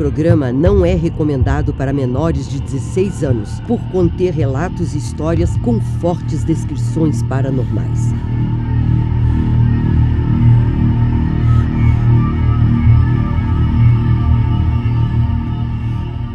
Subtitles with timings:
[0.00, 5.78] programa não é recomendado para menores de 16 anos, por conter relatos e histórias com
[6.00, 8.08] fortes descrições paranormais.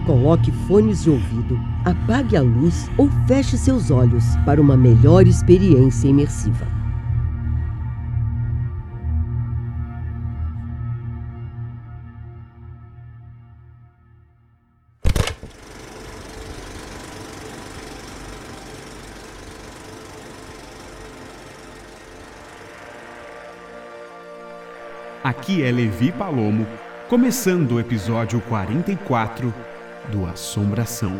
[0.06, 6.08] Coloque fones de ouvido, apague a luz ou feche seus olhos para uma melhor experiência
[6.08, 6.75] imersiva.
[25.26, 26.68] Aqui é Levi Palomo,
[27.10, 29.52] começando o episódio 44
[30.12, 31.20] do Assombração.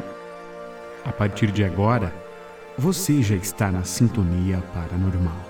[1.04, 2.14] A partir de agora,
[2.78, 5.44] você já está na sintonia paranormal.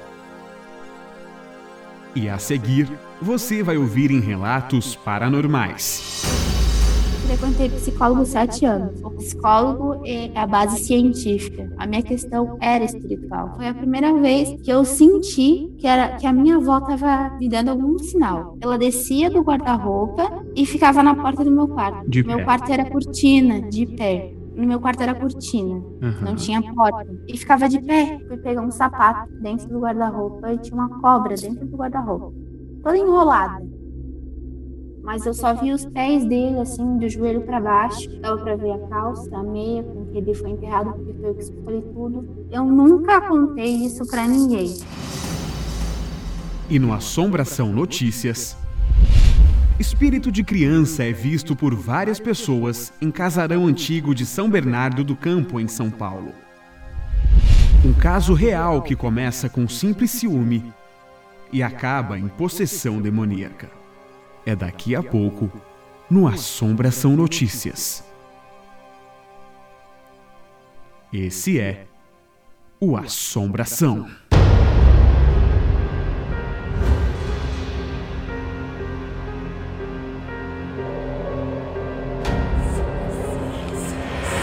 [2.16, 2.90] E a seguir,
[3.22, 6.24] você vai ouvir em relatos paranormais.
[7.26, 9.02] Frequentei psicólogo sete anos.
[9.04, 11.74] O psicólogo é a base científica.
[11.76, 13.56] A minha questão era espiritual.
[13.56, 17.50] Foi a primeira vez que eu senti que, era, que a minha avó estava me
[17.50, 18.56] dando algum sinal.
[18.62, 22.08] Ela descia do guarda-roupa e ficava na porta do meu quarto.
[22.10, 22.44] De meu pé.
[22.44, 24.32] quarto era cortina, de pé.
[24.56, 25.84] No meu quarto era cortina,
[26.22, 27.12] não tinha porta.
[27.28, 28.20] E ficava de pé.
[28.28, 32.32] Fui pegar um sapato dentro do guarda-roupa e tinha uma cobra dentro do guarda-roupa.
[32.84, 33.75] Toda enrolada.
[35.06, 38.10] Mas eu só vi os pés dele, assim, do joelho pra baixo.
[38.20, 41.36] Dava pra ver a calça, a meia, com que ele foi enterrado, porque foi eu
[41.36, 42.48] que escolhi tudo.
[42.52, 44.76] Eu nunca contei isso pra ninguém.
[46.68, 48.58] E no Assombração Notícias.
[49.80, 55.16] Espírito de criança é visto por várias pessoas em casarão antigo de São Bernardo do
[55.16, 56.32] Campo, em São Paulo.
[57.86, 60.74] Um caso real que começa com simples ciúme
[61.52, 63.75] e acaba em possessão demoníaca.
[64.46, 65.52] É daqui a pouco
[66.10, 68.04] no Assombração Notícias.
[71.12, 71.88] Esse é
[72.80, 74.08] o Assombração.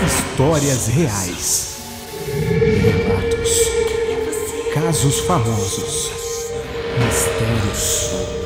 [0.04, 1.72] Histórias reais.
[2.26, 3.60] Relatos.
[4.74, 6.10] Casos famosos.
[6.98, 8.41] Mistérios.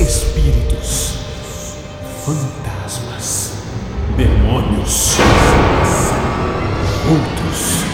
[0.00, 1.18] Espíritos.
[2.24, 3.52] Fantasmas.
[4.16, 5.18] Demônios.
[7.06, 7.84] Outros.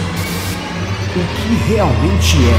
[1.15, 2.57] O que realmente é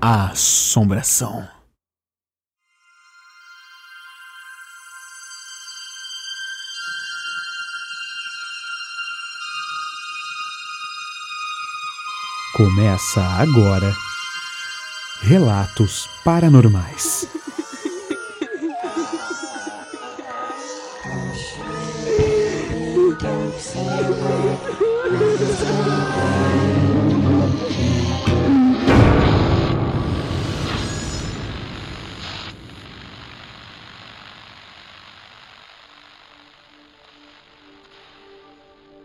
[0.00, 1.48] a assombração?
[12.54, 13.92] Começa agora
[15.24, 17.28] Relatos Paranormais.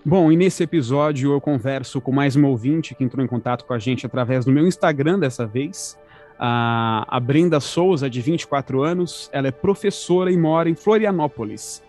[0.04, 3.74] Bom, e nesse episódio eu converso com mais uma ouvinte que entrou em contato com
[3.74, 5.96] a gente através do meu Instagram dessa vez.
[6.40, 11.82] A, Brenda Souza, de 24 anos, ela é professora e mora em Florianópolis,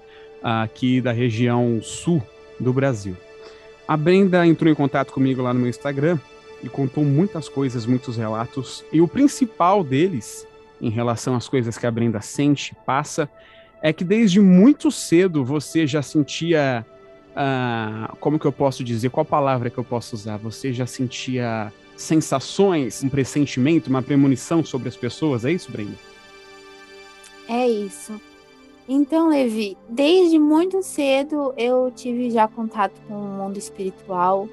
[0.43, 2.23] aqui da região sul
[2.59, 3.17] do Brasil.
[3.87, 6.19] A Brenda entrou em contato comigo lá no meu Instagram
[6.63, 8.85] e contou muitas coisas, muitos relatos.
[8.93, 10.47] E o principal deles,
[10.81, 13.29] em relação às coisas que a Brenda sente, passa,
[13.83, 16.85] é que desde muito cedo você já sentia
[17.41, 19.11] ah, como que eu posso dizer?
[19.11, 20.37] Qual palavra que eu posso usar?
[20.39, 25.45] Você já sentia sensações, um pressentimento, uma premonição sobre as pessoas?
[25.45, 25.95] É isso, Brenda?
[27.49, 28.21] É isso.
[28.89, 34.49] Então, Levi, desde muito cedo eu tive já contato com o mundo espiritual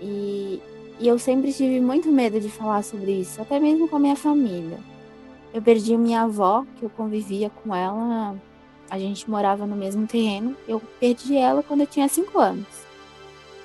[0.00, 0.62] e,
[0.98, 4.16] e eu sempre tive muito medo de falar sobre isso, até mesmo com a minha
[4.16, 4.78] família.
[5.52, 8.36] Eu perdi minha avó, que eu convivia com ela,
[8.88, 10.56] a gente morava no mesmo terreno.
[10.66, 12.66] Eu perdi ela quando eu tinha cinco anos.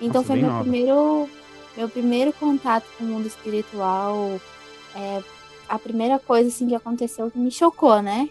[0.01, 0.61] Então Nossa, foi meu nova.
[0.61, 1.29] primeiro,
[1.75, 4.39] meu primeiro contato com o mundo espiritual.
[4.95, 5.23] É,
[5.67, 8.29] a primeira coisa assim que aconteceu que me chocou, né?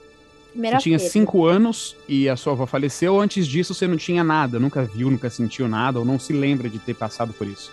[0.51, 1.13] Primeira Você tinha perda.
[1.13, 3.19] cinco anos e a sua avó faleceu.
[3.19, 6.69] Antes disso, você não tinha nada, nunca viu, nunca sentiu nada, ou não se lembra
[6.69, 7.73] de ter passado por isso.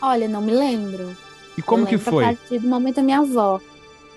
[0.00, 1.16] Olha, não me lembro.
[1.56, 2.24] E como Eu que foi?
[2.24, 3.60] A partir do momento da minha avó.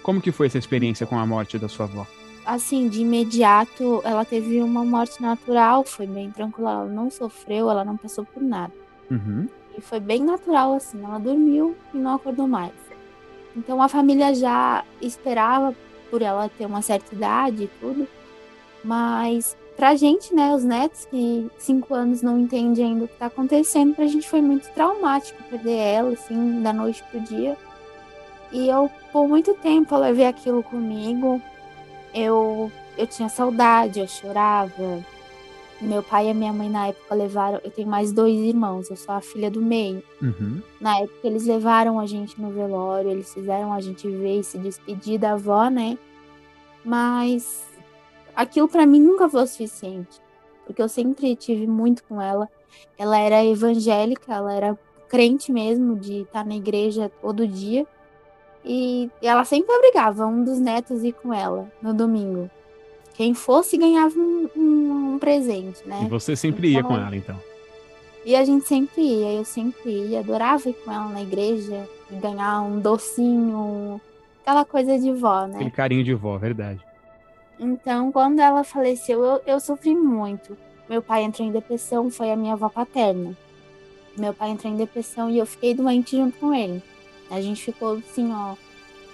[0.03, 2.05] Como que foi essa experiência com a morte da sua avó?
[2.45, 6.71] Assim, de imediato, ela teve uma morte natural, foi bem tranquila.
[6.71, 8.73] Ela não sofreu, ela não passou por nada.
[9.09, 9.47] Uhum.
[9.77, 11.03] E foi bem natural, assim.
[11.03, 12.73] Ela dormiu e não acordou mais.
[13.55, 15.75] Então a família já esperava
[16.09, 18.07] por ela ter uma certa idade e tudo.
[18.83, 23.27] Mas pra gente, né, os netos que cinco anos não entendem ainda o que tá
[23.27, 27.57] acontecendo, pra gente foi muito traumático perder ela, assim, da noite pro dia.
[28.51, 31.41] E eu, por muito tempo, eu levei aquilo comigo.
[32.13, 35.03] Eu, eu tinha saudade, eu chorava.
[35.81, 37.61] Meu pai e a minha mãe, na época, levaram.
[37.63, 40.03] Eu tenho mais dois irmãos, eu sou a filha do meio.
[40.21, 40.61] Uhum.
[40.79, 44.57] Na época, eles levaram a gente no velório, eles fizeram a gente ver e se
[44.57, 45.97] despedir da avó, né?
[46.83, 47.65] Mas
[48.35, 50.19] aquilo para mim nunca foi o suficiente.
[50.65, 52.49] Porque eu sempre tive muito com ela.
[52.97, 54.77] Ela era evangélica, ela era
[55.07, 57.87] crente mesmo, de estar na igreja todo dia.
[58.63, 62.49] E ela sempre obrigava um dos netos ir com ela no domingo.
[63.19, 66.03] Quem fosse ganhava um, um, um presente, né?
[66.05, 67.37] E você sempre então, ia com ela, então?
[68.23, 72.15] E a gente sempre ia, eu sempre ia, adorava ir com ela na igreja e
[72.15, 73.99] ganhar um docinho,
[74.41, 75.55] aquela coisa de vó, né?
[75.55, 76.79] Aquele carinho de vó, verdade.
[77.59, 80.57] Então, quando ela faleceu, eu, eu sofri muito.
[80.89, 83.37] Meu pai entrou em depressão, foi a minha avó paterna.
[84.17, 86.81] Meu pai entrou em depressão e eu fiquei doente junto com ele.
[87.29, 88.55] A gente ficou assim, ó,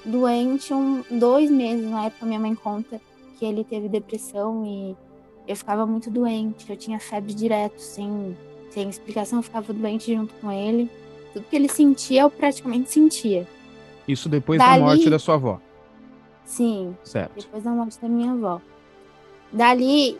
[0.06, 1.90] doente um, dois meses.
[1.90, 3.02] Na época, minha mãe conta
[3.36, 4.96] que ele teve depressão e
[5.48, 6.70] eu ficava muito doente.
[6.70, 8.36] Eu tinha febre direto, sem,
[8.70, 9.40] sem explicação.
[9.40, 10.90] Eu ficava doente junto com ele.
[11.34, 13.48] Tudo que ele sentia, eu praticamente sentia.
[14.08, 15.60] Isso depois Dali, da morte da sua avó?
[16.44, 16.96] Sim.
[17.04, 17.34] Certo.
[17.36, 18.62] Depois da morte da minha avó.
[19.52, 20.18] Dali,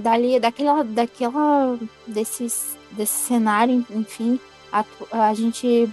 [0.00, 4.38] dali daquela, daquela, desses, desse cenário, enfim,
[4.72, 4.84] a,
[5.28, 5.88] a gente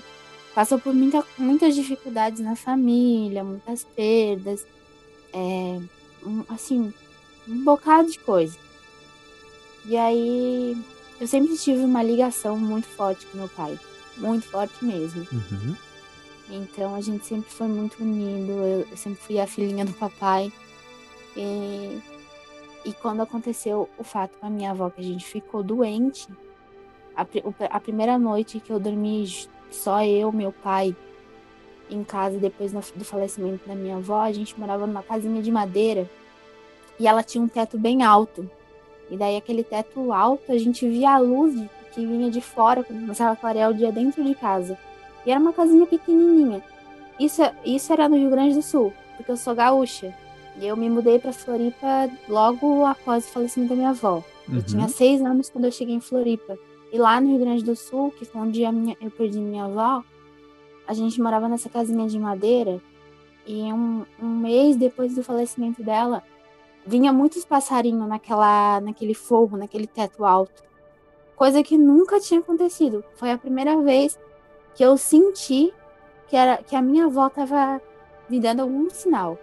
[0.53, 4.65] passou por muita, muitas dificuldades na família, muitas perdas,
[5.33, 5.79] é,
[6.49, 6.93] assim,
[7.47, 8.57] um bocado de coisa.
[9.85, 10.77] E aí
[11.19, 13.79] eu sempre tive uma ligação muito forte com meu pai,
[14.17, 15.27] muito forte mesmo.
[15.31, 15.75] Uhum.
[16.49, 20.51] Então a gente sempre foi muito unido, eu, eu sempre fui a filhinha do papai.
[21.35, 22.01] E,
[22.85, 26.27] e quando aconteceu o fato com a minha avó, que a gente ficou doente,
[27.15, 27.25] a,
[27.69, 29.27] a primeira noite que eu dormi
[29.69, 30.95] só eu, meu pai,
[31.89, 36.09] em casa depois do falecimento da minha avó, a gente morava numa casinha de madeira
[36.99, 38.49] e ela tinha um teto bem alto.
[39.09, 41.55] E daí aquele teto alto, a gente via a luz
[41.93, 44.77] que vinha de fora quando começava a clarear o dia dentro de casa.
[45.25, 46.63] E era uma casinha pequenininha.
[47.19, 50.13] Isso, isso era no Rio Grande do Sul, porque eu sou gaúcha.
[50.59, 54.23] E eu me mudei para Floripa logo após o falecimento da minha avó.
[54.47, 54.55] Uhum.
[54.57, 56.57] Eu tinha seis anos quando eu cheguei em Floripa.
[56.91, 60.03] E lá no Rio Grande do Sul, que foi onde minha, eu perdi minha avó,
[60.89, 62.81] a gente morava nessa casinha de madeira.
[63.45, 66.23] E um, um mês depois do falecimento dela,
[66.83, 70.63] vinha muitos passarinhos naquela, naquele forro, naquele teto alto.
[71.35, 73.05] Coisa que nunca tinha acontecido.
[73.13, 74.17] Foi a primeira vez
[74.73, 75.71] que eu senti
[76.27, 77.79] que, era, que a minha avó estava
[78.27, 79.37] me dando algum sinal.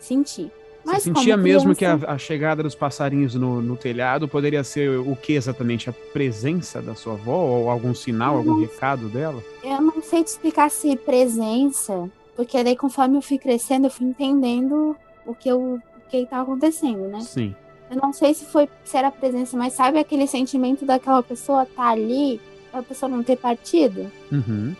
[0.00, 0.50] Senti.
[0.86, 5.00] Mas Você sentia mesmo que a, a, chegada dos passarinhos no, no, telhado poderia ser
[5.00, 5.90] o que exatamente?
[5.90, 7.38] A presença da sua avó?
[7.38, 9.42] Ou algum sinal, algum recado dela?
[9.64, 14.06] Eu não sei te explicar se presença, porque daí conforme eu fui crescendo, eu fui
[14.06, 14.96] entendendo
[15.26, 17.20] o que eu o que estava acontecendo, né?
[17.20, 17.52] Sim.
[17.90, 21.82] Eu não sei se foi se era presença, mas sabe aquele sentimento daquela pessoa estar
[21.82, 22.40] tá ali,
[22.72, 24.08] a pessoa não ter partido?
[24.30, 24.76] Uhum.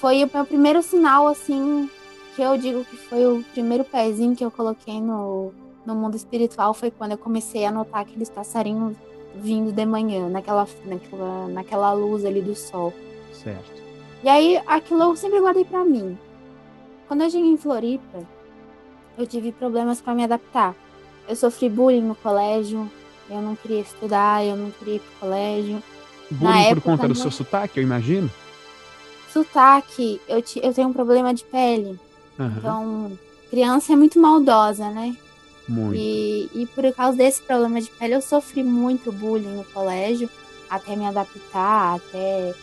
[0.00, 1.88] Foi o meu primeiro sinal, assim,
[2.34, 5.52] que eu digo que foi o primeiro pezinho que eu coloquei no,
[5.84, 8.96] no mundo espiritual foi quando eu comecei a notar aqueles passarinhos
[9.34, 12.92] vindo de manhã, naquela, naquela, naquela luz ali do sol.
[13.32, 13.80] Certo.
[14.22, 16.18] E aí, aquilo eu sempre guardei para mim.
[17.08, 18.26] Quando eu cheguei em Floripa,
[19.16, 20.74] eu tive problemas para me adaptar.
[21.28, 22.90] Eu sofri bullying no colégio,
[23.28, 25.82] eu não queria estudar, eu não queria ir pro colégio.
[26.30, 28.30] Bullying Na por época, conta do seu sotaque, eu imagino?
[29.32, 31.98] Sotaque, eu, eu tenho um problema de pele.
[32.40, 32.54] Uhum.
[32.56, 33.18] Então,
[33.50, 35.14] criança é muito maldosa, né?
[35.68, 35.94] Muito.
[35.94, 40.28] E, e por causa desse problema de pele, eu sofri muito bullying no colégio,
[40.68, 42.54] até me adaptar, até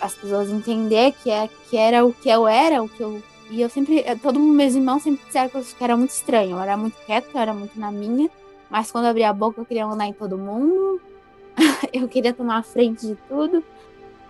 [0.00, 3.22] as pessoas entender que, é, que era o que eu era, o que eu.
[3.50, 4.04] E eu sempre.
[4.22, 6.52] Todo mundo, meus irmãos sempre disseram que eu era muito estranho.
[6.52, 8.30] Eu era muito quieto, eu era muito na minha.
[8.70, 11.00] Mas quando eu abria a boca, eu queria mandar em todo mundo.
[11.92, 13.62] eu queria tomar a frente de tudo.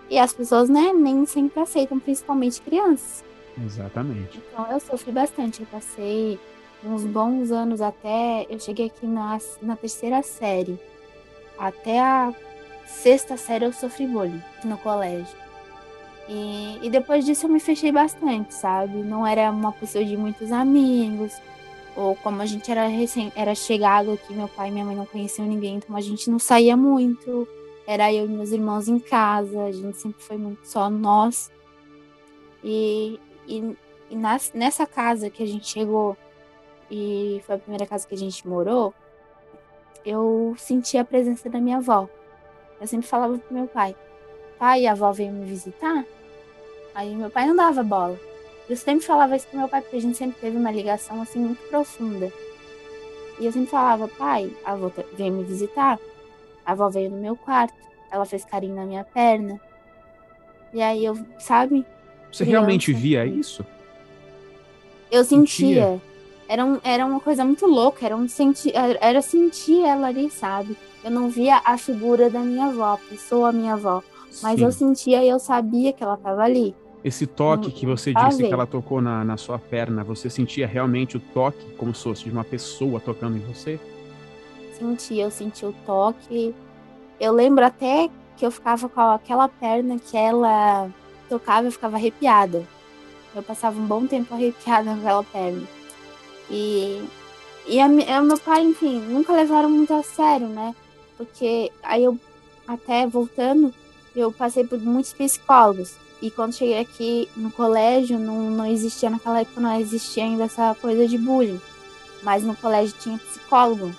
[0.09, 3.23] E as pessoas, né, nem sempre aceitam, principalmente crianças.
[3.61, 4.41] Exatamente.
[4.51, 5.61] Então eu sofri bastante.
[5.61, 6.39] Eu passei
[6.83, 8.45] uns bons anos até.
[8.49, 10.79] Eu cheguei aqui na, na terceira série.
[11.57, 12.33] Até a
[12.85, 15.43] sexta série eu sofri bullying no colégio.
[16.27, 18.97] E, e depois disso eu me fechei bastante, sabe?
[19.03, 21.33] Não era uma pessoa de muitos amigos.
[21.95, 25.05] Ou como a gente era recém, era chegado aqui, meu pai e minha mãe não
[25.05, 27.47] conheciam ninguém, então a gente não saía muito.
[27.85, 31.51] Era eu e meus irmãos em casa, a gente sempre foi muito só nós.
[32.63, 33.75] E, e,
[34.09, 36.17] e nas, nessa casa que a gente chegou,
[36.89, 38.93] e foi a primeira casa que a gente morou,
[40.05, 42.07] eu sentia a presença da minha avó.
[42.79, 43.95] Eu sempre falava pro meu pai:
[44.59, 46.05] pai, a avó veio me visitar?
[46.93, 48.19] Aí meu pai não dava bola.
[48.69, 51.39] Eu sempre falava isso pro meu pai, porque a gente sempre teve uma ligação assim
[51.39, 52.31] muito profunda.
[53.39, 55.99] E eu sempre falava, pai, a avó veio me visitar.
[56.65, 57.73] A avó veio no meu quarto.
[58.11, 59.59] Ela fez carinho na minha perna.
[60.71, 61.85] E aí eu, sabe?
[62.33, 63.63] Você criança, realmente via isso?
[65.11, 65.67] Eu sentia.
[65.67, 66.01] sentia.
[66.47, 68.05] Era, um, era uma coisa muito louca.
[68.05, 70.75] Era, um senti, era sentir ela ali, sabe?
[71.03, 74.01] Eu não via a figura da minha avó, a pessoa minha avó.
[74.41, 74.65] Mas Sim.
[74.65, 76.75] eu sentia e eu sabia que ela estava ali.
[77.03, 81.17] Esse toque que você disse que ela tocou na, na sua perna, você sentia realmente
[81.17, 83.79] o toque como se fosse de uma pessoa tocando em você?
[84.71, 86.55] Senti, eu senti o toque.
[87.19, 90.89] Eu lembro até que eu ficava com aquela perna que ela
[91.33, 92.67] tocava, eu ficava arrepiada.
[93.35, 95.67] Eu passava um bom tempo arrepiada naquela perna.
[96.49, 97.03] E,
[97.67, 100.75] e a, a meu pai, enfim, nunca levaram muito a sério, né?
[101.17, 102.17] Porque aí eu,
[102.67, 103.73] até voltando,
[104.15, 105.95] eu passei por muitos psicólogos.
[106.21, 110.75] E quando cheguei aqui no colégio, não, não existia, naquela época não existia ainda essa
[110.79, 111.59] coisa de bullying.
[112.21, 113.93] Mas no colégio tinha psicólogo.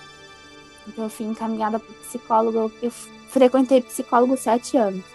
[0.87, 2.71] Então eu fui encaminhada para psicólogo.
[2.81, 2.91] Eu
[3.27, 5.14] frequentei psicólogo sete anos.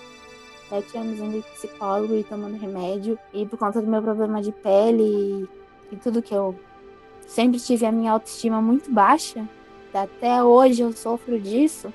[0.70, 3.18] Sete anos indo psicólogo e tomando remédio.
[3.34, 6.54] E por conta do meu problema de pele e, e tudo que eu
[7.26, 9.46] sempre tive a minha autoestima muito baixa.
[9.92, 11.92] Até hoje eu sofro disso.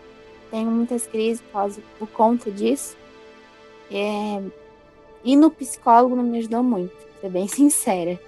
[0.51, 2.97] Tenho muitas crises por, causa, por conta disso.
[3.89, 4.41] É,
[5.23, 8.19] e no psicólogo não me ajudou muito, ser bem sincera.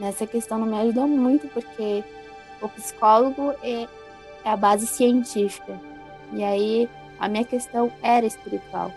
[0.00, 2.02] Nessa questão não me ajudou muito, porque
[2.60, 3.88] o psicólogo é,
[4.44, 5.80] é a base científica.
[6.32, 6.90] E aí
[7.20, 8.92] a minha questão era espiritual.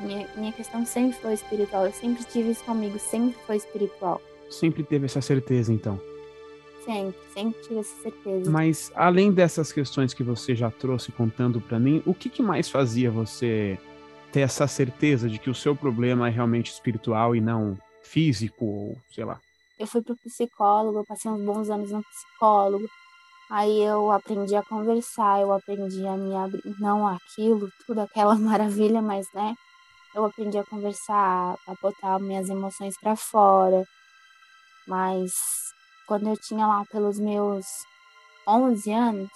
[0.00, 1.86] Minha, minha questão sempre foi espiritual.
[1.86, 4.20] Eu sempre tive isso comigo, sempre foi espiritual.
[4.50, 6.00] Sempre teve essa certeza, então?
[6.84, 8.50] Sempre, sempre tive essa certeza.
[8.50, 12.68] Mas além dessas questões que você já trouxe contando para mim, o que, que mais
[12.70, 13.78] fazia você
[14.30, 18.98] ter essa certeza de que o seu problema é realmente espiritual e não físico, ou
[19.10, 19.40] sei lá.
[19.78, 22.86] Eu fui pro psicólogo, eu passei uns bons anos no psicólogo.
[23.50, 29.00] Aí eu aprendi a conversar, eu aprendi a me abrir, não aquilo, tudo aquela maravilha,
[29.02, 29.54] mas né,
[30.16, 33.84] eu aprendi a conversar, a botar minhas emoções para fora.
[34.88, 35.32] Mas
[36.06, 37.66] quando eu tinha lá pelos meus
[38.48, 39.30] 11 anos,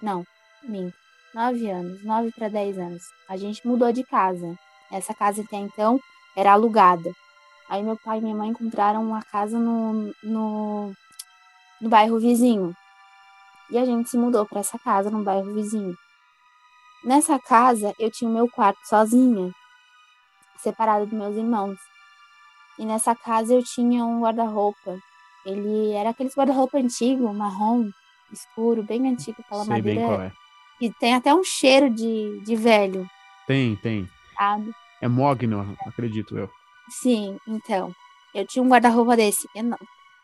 [0.00, 0.24] não,
[0.62, 0.96] minto,
[1.34, 3.02] 9 anos, 9 para 10 anos.
[3.28, 4.56] A gente mudou de casa.
[4.90, 6.00] Essa casa até então
[6.36, 7.12] era alugada.
[7.68, 10.92] Aí meu pai e minha mãe encontraram uma casa no, no,
[11.80, 12.74] no bairro vizinho.
[13.70, 15.94] E a gente se mudou para essa casa no bairro vizinho.
[17.04, 19.52] Nessa casa eu tinha o meu quarto sozinha,
[20.58, 21.78] separado dos meus irmãos.
[22.78, 24.98] E nessa casa eu tinha um guarda-roupa.
[25.44, 27.90] Ele era aquele guarda-roupa antigo, marrom,
[28.32, 30.00] escuro, bem antigo, aquela Sei madeira.
[30.00, 30.32] Bem qual é.
[30.80, 33.08] E tem até um cheiro de, de velho.
[33.46, 34.08] Tem, tem.
[34.36, 34.72] Sabe?
[35.00, 36.48] É mogno, acredito eu.
[36.88, 37.92] Sim, então.
[38.34, 39.48] Eu tinha um guarda-roupa desse.
[39.54, 39.78] Eu não,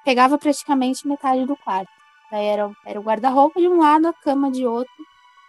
[0.05, 1.91] pegava praticamente metade do quarto.
[2.31, 4.93] Daí era, era o guarda-roupa de um lado, a cama de outro.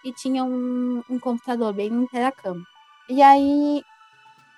[0.06, 2.64] E tinha um, um computador bem no pé da cama.
[3.10, 3.84] E aí,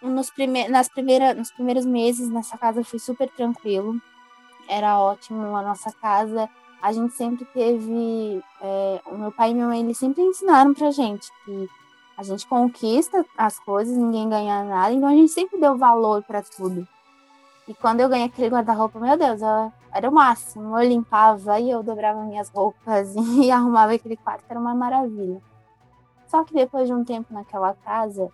[0.01, 3.99] nos, prime nas primeira, nos primeiros meses nessa casa foi super tranquilo.
[4.67, 6.47] Era ótimo a nossa casa
[6.81, 8.43] a gente sempre teve.
[8.61, 11.69] É, o meu pai e minha mãe eles sempre ensinaram pra gente que
[12.17, 16.41] a gente conquista as coisas, ninguém ganha nada, então a gente sempre deu valor para
[16.41, 16.87] tudo.
[17.67, 20.77] E quando eu ganhei aquele guarda-roupa, meu Deus, eu, era o máximo.
[20.77, 25.41] Eu limpava e eu dobrava minhas roupas e arrumava aquele quarto, era uma maravilha.
[26.27, 28.29] Só que depois de um tempo naquela casa,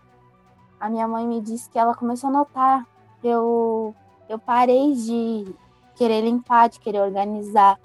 [0.79, 2.87] a minha mãe me disse que ela começou a notar
[3.21, 3.95] que eu,
[4.27, 5.55] eu parei de
[5.95, 7.79] querer limpar, de querer organizar.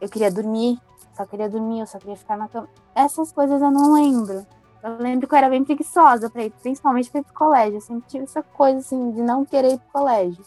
[0.00, 0.78] Eu queria dormir,
[1.14, 2.68] só queria dormir, eu só queria ficar na cama.
[2.94, 4.46] Essas coisas eu não lembro.
[4.82, 7.78] Eu lembro que eu era bem preguiçosa para ir, principalmente para ir pro colégio.
[7.78, 10.44] Eu sempre tive essa coisa assim de não querer ir pro colégio.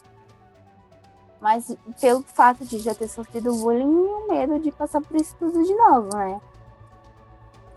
[1.41, 5.63] Mas pelo fato de já ter sofrido bullying o medo de passar por isso tudo
[5.63, 6.39] de novo, né?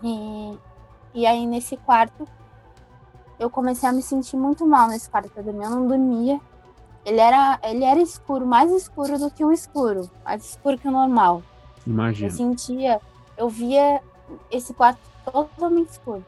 [0.02, 0.58] E,
[1.14, 2.28] e aí nesse quarto
[3.38, 5.64] eu comecei a me sentir muito mal nesse quarto dormir.
[5.64, 6.38] Eu não dormia.
[7.06, 10.90] Ele era, ele era escuro, mais escuro do que o escuro, mais escuro que o
[10.92, 11.42] normal.
[11.86, 12.30] Imagina.
[12.30, 13.00] Eu sentia,
[13.36, 14.02] eu via
[14.50, 16.24] esse quarto totalmente escuro.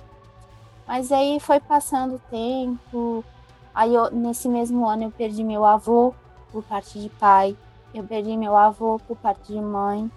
[0.86, 3.24] Mas aí foi passando o tempo.
[3.74, 6.14] Aí eu, nesse mesmo ano eu perdi meu avô
[6.56, 7.54] por parte de pai.
[7.94, 10.10] Eu perdi meu avô por parte de mãe.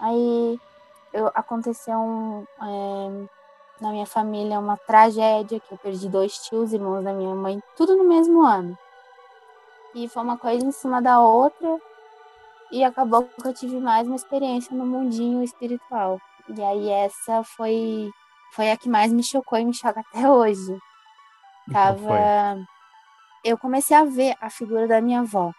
[0.00, 0.58] Aí
[1.12, 3.28] eu, aconteceu um, é,
[3.80, 7.96] na minha família uma tragédia que eu perdi dois tios, irmãos da minha mãe, tudo
[7.96, 8.76] no mesmo ano.
[9.94, 11.78] E foi uma coisa em cima da outra.
[12.72, 16.20] E acabou que eu tive mais uma experiência no mundinho espiritual.
[16.48, 18.10] E aí essa foi
[18.54, 20.76] foi a que mais me chocou e me choca até hoje.
[21.72, 22.58] Tava
[23.44, 25.52] eu comecei a ver a figura da minha avó.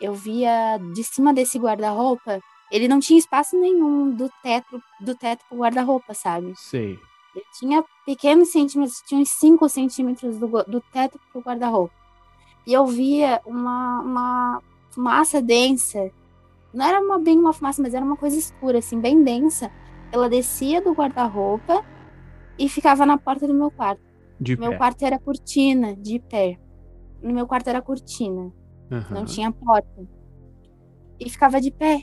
[0.00, 2.40] Eu via de cima desse guarda-roupa,
[2.70, 6.54] ele não tinha espaço nenhum do teto do teto pro guarda-roupa, sabe?
[6.56, 6.98] Sei.
[7.34, 11.94] Ele tinha pequenos centímetros, tinha uns 5 centímetros do, do teto pro guarda-roupa.
[12.66, 16.10] E eu via uma, uma fumaça densa.
[16.72, 19.70] Não era uma, bem uma fumaça, mas era uma coisa escura, assim, bem densa.
[20.10, 21.84] Ela descia do guarda-roupa
[22.58, 24.02] e ficava na porta do meu quarto.
[24.40, 24.76] De meu pé.
[24.78, 26.58] quarto era cortina, de pé.
[27.22, 28.52] No meu quarto era cortina,
[28.90, 29.14] Aham.
[29.14, 30.06] não tinha porta.
[31.18, 32.02] E ficava de pé.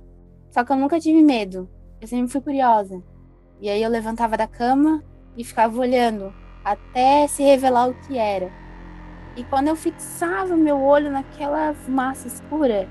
[0.50, 1.70] Só que eu nunca tive medo.
[2.02, 3.04] Eu sempre fui curiosa.
[3.60, 5.04] E aí eu levantava da cama
[5.36, 6.34] e ficava olhando
[6.64, 8.52] até se revelar o que era.
[9.36, 12.88] E quando eu fixava meu olho naquela fumaça escura,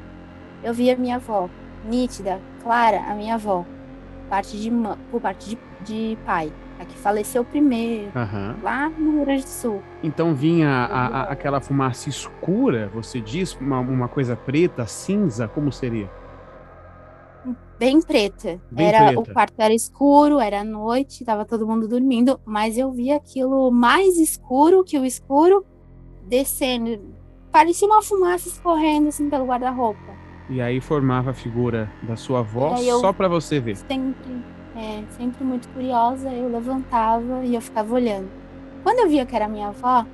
[0.62, 1.49] eu via minha avó,
[1.85, 3.64] nítida, clara, a minha avó,
[4.28, 4.70] parte de
[5.11, 8.56] por parte de, de pai, a que faleceu primeiro, Aham.
[8.62, 9.82] lá no Rio Grande do Sul.
[10.02, 13.54] Então vinha a- a- aquela fumaça escura, você diz?
[13.56, 16.08] Uma, uma coisa preta, cinza, como seria?
[17.78, 18.61] bem preta.
[18.70, 19.20] Bem era preta.
[19.20, 24.16] o quarto era escuro, era noite, tava todo mundo dormindo, mas eu via aquilo mais
[24.18, 25.64] escuro que o escuro
[26.26, 26.99] descendo.
[27.52, 30.18] Parecia uma fumaça escorrendo assim pelo guarda-roupa.
[30.50, 33.76] E aí formava a figura da sua avó só pra você ver.
[33.76, 34.42] Sempre,
[34.78, 38.30] é, sempre muito curiosa, eu levantava e eu ficava olhando.
[38.85, 40.06] Quando eu via que era minha avó,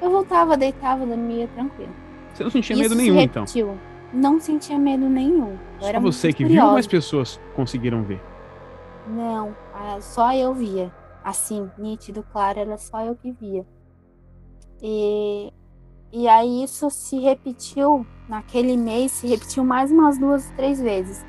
[0.00, 1.92] eu voltava, deitava, dormia tranquilo.
[2.32, 3.44] Você não sentia Isso medo nenhum, então.
[4.12, 5.50] Não sentia medo nenhum.
[5.50, 6.72] Eu Só era você que viu, ou curiosa.
[6.72, 8.22] mais pessoas conseguiram ver?
[9.08, 10.92] Não, ah, só eu via.
[11.24, 13.66] Assim, nítido, claro, era só eu que via.
[14.80, 15.52] E,
[16.12, 21.26] e aí isso se repetiu naquele mês, se repetiu mais umas duas, três vezes.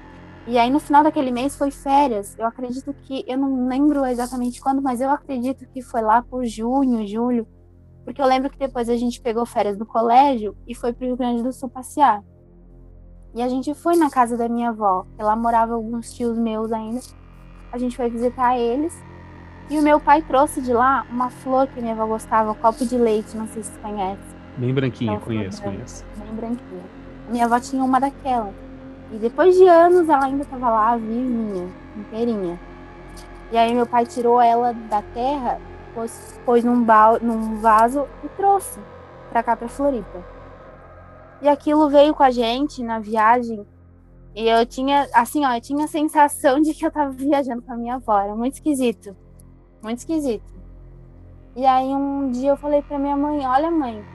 [0.49, 2.35] E aí no final daquele mês foi férias.
[2.35, 6.43] Eu acredito que, eu não lembro exatamente quando, mas eu acredito que foi lá por
[6.43, 7.47] junho, julho.
[8.03, 11.15] Porque eu lembro que depois a gente pegou férias do colégio e foi pro Rio
[11.15, 12.23] Grande do Sul passear.
[13.35, 16.71] E a gente foi na casa da minha avó, que lá morava alguns tios meus
[16.71, 16.99] ainda.
[17.71, 18.99] A gente foi visitar eles.
[19.69, 22.83] E o meu pai trouxe de lá uma flor que minha avó gostava, um copo
[22.83, 26.03] de leite, não sei se você conhece, Bem branquinha, Então, conheço, conheço.
[26.17, 26.83] bem branquinha.
[27.29, 28.51] Minha avó tinha uma daquela.
[29.11, 32.59] E depois de anos ela ainda estava lá, vivinha, inteirinha.
[33.51, 35.59] E aí meu pai tirou ela da terra,
[35.95, 38.79] pôs, pôs num, bal, num vaso e trouxe
[39.29, 40.23] pra cá, pra Floripa.
[41.41, 43.65] E aquilo veio com a gente na viagem.
[44.35, 47.73] E eu tinha, assim, ó, eu tinha a sensação de que eu tava viajando com
[47.73, 48.19] a minha avó.
[48.19, 49.15] Era muito esquisito.
[49.81, 50.59] Muito esquisito.
[51.55, 54.05] E aí um dia eu falei pra minha mãe, olha mãe,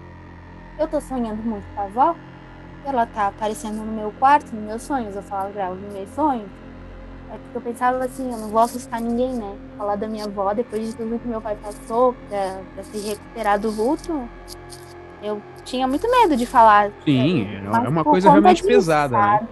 [0.79, 2.17] eu tô sonhando muito com a avó.
[2.85, 5.17] Ela tá aparecendo no meu quarto, nos meus sonhos.
[5.17, 6.49] Eu falava ela, nos meus sonhos.
[7.31, 9.57] É porque eu pensava assim, eu não vou assustar ninguém, né?
[9.77, 13.59] Falar da minha avó, depois de tudo que meu pai passou, pra, pra se recuperar
[13.59, 14.29] do luto,
[15.23, 16.93] eu tinha muito medo de falar.
[17.05, 19.39] Sim, é, é uma por coisa realmente disso, pesada, né?
[19.39, 19.49] sabe?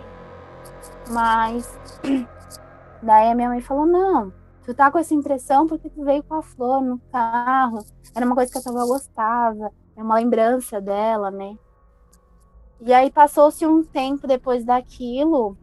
[1.10, 1.78] Mas
[3.02, 4.32] daí a minha mãe falou, não,
[4.64, 7.78] tu tá com essa impressão porque tu veio com a flor no carro.
[8.14, 11.56] Era uma coisa que a tua avó gostava, é uma lembrança dela, né?
[12.84, 15.56] E aí passou-se um tempo depois daquilo,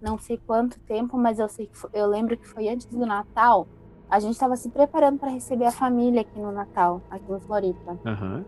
[0.00, 3.04] não sei quanto tempo, mas eu sei que foi- eu lembro que foi antes do
[3.04, 3.66] Natal.
[4.08, 7.98] A gente estava se preparando para receber a família aqui no Natal, aqui em Floripa.
[8.06, 8.44] Aham.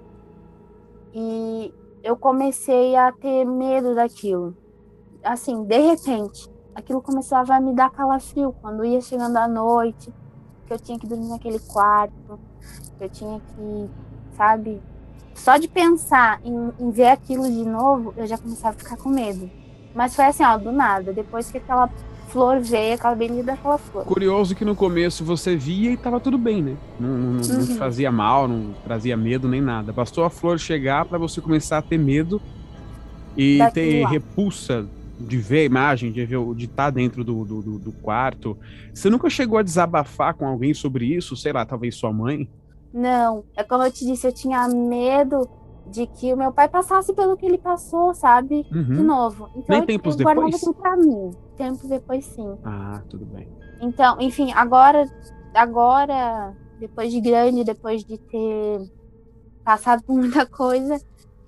[1.14, 4.56] E eu comecei a ter medo daquilo.
[5.22, 10.10] Assim, de repente, aquilo começava a me dar calafrio quando ia chegando a noite,
[10.66, 12.40] que eu tinha que dormir naquele quarto,
[12.96, 13.90] que eu tinha que,
[14.36, 14.82] sabe?
[15.34, 19.08] Só de pensar em, em ver aquilo de novo, eu já começava a ficar com
[19.10, 19.50] medo.
[19.94, 21.12] Mas foi assim, ó, do nada.
[21.12, 21.88] Depois que aquela
[22.28, 24.04] flor veio, aquela bendita daquela flor.
[24.04, 26.76] Curioso que no começo você via e tava tudo bem, né?
[26.98, 27.78] Não, não, não te Uhum.
[27.78, 29.92] fazia mal, não trazia medo nem nada.
[29.92, 32.40] Bastou a flor chegar pra você começar a ter medo
[33.36, 34.08] e Daquilo ter lá.
[34.10, 34.86] repulsa
[35.20, 38.58] de ver a imagem, de ver, o- de estar dentro do, do, do- do quarto.
[38.92, 41.36] Você nunca chegou a desabafar com alguém sobre isso?
[41.36, 42.48] Sei lá, talvez sua mãe?
[42.94, 45.48] Não, é como eu te disse, eu tinha medo
[45.84, 48.62] de que o meu pai passasse pelo que ele passou, sabe?
[48.62, 49.02] De Uhum.
[49.04, 49.48] novo.
[49.56, 50.76] Então Nem eu- tempos eu guardava depois?
[50.76, 51.30] pra mim.
[51.56, 52.56] Tempos depois, sim.
[52.64, 53.48] Ah, tudo bem.
[53.80, 55.04] Então, enfim, agora,
[55.52, 58.80] agora, depois de grande, depois de ter
[59.64, 60.96] passado por muita coisa,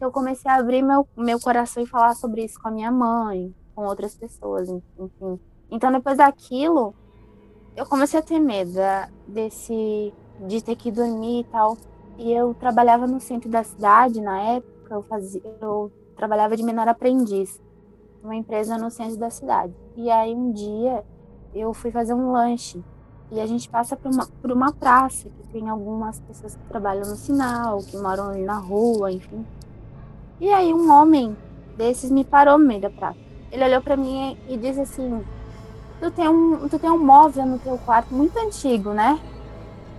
[0.00, 3.54] eu comecei a abrir meu, meu coração e falar sobre isso com a minha mãe,
[3.74, 5.40] com outras pessoas, enfim.
[5.70, 6.94] Então, depois daquilo,
[7.76, 11.76] eu comecei a ter medo da- desse de ter que dormir e tal.
[12.18, 16.88] E eu trabalhava no centro da cidade na época, eu fazia, eu trabalhava de menor
[16.88, 17.60] aprendiz,
[18.22, 19.74] numa empresa no centro da cidade.
[19.96, 21.04] E aí um dia
[21.54, 22.82] eu fui fazer um lanche
[23.30, 27.08] e a gente passa por uma, por uma praça que tem algumas pessoas que trabalham
[27.08, 29.44] no sinal, que moram ali na rua, enfim.
[30.40, 31.36] E aí um homem
[31.76, 33.18] desses me parou no meio da praça.
[33.50, 35.24] Ele olhou para mim e disse assim:
[36.00, 39.18] tu tem, um, tu tem um móvel no teu quarto muito antigo, né?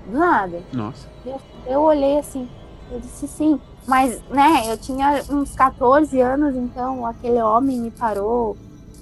[0.07, 0.61] Do nada.
[0.73, 1.07] Nossa.
[1.25, 2.47] Eu, eu olhei assim,
[2.91, 3.59] eu disse sim.
[3.87, 8.57] Mas, né, eu tinha uns 14 anos, então aquele homem me parou,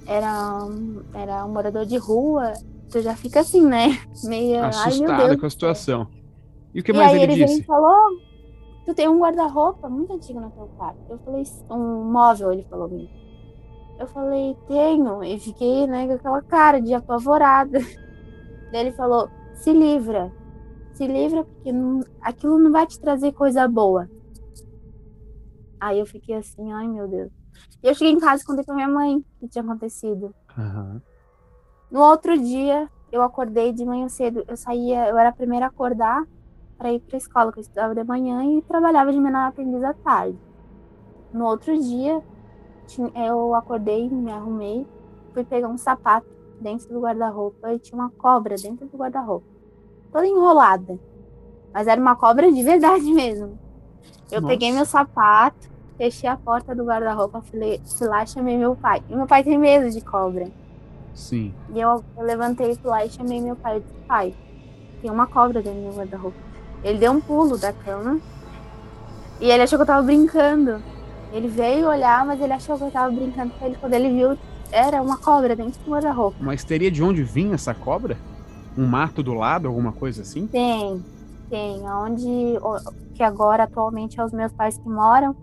[0.05, 0.59] era,
[1.13, 2.53] era um morador de rua.
[2.91, 3.99] Tu já fica assim, né?
[4.23, 4.63] Meio.
[4.63, 6.07] Assustada com a situação.
[6.73, 7.63] E o que e mais aí ele, ele disse?
[7.63, 8.11] falou:
[8.85, 10.99] Tu tem um guarda-roupa muito antigo no teu quarto.
[11.09, 13.09] Eu falei: Um móvel, ele falou mim.
[13.99, 15.23] Eu falei: Tenho.
[15.23, 17.79] E fiquei, né, com aquela cara de apavorada.
[18.71, 20.31] Daí ele falou: Se livra.
[20.95, 24.09] Se livra, porque não, aquilo não vai te trazer coisa boa.
[25.79, 27.31] Aí eu fiquei assim: Ai meu Deus.
[27.83, 30.33] E eu cheguei em casa e contei pra minha mãe o que tinha acontecido.
[30.57, 31.01] Aham.
[31.91, 34.43] No outro dia, eu acordei de manhã cedo.
[34.47, 36.25] Eu saía, eu era a primeira a acordar
[36.77, 39.83] para ir para a escola, que eu estudava de manhã e trabalhava de menor aprendiz
[39.83, 40.37] à tarde.
[41.31, 42.21] No outro dia,
[43.15, 44.85] eu acordei, me arrumei,
[45.33, 46.27] fui pegar um sapato
[46.59, 49.45] dentro do guarda-roupa e tinha uma cobra dentro do guarda-roupa,
[50.15, 50.97] toda enrolada.
[51.73, 53.59] Mas era uma cobra de verdade mesmo.
[54.31, 54.53] Eu Nossa.
[54.53, 59.03] peguei meu sapato, fechei a porta do guarda-roupa, fui lá e chamei meu pai.
[59.09, 60.47] E meu pai tem medo de cobra.
[61.13, 61.53] Sim.
[61.73, 63.75] E eu, eu levantei, fui lá e chamei meu pai.
[63.75, 64.33] Eu disse, pai,
[65.01, 66.37] tem uma cobra dentro do meu guarda-roupa.
[66.81, 68.19] Ele deu um pulo da cama
[69.41, 70.81] e ele achou que eu tava brincando.
[71.33, 73.75] Ele veio olhar, mas ele achou que eu tava brincando ele.
[73.75, 74.37] Quando ele viu,
[74.71, 76.37] era uma cobra dentro do guarda-roupa.
[76.39, 78.17] Mas teria de onde vinha essa cobra?
[78.77, 80.47] Um mato do lado, alguma coisa assim?
[80.47, 81.03] Tem,
[81.49, 81.81] tem.
[81.89, 82.57] Onde,
[83.13, 85.35] que agora atualmente é os meus pais que moram,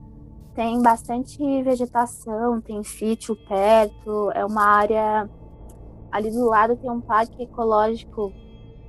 [0.54, 5.28] tem bastante vegetação, tem sítio perto, é uma área.
[6.10, 8.32] Ali do lado tem um parque ecológico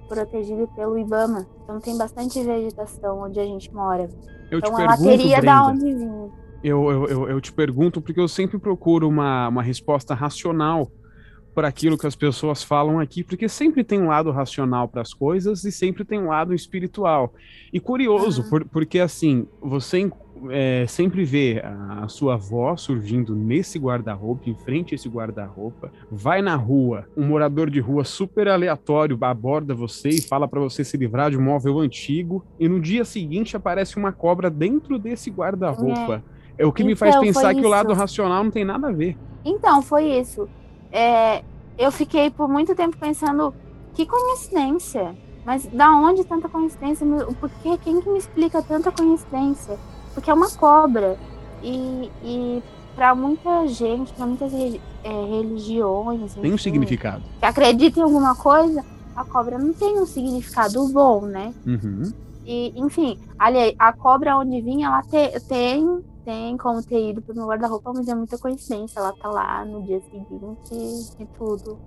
[0.09, 1.47] protegido pelo Ibama.
[1.63, 4.09] Então tem bastante vegetação onde a gente mora.
[4.51, 6.31] Eu então te ela pergunto, teria Brenda, da onde vir.
[6.63, 10.91] eu, eu, eu, eu te pergunto porque eu sempre procuro uma, uma resposta racional
[11.53, 15.13] para aquilo que as pessoas falam aqui, porque sempre tem um lado racional para as
[15.13, 17.33] coisas e sempre tem um lado espiritual.
[17.71, 18.49] E curioso, Aham.
[18.49, 20.09] por- porque assim, você
[20.49, 25.91] é, sempre vê a, a sua avó surgindo nesse guarda-roupa, em frente a esse guarda-roupa,
[26.11, 30.83] vai na rua, um morador de rua super aleatório aborda você e fala para você
[30.83, 35.29] se livrar de um móvel antigo, e no dia seguinte aparece uma cobra dentro desse
[35.31, 36.23] guarda-roupa.
[36.57, 36.65] É.
[36.65, 39.17] o que me faz Então, pensar que o lado racional não tem nada a ver.
[39.45, 40.47] Então, foi isso.
[40.93, 41.43] É,
[41.77, 43.53] eu fiquei por muito tempo pensando,
[43.95, 45.15] que coincidência.
[45.43, 47.05] Mas da onde tanta coincidência?
[47.61, 47.77] Quê?
[47.83, 49.77] Quem que me explica tanta coincidência?
[50.13, 51.17] Porque é uma cobra.
[51.61, 52.63] E, e
[52.95, 54.69] para muita gente, para muitas é,
[55.03, 57.23] religiões, Tem um enfim, significado.
[57.39, 61.53] que acreditam em alguma coisa, a cobra não tem um significado bom, né?
[61.65, 62.11] Uhum.
[62.45, 67.35] E, enfim, ali, a cobra onde vinha, ela te- tem, tem como ter ido pro
[67.35, 68.99] meu guarda-roupa, mas é muita coincidência.
[68.99, 71.77] Ela tá lá no dia seguinte e tudo.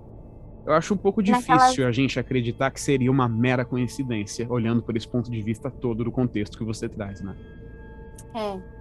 [0.65, 4.81] Eu acho um pouco Naquela- difícil a gente acreditar que seria uma mera coincidência, olhando
[4.83, 7.35] por esse ponto de vista todo do contexto que você traz, né?
[8.35, 8.77] É.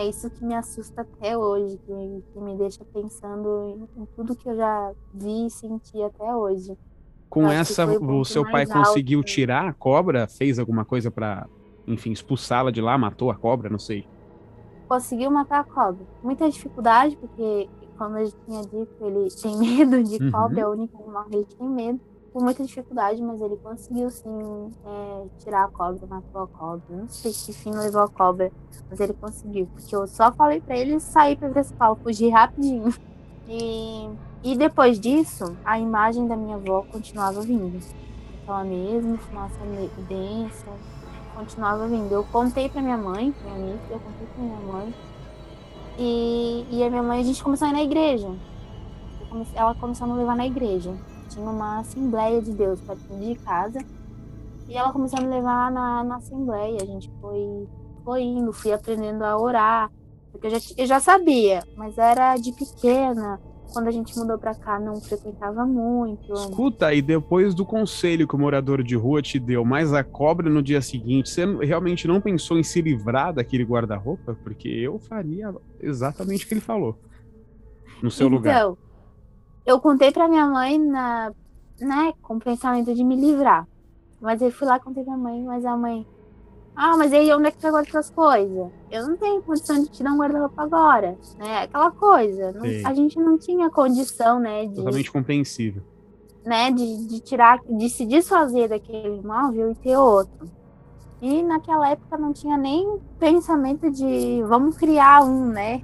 [0.00, 4.36] É isso que me assusta até hoje, que, que me deixa pensando em, em tudo
[4.36, 6.76] que eu já vi e senti até hoje.
[7.30, 10.26] Com essa, o seu pai alto, conseguiu tirar a cobra?
[10.28, 11.46] Fez alguma coisa pra,
[11.86, 12.96] enfim, expulsá-la de lá?
[12.98, 13.70] Matou a cobra?
[13.70, 14.06] Não sei.
[14.88, 16.06] Conseguiu matar a cobra.
[16.22, 17.68] Muita dificuldade, porque,
[17.98, 20.30] como eu já tinha dito, ele tem medo de Uhum.
[20.30, 22.00] cobra, é o único animal que ele tem medo.
[22.32, 24.28] Com muita dificuldade, mas ele conseguiu sim
[24.84, 26.82] é, tirar a cobra, matou a cobra.
[26.90, 28.52] Não sei que fim levou a cobra,
[28.90, 29.66] mas ele conseguiu.
[29.72, 32.84] Porque eu só falei pra ele sair pra principal, fugir rapidinho.
[33.48, 34.08] E,
[34.42, 37.78] e depois disso, a imagem da minha avó continuava vindo.
[38.42, 39.56] Aquela mesma fumaça
[40.08, 40.66] densa,
[41.36, 42.12] continuava vindo.
[42.12, 44.94] Eu contei pra minha mãe, pra minha amiga, eu contei pra minha mãe.
[45.98, 48.28] E, e a minha mãe, a gente começou a ir na igreja.
[49.28, 50.94] Comecei- Ela começou a me levar na igreja.
[51.28, 53.78] Tinha uma Assembleia de Deus perto de casa.
[54.68, 56.82] E ela começou a me levar na, na Assembleia.
[56.82, 57.68] A gente foi,
[58.04, 59.90] foi indo, fui aprendendo a orar.
[60.32, 63.40] Porque eu já, eu já sabia, mas era de pequena.
[63.72, 66.32] Quando a gente mudou pra cá, não frequentava muito.
[66.32, 70.48] Escuta, e depois do conselho que o morador de rua te deu, mais a cobra
[70.48, 74.36] no dia seguinte, você realmente não pensou em se livrar daquele guarda-roupa?
[74.42, 76.98] Porque eu faria exatamente o que ele falou.
[78.02, 78.56] No seu lugar.
[78.56, 78.78] Então,
[79.64, 81.32] eu contei pra minha mãe na,
[81.80, 83.66] né, com o pensamento de me livrar.
[84.20, 86.06] Mas eu fui lá contei pra mãe, mas a mãe.
[86.76, 88.70] Ah, mas aí onde é que tu guarda suas coisas?
[88.90, 91.16] Eu não tenho condição de te dar um guarda-roupa agora.
[91.38, 91.62] Né?
[91.62, 92.52] Aquela coisa.
[92.52, 94.66] não- a gente não tinha condição, né?
[94.66, 95.82] De, Totalmente compreensível.
[96.44, 100.48] né, de, de tirar, de se desfazer daquele imóvel e ter outro.
[101.20, 105.82] E naquela época não tinha nem pensamento de vamos criar um, né?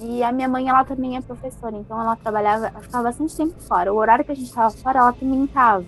[0.00, 3.54] E a minha mãe, ela também é professora, então ela trabalhava, ela ficava bastante tempo
[3.60, 3.94] fora.
[3.94, 5.84] O horário que a gente estava fora, ela também estava.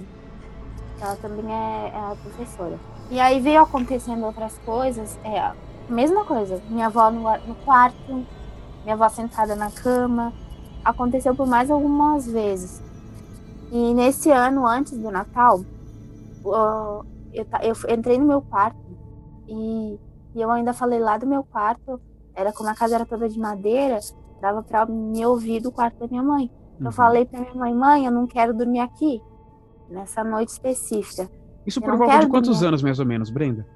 [1.01, 2.79] Ela também é, é professora.
[3.11, 5.53] E aí veio acontecendo outras coisas, é,
[5.89, 6.61] mesma coisa.
[6.69, 8.25] Minha avó no, no quarto,
[8.83, 10.33] minha avó sentada na cama.
[10.85, 12.83] Aconteceu por mais algumas vezes.
[13.71, 15.61] E nesse ano, antes do Natal,
[16.45, 18.79] eu, eu entrei no meu quarto
[19.49, 19.99] e,
[20.35, 22.01] e eu ainda falei lá do meu quarto
[22.37, 23.99] era como a casa era toda de madeira,
[24.41, 26.51] dava para me ouvir do quarto da minha mãe.
[26.79, 26.87] Uhum.
[26.87, 29.23] Eu falei para minha mãe, mãe, eu não quero dormir aqui,
[29.89, 31.29] nessa noite específica.
[31.67, 33.67] Isso por volta de quantos anos, mais ou menos, Brenda?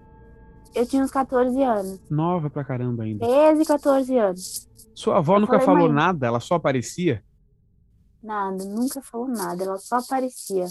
[0.74, 2.00] Eu tinha uns 14 anos.
[2.08, 3.26] Nova pra caramba ainda.
[3.26, 4.70] 13, 14 anos.
[4.94, 6.26] Sua avó eu nunca falei, falou nada?
[6.26, 7.24] Ela só aparecia?
[8.22, 10.66] Nada, nunca falou nada, ela só aparecia.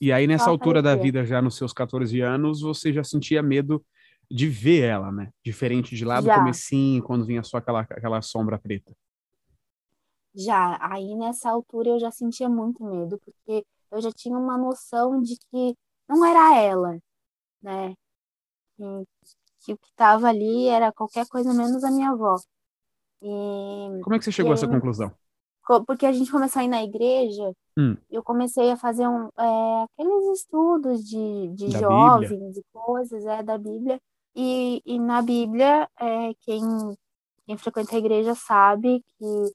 [0.00, 0.96] E aí, nessa só altura aparecia.
[0.98, 3.84] da vida, já nos seus 14 anos, você já sentia medo
[4.30, 5.30] de ver ela, né?
[5.42, 6.36] Diferente de lá do Já.
[6.38, 8.94] comecinho, quando vinha só aquela, aquela sombra preta.
[10.34, 15.20] Já, aí nessa altura eu já sentia muito medo, porque eu já tinha uma noção
[15.22, 15.74] de que
[16.08, 16.98] não era ela,
[17.62, 17.94] né?
[18.78, 19.04] E
[19.60, 22.36] que o que estava ali era qualquer coisa menos a minha avó.
[23.20, 25.12] E, Como é que você chegou a essa conclusão?
[25.86, 27.94] Porque a gente começou a ir na igreja, hum.
[28.10, 32.52] eu comecei a fazer um, é, aqueles estudos de, de jovens Bíblia.
[32.56, 34.00] e coisas é, da Bíblia.
[34.34, 36.62] E, e na Bíblia, é, quem,
[37.44, 39.52] quem frequenta a igreja sabe que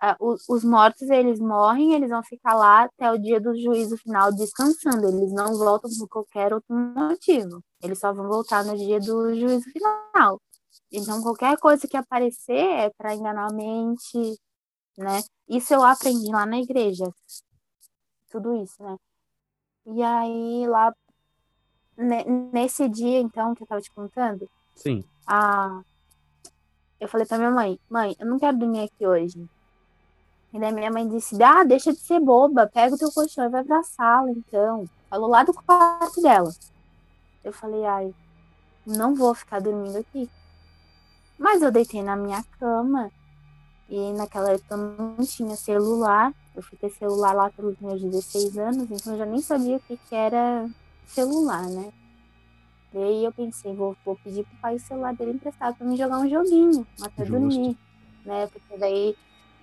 [0.00, 3.96] ah, os, os mortos eles morrem, eles vão ficar lá até o dia do juízo
[3.96, 9.00] final descansando, eles não voltam por qualquer outro motivo, eles só vão voltar no dia
[9.00, 10.40] do juízo final.
[10.92, 14.38] Então, qualquer coisa que aparecer é para enganar a mente,
[14.96, 15.20] né?
[15.48, 17.12] Isso eu aprendi lá na igreja,
[18.30, 18.96] tudo isso, né?
[19.86, 20.94] E aí, lá
[22.52, 24.48] nesse dia, então, que eu tava te contando.
[24.76, 25.02] Sim.
[25.26, 25.82] A...
[27.00, 29.48] Eu falei pra minha mãe, mãe, eu não quero dormir aqui hoje.
[30.52, 33.48] E daí minha mãe disse, ah, deixa de ser boba, pega o teu colchão e
[33.50, 34.88] vai pra sala, então.
[35.10, 36.50] Falou lá do quarto dela.
[37.44, 38.14] Eu falei, ai,
[38.86, 40.28] não vou ficar dormindo aqui.
[41.38, 43.10] Mas eu deitei na minha cama
[43.88, 46.32] e naquela época eu não tinha celular.
[46.56, 49.80] Eu fui ter celular lá pelos meus 16 anos, então eu já nem sabia o
[49.80, 50.68] que, que era
[51.06, 51.92] celular, né?
[52.92, 55.96] E aí eu pensei, vou, vou pedir pro pai o celular dele emprestado pra me
[55.96, 57.38] jogar um joguinho, até Justo.
[57.38, 57.76] dormir,
[58.24, 58.46] né?
[58.46, 59.14] Porque daí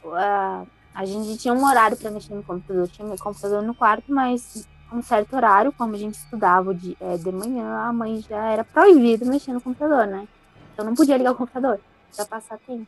[0.04, 4.12] uh, a gente tinha um horário para mexer no computador, tinha meu computador no quarto,
[4.12, 8.52] mas um certo horário, como a gente estudava de, é, de manhã, a mãe já
[8.52, 10.26] era proibido mexer no computador, né?
[10.74, 11.82] Então não podia ligar o computador
[12.16, 12.88] pra passar tempo.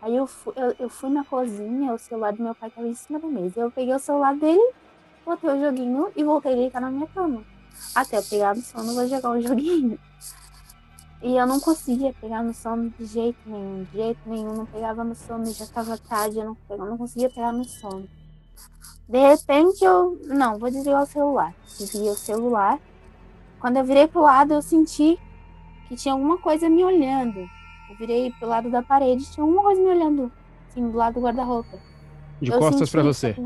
[0.00, 2.94] Aí eu fui, eu, eu fui na cozinha, o celular do meu pai tava em
[2.94, 3.60] cima da mesa.
[3.60, 4.72] Eu peguei o celular dele,
[5.24, 7.42] botei o joguinho e voltei a deitar na minha cama.
[7.94, 9.98] Até eu pegar no sono, vou jogar um joguinho.
[11.22, 14.54] E eu não conseguia pegar no sono de jeito nenhum, de jeito nenhum.
[14.54, 18.06] Não pegava no sono, já estava tarde, eu não, não conseguia pegar no sono.
[19.08, 21.54] De repente eu, não, vou desligar o celular.
[21.78, 22.78] Desliguei o celular.
[23.58, 25.18] Quando eu virei pro lado, eu senti
[25.88, 27.38] que tinha alguma coisa me olhando.
[27.88, 30.32] Eu virei pro lado da parede, tinha alguma coisa me olhando,
[30.68, 31.78] assim, do lado do guarda-roupa.
[32.40, 33.36] De eu costas para você?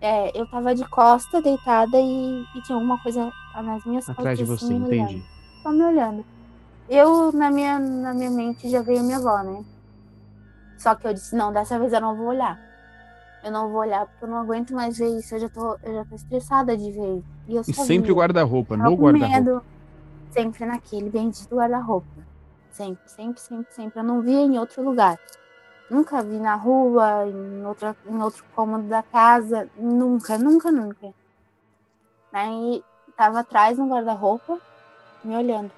[0.00, 4.44] É, eu tava de costa, deitada, e, e tinha alguma coisa nas minhas Atrás de
[4.44, 5.22] você, assim, entendi.
[5.62, 6.24] Só me olhando.
[6.94, 9.64] Eu, na minha, na minha mente, já veio minha avó, né?
[10.76, 12.60] Só que eu disse, não, dessa vez eu não vou olhar.
[13.42, 15.34] Eu não vou olhar porque eu não aguento mais ver isso.
[15.34, 17.24] Eu já tô, eu já tô estressada de ver.
[17.48, 19.64] E, eu e sempre o guarda-roupa, no guarda-roupa.
[20.32, 22.26] Sempre naquele bendito guarda-roupa.
[22.70, 23.98] Sempre, sempre, sempre, sempre.
[23.98, 25.18] Eu não via em outro lugar.
[25.88, 29.66] Nunca vi na rua, em, outra, em outro cômodo da casa.
[29.78, 31.14] Nunca, nunca, nunca.
[32.30, 32.84] Aí
[33.16, 34.58] tava atrás no guarda-roupa,
[35.24, 35.70] me olhando.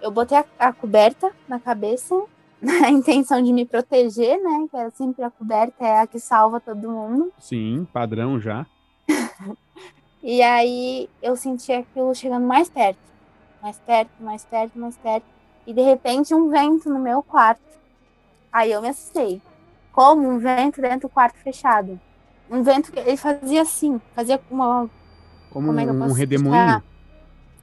[0.00, 2.14] Eu botei a, a, coberta na cabeça,
[2.60, 4.66] na intenção de me proteger, né?
[4.70, 7.32] Que é sempre a coberta é a que salva todo mundo.
[7.38, 8.66] Sim, padrão já.
[10.22, 12.98] e aí eu senti aquilo chegando mais perto.
[13.62, 15.26] Mais perto, mais perto, mais perto.
[15.66, 17.60] E de repente um vento no meu quarto.
[18.52, 19.42] Aí eu me assustei
[19.92, 22.00] como um vento dentro do quarto fechado.
[22.48, 24.88] Um vento que ele fazia assim, fazia uma.
[25.50, 26.82] Como, como é um redemoinho?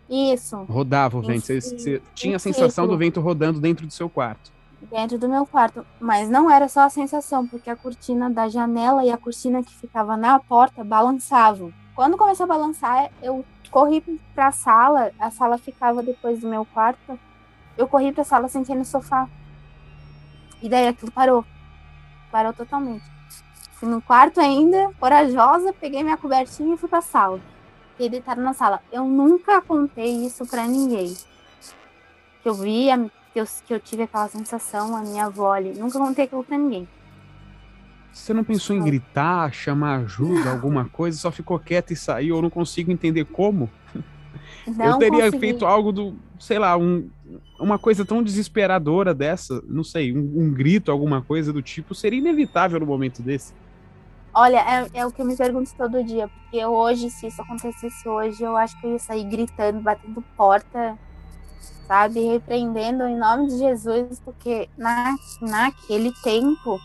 [0.09, 0.55] Isso.
[0.63, 1.45] Rodava o vento.
[1.45, 4.51] Você, você tinha a sensação do vento rodando dentro do seu quarto.
[4.91, 5.85] Dentro do meu quarto.
[5.99, 9.73] Mas não era só a sensação, porque a cortina da janela e a cortina que
[9.73, 11.73] ficava na porta balançavam.
[11.95, 14.01] Quando começou a balançar, eu corri
[14.33, 15.11] para a sala.
[15.19, 17.17] A sala ficava depois do meu quarto.
[17.77, 19.27] Eu corri para a sala, sentei no sofá.
[20.61, 21.45] E daí aquilo parou
[22.31, 23.05] parou totalmente.
[23.73, 27.39] Fui no quarto ainda, corajosa, peguei minha cobertinha e fui pra sala.
[27.95, 28.81] Fiquei deitada na sala.
[28.91, 31.15] Eu nunca contei isso pra ninguém.
[32.43, 35.73] Que eu via, que eu, que eu tive aquela sensação, a minha avó ali.
[35.73, 36.85] Nunca contei aquilo pra ninguém.
[38.11, 42.35] Você não pensou em gritar, chamar ajuda, alguma coisa, só ficou quieta e saiu?
[42.35, 43.69] Eu não consigo entender como.
[44.67, 45.39] Não eu teria consegui.
[45.39, 47.09] feito algo do, sei lá, um,
[47.59, 52.19] uma coisa tão desesperadora dessa, não sei, um, um, grito, alguma coisa do tipo, seria
[52.19, 53.53] inevitável no momento desse.
[54.37, 58.07] Olha, é, é, o que eu me pergunto todo dia, porque hoje, se isso acontecesse
[58.07, 60.99] hoje, eu acho que eu ia sair gritando, batendo porta,
[61.87, 66.77] sabe, repreendendo em nome de Jesus, porque na, naquele tempo,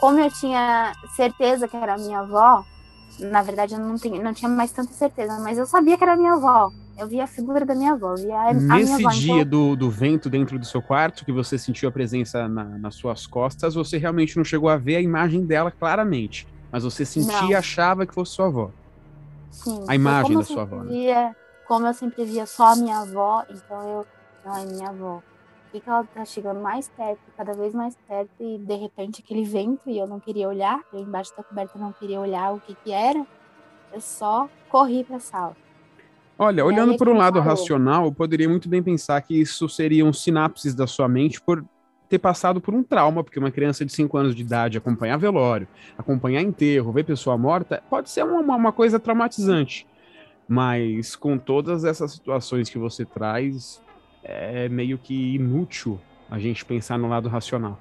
[0.00, 2.64] como eu tinha certeza que era minha avó,
[3.20, 6.16] na verdade eu não, tinha, não tinha mais tanta certeza, mas eu sabia que era
[6.16, 6.72] minha avó.
[6.98, 8.16] Eu via a figura da minha avó.
[8.16, 9.44] Via a, Nesse a minha dia então...
[9.44, 13.24] do, do vento dentro do seu quarto, que você sentiu a presença na, nas suas
[13.24, 16.44] costas, você realmente não chegou a ver a imagem dela claramente.
[16.70, 18.70] Mas você sentia e achava que fosse sua avó.
[19.50, 19.84] Sim.
[19.88, 20.82] A imagem da sua avó.
[20.82, 20.90] Né?
[20.90, 24.06] Via, como eu sempre via só a minha avó, então eu.
[24.44, 25.22] Não, é minha avó.
[25.74, 29.44] E que ela tá chegando mais perto, cada vez mais perto, e de repente aquele
[29.44, 32.74] vento, e eu não queria olhar, eu embaixo da coberta não queria olhar o que
[32.74, 33.26] que era,
[33.92, 35.54] eu só corri pra sala.
[36.38, 37.48] Olha, e olhando por um lado falou.
[37.48, 41.62] racional, eu poderia muito bem pensar que isso seriam sinapses da sua mente por
[42.08, 45.68] ter passado por um trauma, porque uma criança de 5 anos de idade acompanhar velório,
[45.96, 49.86] acompanhar enterro, ver pessoa morta, pode ser uma, uma coisa traumatizante.
[50.48, 53.82] Mas com todas essas situações que você traz,
[54.22, 57.78] é meio que inútil a gente pensar no lado racional.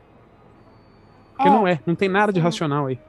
[1.36, 3.00] Porque é, não é, não tem nada de racional aí.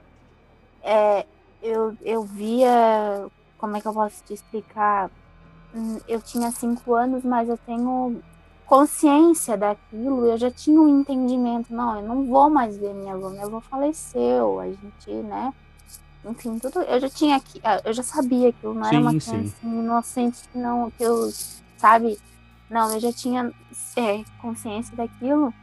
[0.82, 1.26] É,
[1.60, 3.26] eu, eu via,
[3.58, 5.10] como é que eu posso te explicar?
[5.74, 8.22] Hum, eu tinha cinco anos, mas eu tenho
[8.68, 13.30] consciência daquilo, eu já tinha um entendimento, não, eu não vou mais ver minha avó,
[13.30, 15.54] minha avó faleceu, a gente, né?
[16.22, 19.00] Enfim, tudo, eu já tinha aqui, ah, eu já sabia que eu não sim, era
[19.00, 21.32] uma criança inocente que não, que eu,
[21.78, 22.18] sabe?
[22.68, 23.50] Não, eu já tinha
[23.96, 25.54] é, consciência daquilo.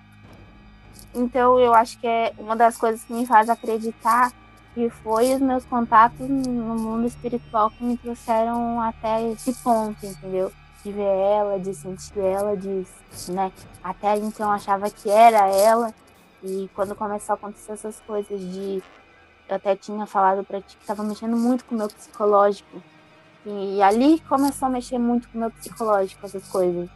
[1.14, 4.34] Então eu acho que é uma das coisas que me faz acreditar
[4.74, 10.52] que foi os meus contatos no mundo espiritual que me trouxeram até esse ponto, entendeu?
[10.86, 12.86] De ver ela, de sentir ela, de,
[13.30, 13.52] né?
[13.84, 15.94] Até então achava que era ela.
[16.44, 18.84] E quando começou a acontecer essas coisas de.
[19.50, 22.82] Eu até tinha falado pra ti que estava mexendo muito com o meu psicológico.
[23.46, 26.90] E ali começou a mexer muito com o meu psicológico, essas coisas.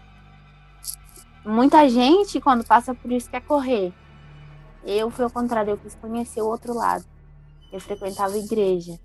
[1.45, 3.91] Muita gente, quando passa por isso, quer correr.
[4.84, 7.06] Eu fui ao contrário, eu quis conhecer o outro lado
[7.71, 8.99] eu frequentava igreja.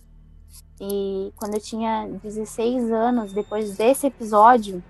[0.81, 4.83] E quando eu tinha 16 anos, depois desse episódio,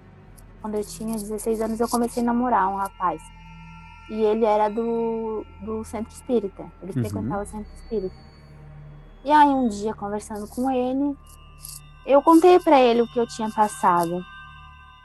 [0.61, 3.23] quando eu tinha 16 anos, eu comecei a namorar um rapaz.
[4.11, 6.63] E ele era do, do centro espírita.
[6.83, 7.03] Ele uhum.
[7.05, 8.15] frequentava o centro espírita.
[9.25, 11.17] E aí, um dia, conversando com ele,
[12.07, 14.23] eu contei para ele o que eu tinha passado.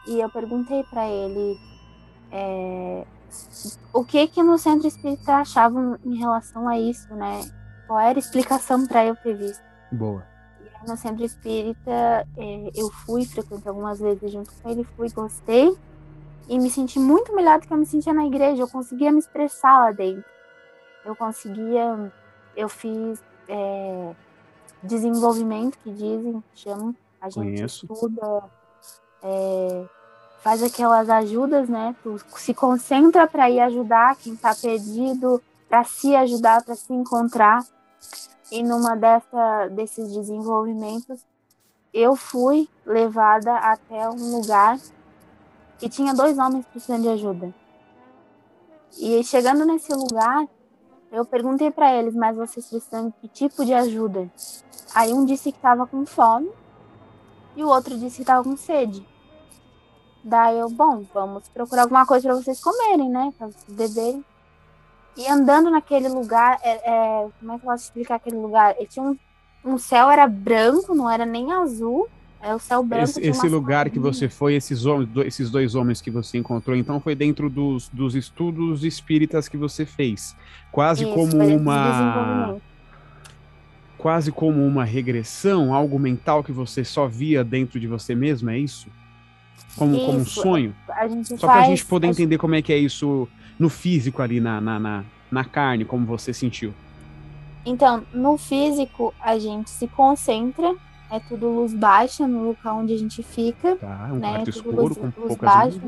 [0.08, 1.58] E eu perguntei para ele
[2.32, 3.06] é,
[3.94, 7.42] o que que no centro espírita achavam em relação a isso, né?
[7.90, 9.64] qual era a explicação para eu ter visto.
[9.92, 10.24] Boa.
[10.88, 15.78] No centro espírita, é, eu fui, frequentei algumas vezes junto com ele, fui, gostei.
[16.48, 18.64] E me senti muito melhor do que eu me sentia na igreja.
[18.64, 20.24] Eu conseguia me expressar lá dentro.
[21.06, 22.12] Eu conseguia.
[22.56, 24.16] Eu fiz é,
[24.82, 26.96] desenvolvimento, que dizem, chamam.
[27.22, 27.86] A gente Conheço.
[27.86, 28.44] estuda,
[29.22, 29.86] é,
[30.42, 31.96] faz aquelas ajudas, né?
[32.02, 37.64] Tu se concentra para ir ajudar quem está perdido, para se ajudar, para se encontrar.
[38.52, 41.24] E numa dessa, desses desenvolvimentos,
[41.94, 44.80] eu fui levada até um lugar
[45.78, 47.54] que tinha dois homens precisando de ajuda.
[48.98, 50.48] E chegando nesse lugar,
[51.12, 54.30] eu perguntei para eles, mas vocês precisam de que tipo de ajuda?
[54.94, 56.52] Aí um disse que estava com fome
[57.56, 59.06] e o outro disse que estava com sede.
[60.24, 63.34] Daí eu, bom, vamos procurar alguma coisa para vocês comerem, né?
[63.38, 64.26] Para vocês beberem.
[65.20, 68.74] E andando naquele lugar, é, é, como é que eu posso explicar aquele lugar?
[68.78, 69.18] Ele tinha um,
[69.66, 72.08] um céu era branco, não era nem azul.
[72.42, 73.04] É o céu branco.
[73.04, 77.02] Esse, esse lugar que você foi, esses, homens, esses dois homens que você encontrou, então
[77.02, 80.38] foi dentro dos, dos estudos espíritas que você fez.
[80.72, 82.56] Quase Isso, como uma.
[83.98, 88.58] Quase como uma regressão, algo mental que você só via dentro de você mesmo, é
[88.58, 88.88] isso?
[89.76, 90.76] Como, isso, como um sonho?
[91.38, 93.28] Só para a gente poder entender como é que é isso
[93.60, 96.74] no físico ali, na, na, na, na carne, como você sentiu?
[97.66, 100.74] Então, no físico, a gente se concentra,
[101.12, 103.76] é tudo luz baixa no local onde a gente fica.
[103.76, 104.34] Tá, é um né?
[104.34, 105.80] quarto escuro luz, com luz baixa.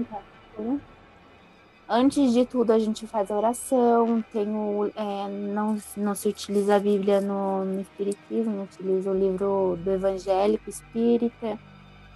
[1.87, 6.75] Antes de tudo, a gente faz a oração, tem o, é, não, não se utiliza
[6.75, 11.59] a Bíblia no, no Espiritismo, utiliza o livro do Evangélico Espírita.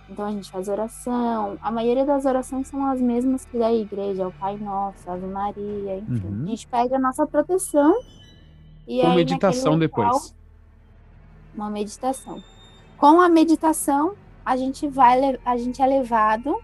[0.10, 1.58] Então a gente faz oração.
[1.62, 5.97] A maioria das orações são as mesmas que da igreja, o Pai Nosso, Ave Maria,
[5.97, 6.28] enfim.
[6.28, 6.43] Uhum.
[6.43, 7.93] A gente pega a nossa proteção
[8.88, 10.36] e Com aí, meditação local, depois.
[11.56, 12.43] Uma meditação.
[12.97, 16.56] Com a meditação, a gente vai a gente é levado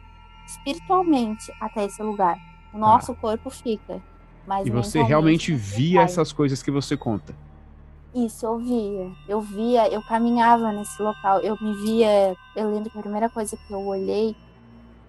[0.45, 2.37] espiritualmente até esse lugar.
[2.73, 3.15] O nosso ah.
[3.15, 4.01] corpo fica.
[4.45, 7.33] Mas e você realmente via essas coisas que você conta?
[8.13, 9.11] Isso, eu via.
[9.27, 11.39] Eu via, eu caminhava nesse local.
[11.39, 12.35] Eu me via.
[12.55, 14.35] Eu lembro que a primeira coisa que eu olhei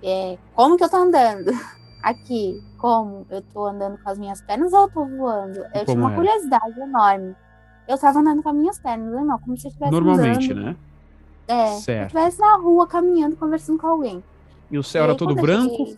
[0.03, 1.51] é como que eu tô andando?
[2.03, 3.27] Aqui, como?
[3.31, 5.59] Eu tô andando com as minhas pernas ou eu tô voando?
[5.59, 7.37] Eu como tinha uma curiosidade enorme.
[7.87, 10.65] Eu tava andando com as minhas pernas, não, como se eu estivesse Normalmente, andando.
[10.65, 10.77] né?
[11.47, 11.83] É, certo.
[11.83, 14.23] se eu estivesse na rua caminhando, conversando com alguém.
[14.71, 15.97] E o céu e era todo branco?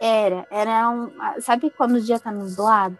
[0.00, 1.10] Era, era um.
[1.40, 2.96] Sabe quando o dia tá nublado?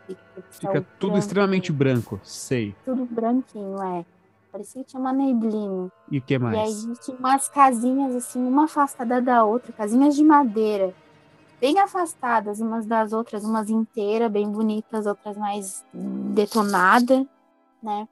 [0.51, 2.77] Fica tudo branco, extremamente branco, sei.
[2.85, 4.05] Tudo branquinho, é.
[4.53, 5.91] Parecia que tinha uma neblina.
[6.11, 6.85] E o que mais?
[6.85, 10.93] E aí tinha umas casinhas, assim, uma afastada da outra, casinhas de madeira.
[11.59, 17.25] Bem afastadas umas das outras, umas inteiras, bem bonitas, outras mais detonadas,
[17.83, 18.07] né?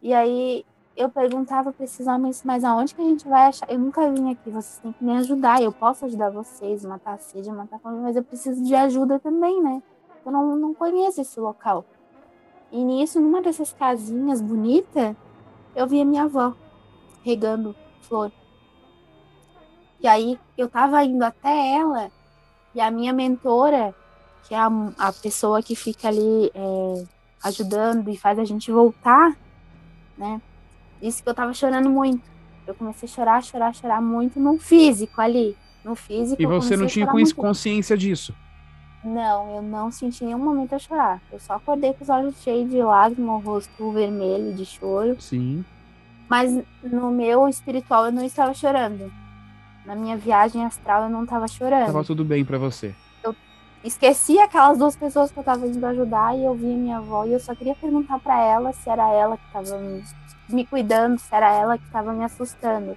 [0.00, 0.64] E aí
[0.96, 3.70] eu perguntava para esses homens, mas aonde que a gente vai achar?
[3.70, 5.60] Eu nunca vim aqui, vocês têm que me ajudar.
[5.60, 9.18] Eu posso ajudar vocês, matar a sede, matar a fome, mas eu preciso de ajuda
[9.18, 9.82] também, né?
[10.24, 11.84] Eu não, não conheço esse local.
[12.72, 15.14] E nisso, numa dessas casinhas bonitas,
[15.74, 16.54] eu vi a minha avó
[17.22, 18.32] regando flor.
[20.00, 22.10] E aí eu tava indo até ela,
[22.74, 23.94] e a minha mentora,
[24.44, 27.04] que é a, a pessoa que fica ali é,
[27.44, 29.36] ajudando e faz a gente voltar,
[30.16, 30.40] né?
[31.06, 32.20] Disse que eu tava chorando muito.
[32.66, 35.56] Eu comecei a chorar, chorar, chorar muito no físico ali.
[35.84, 36.42] No físico.
[36.42, 38.34] E você não tinha consciência disso?
[39.04, 41.22] Não, eu não senti nenhum momento a chorar.
[41.30, 45.16] Eu só acordei com os olhos cheios de lágrimas, o rosto vermelho de choro.
[45.20, 45.64] Sim.
[46.28, 49.12] Mas no meu espiritual eu não estava chorando.
[49.84, 51.86] Na minha viagem astral eu não estava chorando.
[51.86, 52.92] Tava tudo bem para você.
[53.22, 53.32] Eu
[53.84, 57.32] esqueci aquelas duas pessoas que eu estava indo ajudar e eu vi minha avó e
[57.32, 59.78] eu só queria perguntar para ela se era ela que estava
[60.48, 62.96] me cuidando, se era ela que estava me assustando.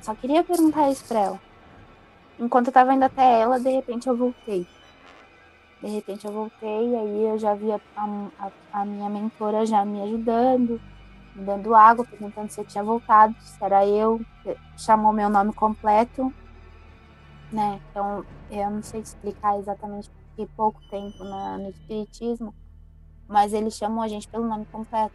[0.00, 1.40] Só queria perguntar isso pra ela.
[2.38, 4.66] Enquanto eu tava indo até ela, de repente eu voltei.
[5.82, 9.84] De repente eu voltei, e aí eu já via a, a, a minha mentora já
[9.84, 10.80] me ajudando,
[11.34, 14.20] me dando água, perguntando se eu tinha voltado, se era eu,
[14.76, 16.32] chamou meu nome completo,
[17.52, 17.80] né?
[17.90, 22.54] Então, eu não sei explicar exatamente porque pouco tempo na, no Espiritismo,
[23.26, 25.14] mas eles chamam a gente pelo nome completo.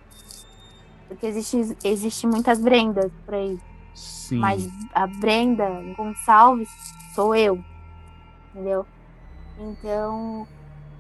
[1.14, 3.60] Porque existe, existe muitas Brendas por aí.
[3.94, 4.38] Sim.
[4.38, 6.70] Mas a Brenda Gonçalves
[7.14, 7.64] sou eu.
[8.52, 8.86] Entendeu?
[9.60, 10.48] Então.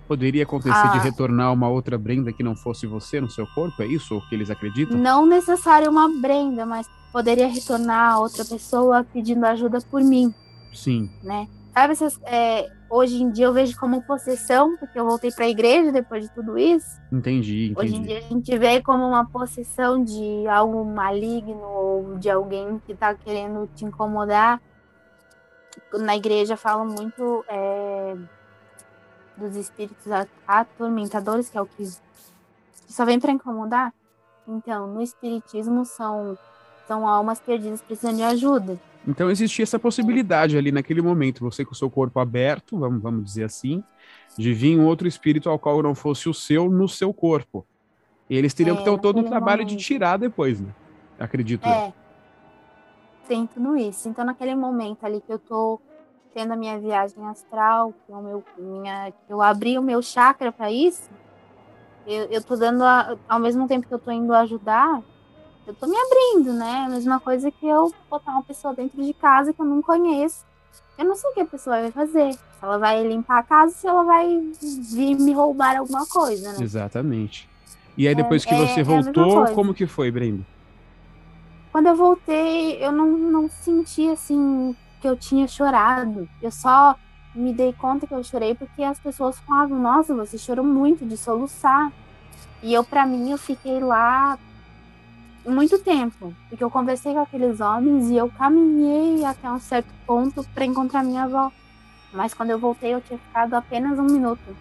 [0.08, 0.88] Poderia acontecer a...
[0.88, 3.82] de retornar uma outra Brenda que não fosse você no seu corpo?
[3.82, 4.98] É isso o que eles acreditam?
[4.98, 10.34] Não necessário uma Brenda, mas poderia retornar outra pessoa pedindo ajuda por mim.
[10.74, 11.10] Sim.
[11.24, 11.48] Né?
[11.74, 15.50] Sabe, essas, é, hoje em dia eu vejo como possessão, porque eu voltei para a
[15.50, 17.02] igreja depois de tudo isso.
[17.12, 17.74] Entendi, entendi.
[17.76, 22.80] Hoje em dia a gente vê como uma possessão de algo maligno ou de alguém
[22.86, 24.62] que está querendo te incomodar.
[25.94, 28.16] Na igreja falam muito é,
[29.36, 30.06] dos espíritos
[30.48, 31.84] atormentadores, que é o que
[32.88, 33.92] só vem para incomodar.
[34.48, 36.38] Então, no espiritismo são,
[36.88, 38.80] são almas perdidas precisando de ajuda.
[39.08, 43.26] Então existia essa possibilidade ali naquele momento, você com o seu corpo aberto, vamos, vamos
[43.26, 43.84] dizer assim,
[44.38, 47.66] de vir um outro espírito ao qual não fosse o seu no seu corpo.
[48.30, 49.78] E eles teriam é, que ter todo um trabalho momento.
[49.78, 50.74] de tirar depois, né?
[51.20, 51.68] Acredito.
[51.68, 51.88] É.
[51.88, 51.94] Eu.
[53.28, 54.08] Tem tudo isso.
[54.08, 55.80] Então naquele momento ali que eu tô
[56.34, 60.02] tendo a minha viagem astral, que, é o meu, minha, que eu abri o meu
[60.02, 61.10] chakra para isso,
[62.08, 65.02] eu, eu tô dando, a, ao mesmo tempo que eu tô indo ajudar,
[65.66, 66.84] eu tô me abrindo, né?
[66.86, 70.46] A mesma coisa que eu botar uma pessoa dentro de casa que eu não conheço.
[70.98, 72.34] Eu não sei o que a pessoa vai fazer.
[72.34, 74.28] Se ela vai limpar a casa, se ela vai
[74.92, 76.58] vir me roubar alguma coisa, né?
[76.62, 77.50] Exatamente.
[77.98, 80.46] E aí depois é, que você é, voltou, é como que foi, Brenda?
[81.72, 86.30] Quando eu voltei, eu não, não senti assim que eu tinha chorado.
[86.42, 86.96] Eu só
[87.34, 91.18] me dei conta que eu chorei porque as pessoas falavam, nossa, você chorou muito de
[91.18, 91.92] soluçar.
[92.62, 94.38] E eu, para mim, eu fiquei lá
[95.46, 100.44] muito tempo, porque eu conversei com aqueles homens e eu caminhei até um certo ponto
[100.54, 101.52] para encontrar minha avó.
[102.14, 104.56] Mas quando eu voltei, eu tinha ficado apenas um minuto.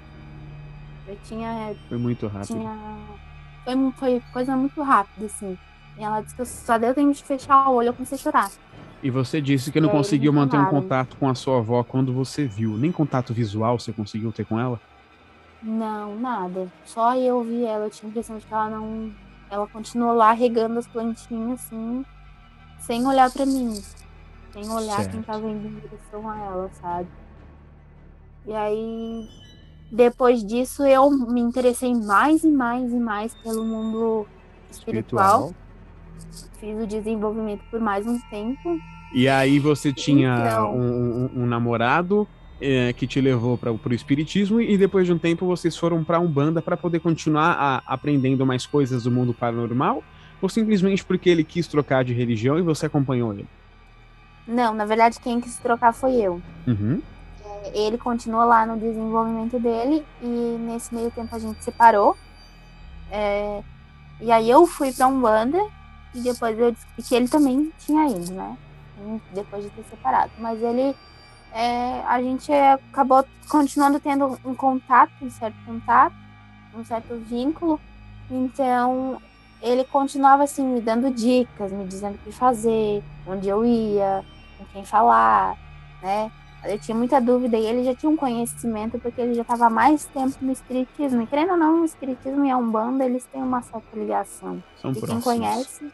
[1.07, 1.75] Eu tinha.
[1.89, 2.47] Foi muito rápido.
[2.47, 2.77] Tinha,
[3.65, 5.59] foi, foi coisa muito rápida, assim.
[5.99, 8.51] E ela disse que só deu tempo de fechar o olho, eu comecei a chorar.
[9.03, 12.47] E você disse que não conseguiu manter um contato com a sua avó quando você
[12.47, 12.77] viu.
[12.79, 14.81] Nem contato visual você conseguiu ter com ela?
[15.61, 16.69] Não, nada.
[16.85, 17.87] Só eu vi ela.
[17.87, 19.13] Eu tinha a impressão de que ela não.
[19.53, 22.07] Ela continuou lá regando as plantinhas assim,
[22.79, 23.75] sem olhar para mim.
[24.51, 25.11] Sem olhar certo.
[25.11, 27.09] quem tava indo em direção a ela, sabe?
[28.47, 29.29] E aí,
[29.91, 34.27] depois disso, eu me interessei mais e mais e mais pelo mundo
[34.71, 35.53] espiritual.
[35.53, 36.53] espiritual.
[36.59, 38.81] Fiz o desenvolvimento por mais um tempo.
[39.15, 40.75] E aí você tinha então...
[40.75, 42.27] um, um, um, namorado
[42.63, 46.21] é, que te levou para o espiritismo e depois de um tempo vocês foram para
[46.21, 50.03] umbanda para poder continuar a, aprendendo mais coisas do mundo paranormal
[50.41, 53.47] ou simplesmente porque ele quis trocar de religião e você acompanhou ele?
[54.47, 56.41] Não, na verdade quem quis trocar foi eu.
[56.67, 57.03] Uhum.
[57.45, 62.17] É, ele continuou lá no desenvolvimento dele e nesse meio tempo a gente separou.
[63.11, 63.63] É,
[64.21, 65.59] e aí eu fui para umbanda
[66.15, 68.57] e depois eu descobri que ele também tinha ido, né?
[69.33, 70.33] depois de ter separado.
[70.39, 70.95] Mas ele,
[71.55, 76.15] é, a gente acabou continuando tendo um contato, um certo contato,
[76.75, 77.81] um certo vínculo.
[78.31, 79.21] Então,
[79.61, 84.25] ele continuava assim me dando dicas, me dizendo o que fazer, onde eu ia,
[84.59, 85.57] com quem falar,
[86.03, 86.31] né?
[86.65, 90.05] Eu tinha muita dúvida e ele já tinha um conhecimento porque ele já estava mais
[90.05, 91.21] tempo no espiritismo.
[91.21, 94.63] E querendo ou não, o espiritismo e a Umbanda, eles têm uma certa ligação.
[94.81, 95.09] São e próximos.
[95.09, 95.93] quem conhece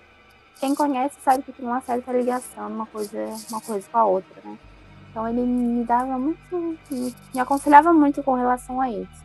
[0.61, 4.43] quem conhece sabe que tem uma certa ligação uma coisa, uma coisa com a outra,
[4.45, 4.59] né?
[5.11, 6.79] Então ele me dava muito,
[7.35, 9.25] me aconselhava muito com relação a isso.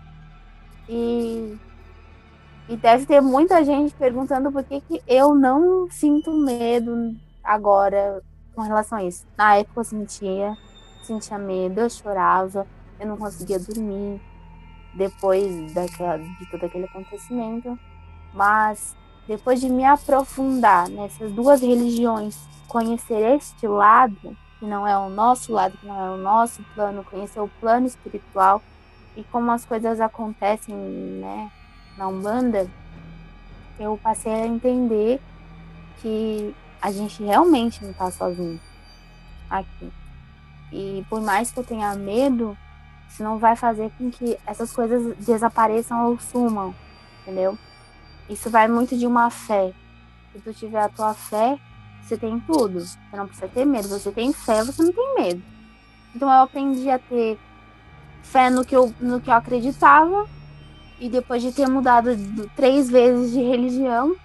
[0.87, 1.57] E,
[2.69, 8.21] e deve ter muita gente perguntando por que, que eu não sinto medo agora
[8.55, 9.25] com relação a isso.
[9.37, 10.57] Na época eu sentia,
[11.03, 12.65] sentia medo, eu chorava,
[12.99, 14.21] eu não conseguia dormir
[14.93, 17.77] depois daquela, de todo aquele acontecimento.
[18.33, 18.95] Mas
[19.27, 25.51] depois de me aprofundar nessas duas religiões, conhecer este lado, que não é o nosso
[25.51, 28.61] lado, que não é o nosso plano, conhecer o plano espiritual
[29.13, 31.51] e como as coisas acontecem, né,
[31.97, 32.65] na Umbanda,
[33.77, 35.21] eu passei a entender
[36.01, 38.57] que a gente realmente não está sozinho
[39.49, 39.91] aqui.
[40.71, 42.57] E por mais que eu tenha medo,
[43.09, 46.73] isso não vai fazer com que essas coisas desapareçam ou sumam,
[47.21, 47.57] entendeu?
[48.29, 49.73] Isso vai muito de uma fé.
[50.31, 51.59] Se tu tiver a tua fé,
[52.03, 52.79] você tem tudo.
[52.79, 53.87] Você não precisa ter medo.
[53.87, 55.43] Você tem fé, você não tem medo.
[56.15, 57.39] Então eu aprendi a ter
[58.21, 60.27] fé no que eu, no que eu acreditava.
[60.99, 62.09] E depois de ter mudado
[62.55, 64.15] três vezes de religião,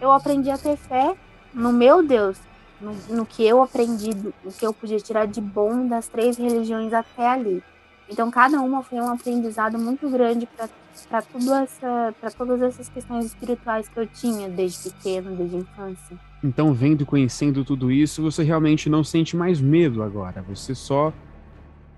[0.00, 1.14] eu aprendi a ter fé
[1.52, 2.38] no meu Deus.
[2.80, 4.10] No, no que eu aprendi,
[4.44, 7.62] o que eu podia tirar de bom das três religiões até ali.
[8.08, 10.68] Então cada uma foi um aprendizado muito grande para
[11.08, 16.18] para todas essas questões espirituais que eu tinha desde pequeno, desde infância.
[16.42, 20.42] Então, vendo e conhecendo tudo isso, você realmente não sente mais medo agora.
[20.42, 21.12] Você só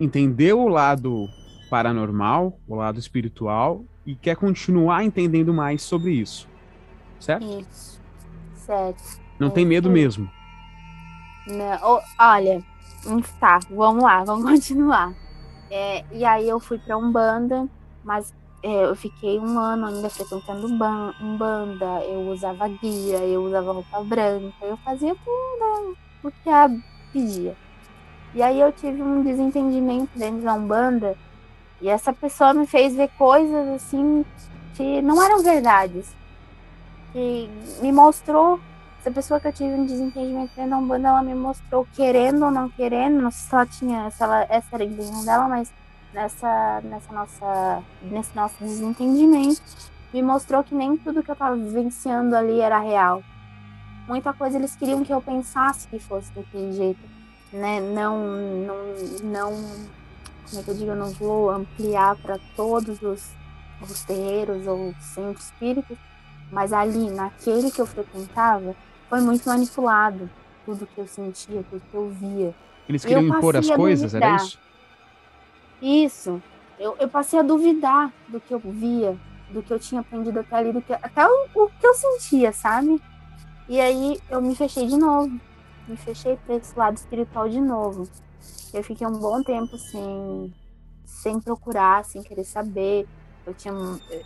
[0.00, 1.28] entendeu o lado
[1.68, 6.48] paranormal, o lado espiritual e quer continuar entendendo mais sobre isso.
[7.18, 7.44] Certo?
[7.44, 8.00] Isso.
[8.54, 9.20] Certo.
[9.38, 10.30] Não é, tem medo mesmo.
[11.46, 12.62] Não, olha,
[13.40, 15.12] tá, vamos lá, vamos continuar.
[15.70, 17.68] É, e aí eu fui para Umbanda,
[18.04, 23.72] mas é, eu fiquei um ano ainda frequentando um banda, eu usava guia, eu usava
[23.72, 26.68] roupa branca, eu fazia tudo o que a
[27.12, 27.56] pedia.
[28.34, 31.16] E aí eu tive um desentendimento dentro da Umbanda,
[31.80, 34.24] e essa pessoa me fez ver coisas assim
[34.74, 36.14] que não eram verdades.
[37.12, 37.48] Que
[37.80, 38.60] me mostrou,
[39.06, 42.50] essa pessoa que eu tive um desentendimento dentro da Umbanda, ela me mostrou querendo ou
[42.50, 45.72] não querendo, não sei se ela tinha, se ela, essa era a intenção dela, mas
[46.12, 49.62] nessa, nessa nossa, nesse nosso desentendimento,
[50.12, 53.22] me mostrou que nem tudo que eu estava vivenciando ali era real.
[54.08, 57.00] Muita coisa eles queriam que eu pensasse que fosse daquele jeito,
[57.52, 57.78] né?
[57.78, 58.76] Não, não,
[59.22, 59.52] não,
[60.48, 60.90] como é que eu digo?
[60.90, 63.30] Eu não vou ampliar para todos os,
[63.80, 65.96] os terreiros ou centros espíritos,
[66.50, 68.74] mas ali, naquele que eu frequentava,
[69.08, 70.28] foi muito manipulado
[70.64, 72.54] tudo que eu sentia, tudo que eu via.
[72.88, 74.58] Eles queriam impor as coisas, era isso?
[75.80, 76.42] Isso.
[76.78, 79.16] Eu, eu passei a duvidar do que eu via,
[79.50, 82.52] do que eu tinha aprendido até ali, do que, até o, o que eu sentia,
[82.52, 83.00] sabe?
[83.68, 85.40] E aí eu me fechei de novo.
[85.88, 88.08] Me fechei para esse lado espiritual de novo.
[88.74, 90.52] Eu fiquei um bom tempo sem,
[91.04, 93.06] sem procurar, sem querer saber.
[93.46, 93.72] Eu tinha,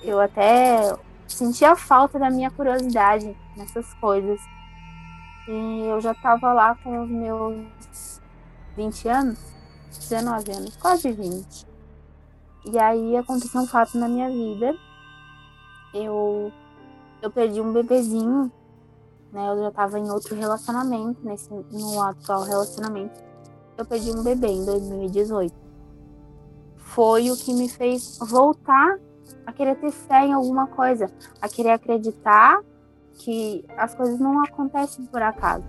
[0.02, 0.94] eu até
[1.26, 4.40] sentia falta da minha curiosidade nessas coisas.
[5.48, 8.20] E eu já estava lá com os meus
[8.76, 9.38] 20 anos
[9.90, 11.66] 19 anos, quase 20.
[12.66, 14.76] E aí aconteceu um fato na minha vida.
[15.92, 16.52] Eu,
[17.20, 18.52] eu perdi um bebezinho
[19.32, 19.48] né?
[19.48, 23.20] Eu já estava em outro relacionamento, nesse, no atual relacionamento.
[23.76, 25.54] Eu perdi um bebê em 2018.
[26.76, 28.98] Foi o que me fez voltar
[29.46, 31.06] a querer ter fé em alguma coisa,
[31.40, 32.60] a querer acreditar
[33.20, 35.64] que as coisas não acontecem por acaso.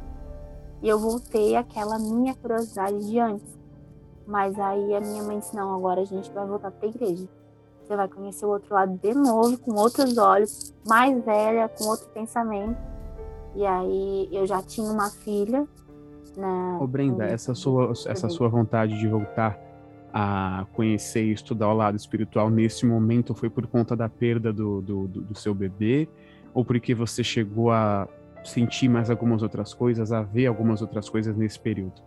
[0.81, 3.59] E eu voltei àquela minha curiosidade de antes.
[4.25, 7.27] Mas aí a minha mãe disse: não, agora a gente vai voltar para a igreja.
[7.83, 12.07] Você vai conhecer o outro lado de novo, com outros olhos, mais velha, com outro
[12.09, 12.77] pensamento.
[13.53, 15.67] E aí eu já tinha uma filha.
[16.37, 19.59] Né, Ô Brenda, essa sua, essa sua vontade de voltar
[20.13, 24.81] a conhecer e estudar o lado espiritual nesse momento foi por conta da perda do,
[24.81, 26.07] do, do seu bebê?
[26.53, 28.07] Ou porque você chegou a
[28.43, 32.01] sentir mais algumas outras coisas, a ver algumas outras coisas nesse período?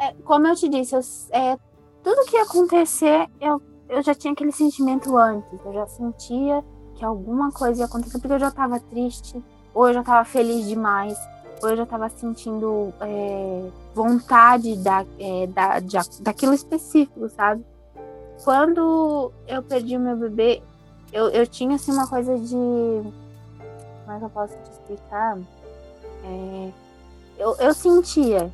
[0.00, 1.00] É, como eu te disse, eu,
[1.32, 1.56] é,
[2.02, 5.58] tudo que ia acontecer, eu, eu já tinha aquele sentimento antes.
[5.64, 6.64] Eu já sentia
[6.94, 9.42] que alguma coisa ia acontecer, porque eu já estava triste,
[9.74, 11.18] ou eu já estava feliz demais,
[11.62, 17.64] ou eu já estava sentindo é, vontade da, é, da, de, daquilo específico, sabe?
[18.44, 20.62] Quando eu perdi o meu bebê,
[21.12, 22.54] eu, eu tinha assim uma coisa de.
[22.54, 25.38] Como é que eu posso te explicar?
[26.24, 26.70] É,
[27.38, 28.50] eu, eu sentia.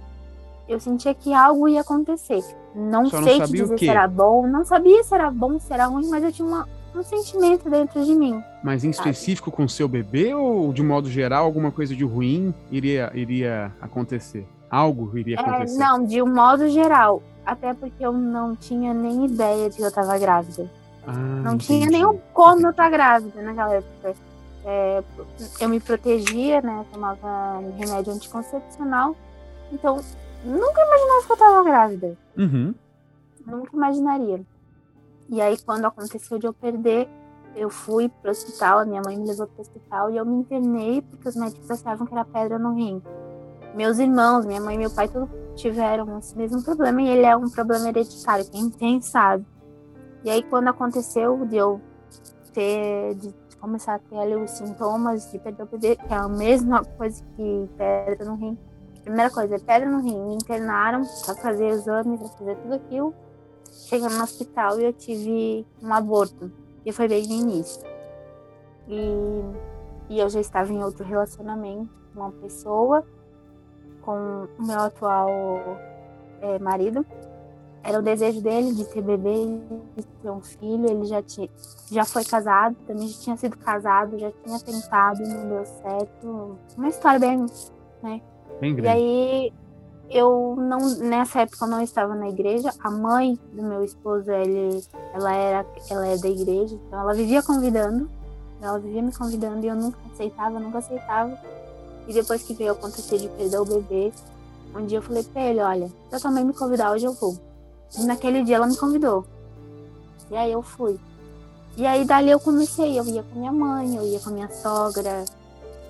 [0.69, 2.43] Eu sentia que algo ia acontecer.
[2.75, 5.73] Não Só sei não te dizer se era bom, não sabia se era bom, se
[5.73, 8.43] era ruim, mas eu tinha uma, um sentimento dentro de mim.
[8.63, 9.11] Mas em sabe?
[9.11, 13.71] específico com o seu bebê ou de modo geral alguma coisa de ruim iria, iria
[13.81, 14.47] acontecer?
[14.71, 15.79] Algo iria É, acontecer?
[15.79, 17.23] não, de um modo geral.
[17.45, 20.69] Até porque eu não tinha nem ideia de que eu tava grávida.
[21.07, 21.93] Ah, Não tinha entendi.
[21.93, 24.15] nenhum como eu estar grávida naquela época.
[24.65, 25.03] É,
[25.61, 26.85] eu me protegia, né?
[26.93, 29.15] Tomava remédio anticoncepcional.
[29.73, 30.01] Então,
[30.45, 32.19] nunca imaginava que eu tava grávida.
[32.39, 32.75] Uhum.
[33.47, 34.41] Nunca imaginaria.
[35.29, 37.09] E aí, quando aconteceu de eu perder,
[37.55, 41.03] eu fui pro hospital, a minha mãe me levou pro hospital e eu me internei
[41.03, 43.03] porque os médicos achavam que era pedra no rim.
[43.75, 47.37] Meus irmãos, minha mãe e meu pai, todos tiveram esse mesmo problema e ele é
[47.37, 49.45] um problema hereditário, quem tem sabe.
[50.25, 51.81] E aí, quando aconteceu de eu
[52.55, 57.23] ter, de começar a ter ali os sintomas de bebê, que é a mesma coisa
[57.37, 58.59] que pedra no rim.
[59.03, 60.19] Primeira coisa, é pedra no rim.
[60.29, 63.15] Me internaram pra fazer exames, pra fazer tudo aquilo.
[63.71, 66.51] Chegando no hospital e eu tive um aborto.
[66.87, 67.83] E foi bem no início.
[68.89, 69.03] E,
[70.09, 73.05] e eu já estava em outro relacionamento com uma pessoa,
[74.03, 75.29] com o meu atual
[76.41, 77.05] é, marido.
[77.85, 79.59] Era o desejo dele de ter bebê,
[79.95, 80.91] de ter um filho.
[80.91, 81.49] Ele já, tinha,
[81.93, 86.59] já foi casado, também já tinha sido casado, já tinha tentado, não deu certo.
[86.79, 87.47] Uma história bem
[88.59, 88.89] Bem e grande.
[88.89, 89.53] aí
[90.11, 92.73] eu não nessa época eu não estava na igreja.
[92.81, 94.83] A mãe do meu esposo, ele,
[95.13, 98.09] ela era ela é da igreja, então ela vivia convidando.
[98.63, 101.39] Ela vivia me convidando e eu nunca aceitava, nunca aceitava.
[102.09, 104.11] E depois que veio acontecer de perder o bebê,
[104.75, 107.37] um dia eu falei pra ele, olha, se eu também me convidar hoje eu vou.
[107.99, 109.25] E naquele dia ela me convidou.
[110.31, 110.99] E aí eu fui.
[111.77, 115.25] E aí dali eu comecei, eu ia com minha mãe, eu ia com minha sogra,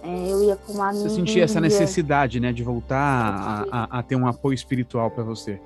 [0.02, 1.08] é, eu ia com uma amiga.
[1.08, 5.22] Você sentia essa necessidade, né, de voltar a, a- a ter um apoio espiritual para
[5.24, 5.60] você?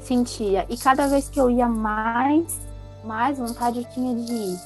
[0.00, 0.64] sentia.
[0.68, 2.58] E cada vez que eu ia mais,
[3.04, 4.58] mais vontade eu tinha de ir.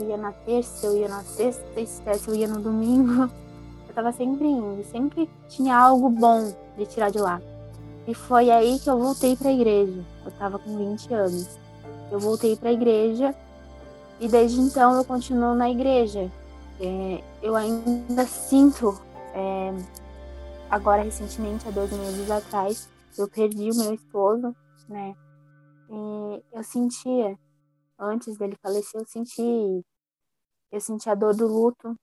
[0.00, 3.30] Eu ia na terça, eu ia na sexta, se desse, eu ia no domingo.
[3.88, 7.42] Eu tava sempre indo, sempre tinha algo bom de tirar de lá.
[8.06, 10.04] E foi aí que eu voltei pra igreja.
[10.24, 11.58] Eu tava com 20 anos.
[12.10, 13.34] Eu voltei pra igreja
[14.20, 16.30] e desde então eu continuo na igreja.
[16.80, 19.00] É, eu ainda sinto,
[19.34, 19.72] é,
[20.68, 24.54] agora recentemente, há dois meses atrás, eu perdi o meu esposo
[24.88, 25.16] né?
[25.90, 27.38] E eu sentia,
[27.98, 29.84] antes dele falecer, eu senti,
[30.70, 31.96] eu senti a dor do luto.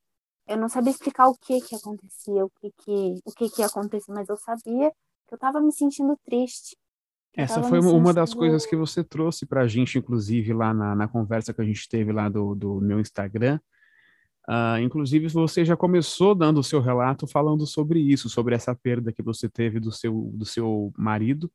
[0.48, 3.68] Eu não sabia explicar o que que acontecia, o que que, o que que ia
[3.68, 4.92] acontecer, mas eu sabia
[5.34, 6.78] eu tava me sentindo triste.
[7.36, 10.96] Essa foi uma das sentindo- coisas que você trouxe para a gente, inclusive, lá na,
[10.96, 13.60] na conversa que a gente teve lá do, do meu Instagram.
[14.48, 19.12] Ah, inclusive, você já começou dando o seu relato falando sobre isso, sobre essa perda
[19.14, 21.52] que você teve do seu, do seu marido.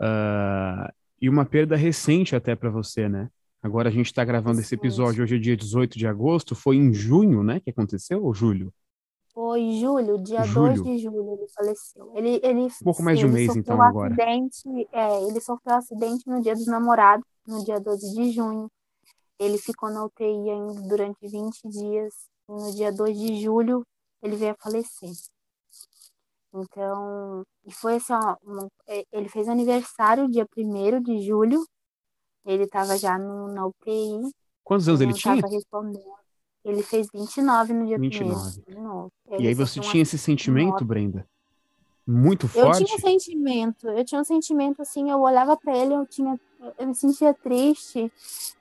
[0.00, 3.28] Ah, e uma perda recente até para você, né?
[3.62, 6.92] Agora a gente está gravando esse episódio, hoje é dia 18 de agosto, foi em
[6.92, 8.70] junho, né, que aconteceu, ou julho?
[9.34, 10.84] Foi julho, dia Julho.
[10.84, 12.12] 2 de julho ele faleceu.
[12.14, 14.14] Ele, ele, Um pouco mais de um mês, sofreu então, um agora.
[14.14, 18.70] Acidente, é, ele sofreu um acidente no dia dos namorados, no dia 12 de junho.
[19.36, 22.14] Ele ficou na UTI ainda durante 20 dias.
[22.48, 23.84] E no dia 2 de julho,
[24.22, 25.10] ele veio a falecer.
[26.54, 31.66] Então, e foi assim, ó, uma- é, ele fez aniversário dia 1 de julho.
[32.46, 34.30] Ele estava já no, na UTI.
[34.62, 35.34] Quantos anos ele tinha?
[35.34, 36.23] estava respondendo.
[36.64, 38.60] Ele fez 29 no dia 29.
[38.62, 39.12] primeiro.
[39.38, 41.26] E aí você tinha esse sentimento, Brenda?
[42.06, 42.82] Muito forte?
[42.82, 46.38] Eu tinha um sentimento, eu tinha um sentimento assim, eu olhava para ele, eu tinha,
[46.78, 48.12] eu me sentia triste,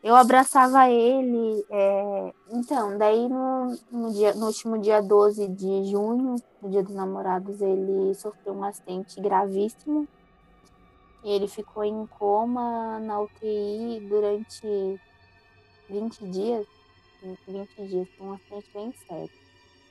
[0.02, 1.66] eu abraçava ele.
[1.70, 2.34] É...
[2.52, 7.62] Então, daí no, no, dia, no último dia 12 de junho, no dia dos namorados,
[7.62, 10.08] ele sofreu um acidente gravíssimo.
[11.24, 15.00] E ele ficou em coma na UTI durante
[15.90, 16.66] 20 dias.
[17.48, 19.30] 20 dias, foi um acidente bem sério.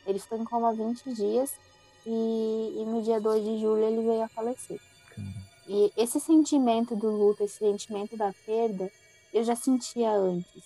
[0.07, 1.53] Ele ficou em coma 20 dias
[2.07, 4.81] e, e no dia 2 de julho ele veio a falecer.
[5.69, 8.91] E esse sentimento do luto, esse sentimento da perda,
[9.33, 10.65] eu já sentia antes.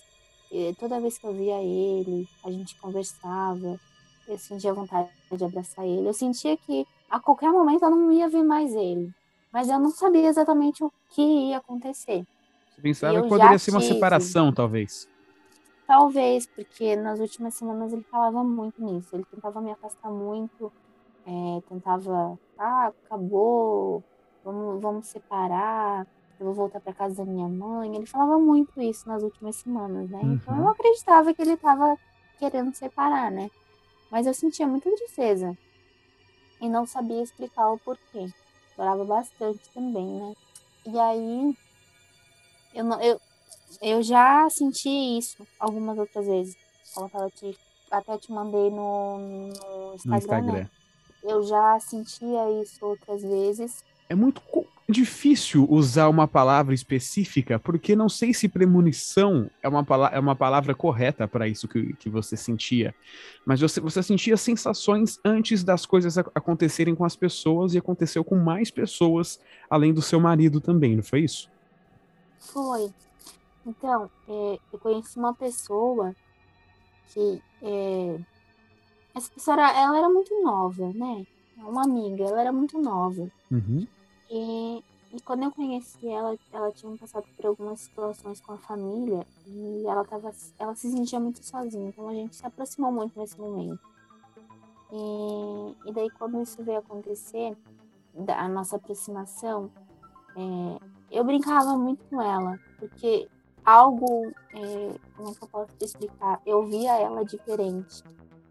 [0.51, 3.79] E toda vez que eu via ele, a gente conversava,
[4.27, 6.09] eu sentia vontade de abraçar ele.
[6.09, 9.13] Eu sentia que a qualquer momento eu não ia ver mais ele.
[9.53, 12.25] Mas eu não sabia exatamente o que ia acontecer.
[12.75, 15.09] Você pensava que poderia ser uma separação, talvez?
[15.87, 19.15] Talvez, porque nas últimas semanas ele falava muito nisso.
[19.15, 20.73] Ele tentava me afastar muito,
[21.25, 24.03] é, tentava, ah, acabou,
[24.45, 26.07] vamos, vamos separar,
[26.41, 27.95] eu vou voltar para casa da minha mãe.
[27.95, 30.21] Ele falava muito isso nas últimas semanas, né?
[30.23, 30.35] Uhum.
[30.35, 30.69] Então eu uhum.
[30.69, 31.97] acreditava que ele estava
[32.39, 33.49] querendo separar, né?
[34.11, 35.57] Mas eu sentia muita tristeza
[36.61, 38.29] e não sabia explicar o porquê.
[38.75, 40.35] Chorava bastante também, né?
[40.87, 41.57] E aí
[42.75, 43.21] eu, não, eu,
[43.83, 46.57] eu já senti isso algumas outras vezes.
[46.95, 47.59] Como eu te,
[47.91, 50.11] até te mandei no, no Instagram.
[50.11, 50.53] No Instagram.
[50.53, 50.71] Né?
[51.23, 53.85] Eu já sentia isso outras vezes.
[54.09, 54.41] É muito
[54.89, 60.75] difícil usar uma palavra específica, porque não sei se premonição é uma, é uma palavra
[60.75, 62.95] correta para isso que, que você sentia.
[63.45, 68.37] Mas você, você sentia sensações antes das coisas acontecerem com as pessoas e aconteceu com
[68.37, 71.51] mais pessoas além do seu marido também, não foi isso?
[72.39, 72.89] Foi.
[73.67, 76.15] Então, é, eu conheci uma pessoa
[77.09, 78.21] que é,
[79.13, 81.27] essa pessoa era, ela era muito nova, né?
[81.57, 83.29] Uma amiga, ela era muito nova.
[83.51, 83.87] Uhum.
[84.31, 89.27] E, e quando eu conheci ela, ela tinha passado por algumas situações com a família
[89.47, 93.39] e ela tava, ela se sentia muito sozinha, então a gente se aproximou muito nesse
[93.41, 93.81] momento.
[94.93, 97.57] E, e daí quando isso veio acontecer,
[98.29, 99.71] a nossa aproximação,
[100.37, 103.29] é, eu brincava muito com ela, porque
[103.67, 106.41] algo, é, como é que eu posso explicar?
[106.47, 108.03] Eu via ela diferente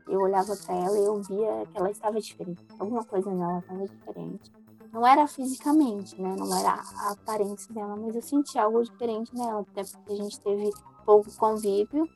[0.07, 2.61] eu olhava para ela e eu via que ela estava diferente.
[2.77, 4.51] Alguma coisa nela estava diferente.
[4.93, 6.35] Não era fisicamente, né?
[6.37, 10.39] Não era a aparência dela, mas eu senti algo diferente nela, até porque a gente
[10.39, 10.69] teve
[11.05, 12.07] pouco convívio,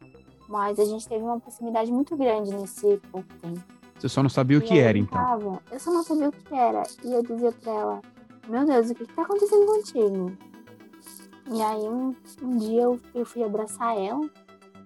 [0.47, 3.62] mas a gente teve uma proximidade muito grande nesse pouco tempo.
[3.97, 5.22] Você só não sabia o que era, então?
[5.22, 6.84] Tava, eu só não sabia o que era.
[7.04, 8.02] E eu dizia pra ela,
[8.47, 10.38] meu Deus, o que, que tá acontecendo contigo?
[11.52, 14.30] E aí um, um dia eu, eu fui abraçar ela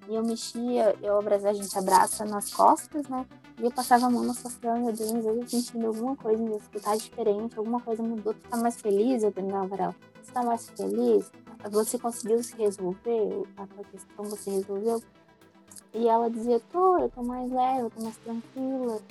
[0.07, 3.25] e eu mexia, eu abraçava, a gente abraça nas costas, né?
[3.59, 6.65] E eu passava a mão costas dela, meu Deus, eu tô sentindo alguma coisa nisso,
[6.71, 9.23] tu tá diferente, alguma coisa mudou, tu tá mais feliz?
[9.23, 11.31] Eu perguntava pra ela, você tá mais feliz?
[11.69, 13.43] Você conseguiu se resolver?
[13.57, 15.03] A tua questão você resolveu?
[15.93, 19.01] E ela dizia, tô, eu tô mais leve, eu tô mais tranquila.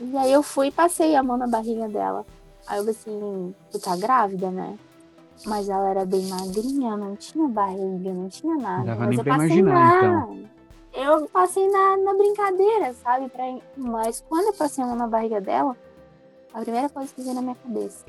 [0.00, 2.26] E aí eu fui e passei a mão na barriga dela.
[2.66, 4.76] Aí eu assim, tu tá grávida, né?
[5.44, 8.84] Mas ela era bem magrinha, não tinha barriga, não tinha nada.
[8.84, 10.18] Dava mas nem eu pra imaginar, na...
[10.32, 10.56] então.
[10.94, 13.28] Eu passei na, na brincadeira, sabe?
[13.28, 13.44] Pra...
[13.76, 15.76] Mas quando eu passei a mão na barriga dela,
[16.54, 18.06] a primeira coisa que veio na minha cabeça,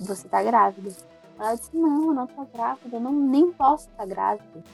[0.00, 0.90] você tá grávida.
[1.38, 4.64] Ela disse, não, eu não tô grávida, eu não, nem posso estar tá grávida.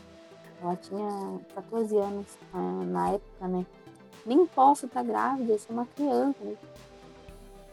[0.61, 3.66] Ela tinha 14 anos uh, na época, né?
[4.26, 6.38] Nem posso estar tá grávida, eu sou uma criança.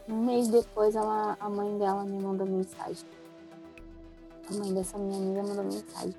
[0.08, 3.04] Um mês depois, ela, a mãe dela me mandou mensagem
[4.50, 6.14] a mãe dessa minha amiga mandou mensagem.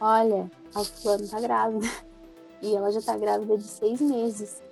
[0.00, 1.86] Olha, a fulana tá grávida.
[2.60, 4.62] E ela já tá grávida de seis meses.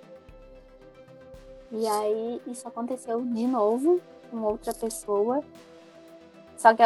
[1.71, 5.43] E aí isso aconteceu de novo com outra pessoa.
[6.57, 6.83] Só que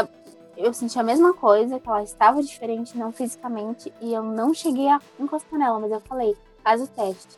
[0.57, 4.87] eu senti a mesma coisa, que ela estava diferente, não fisicamente, e eu não cheguei
[4.87, 7.37] a encostar nela, mas eu falei, faz o teste.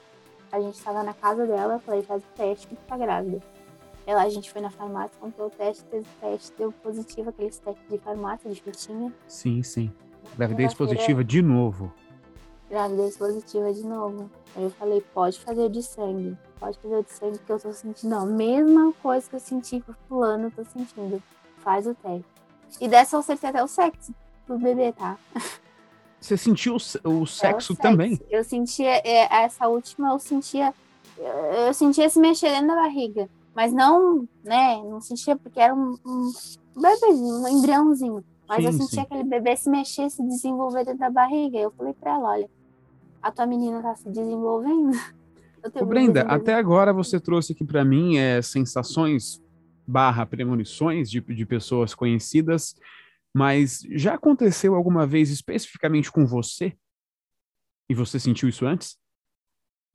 [0.51, 3.41] A gente estava na casa dela, eu falei, faz o teste que tá grávida.
[4.07, 7.59] Ela, a gente foi na farmácia, comprou o teste, fez o teste, deu positivo, aqueles
[7.59, 9.13] testes de farmácia, de fitinha.
[9.27, 9.91] Sim, sim.
[10.37, 11.91] Gravidez positiva de novo.
[12.69, 14.31] Gravidez positiva de novo.
[14.55, 16.37] Aí eu falei, pode fazer de sangue.
[16.57, 19.91] Pode fazer de sangue, porque eu tô sentindo a mesma coisa que eu senti com
[19.91, 21.21] o fulano, eu tô sentindo.
[21.57, 22.25] Faz o teste.
[22.79, 24.15] E dessa eu acertei até o sexo
[24.47, 25.17] do bebê, tá?
[26.17, 28.19] Você sentiu o, sexo, é o sexo também?
[28.29, 30.73] Eu sentia, é, essa última eu sentia,
[31.17, 33.29] eu sentia se mexer dentro da barriga.
[33.57, 36.31] Mas não, né, não sentia porque era um, um
[36.79, 38.23] bebezinho, um embriãozinho.
[38.47, 38.99] Mas sim, eu sentia sim.
[38.99, 41.57] aquele bebê se mexer, se desenvolver dentro da barriga.
[41.57, 42.49] Eu falei pra ela, olha,
[43.19, 44.91] a tua menina tá se desenvolvendo.
[45.73, 49.41] Ô, Brenda, até agora você trouxe aqui para mim é, sensações
[49.87, 52.75] barra premonições de, de pessoas conhecidas,
[53.33, 56.77] mas já aconteceu alguma vez especificamente com você?
[57.89, 58.99] E você sentiu isso antes?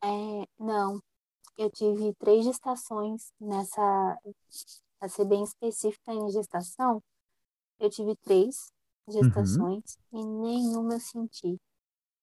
[0.03, 1.01] É, não.
[1.57, 4.19] Eu tive três gestações nessa.
[4.99, 7.03] Para ser bem específica em gestação,
[7.79, 8.73] eu tive três
[9.09, 10.21] gestações uhum.
[10.21, 11.61] e nenhuma eu senti.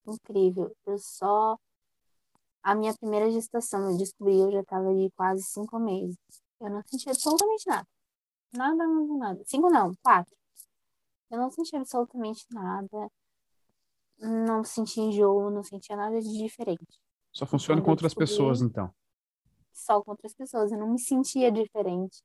[0.07, 0.75] Incrível.
[0.85, 1.57] Eu só.
[2.63, 6.17] A minha primeira gestação, eu descobri, eu já estava de quase cinco meses.
[6.59, 7.87] Eu não senti absolutamente nada.
[8.53, 9.43] Nada, nada, nada.
[9.45, 10.35] Cinco não, quatro.
[11.29, 13.09] Eu não senti absolutamente nada.
[14.19, 16.99] Não senti enjoo, não sentia nada de diferente.
[17.31, 18.93] Só funciona com outras pessoas, então.
[19.73, 20.71] Só com outras pessoas.
[20.71, 22.21] Eu não me sentia diferente.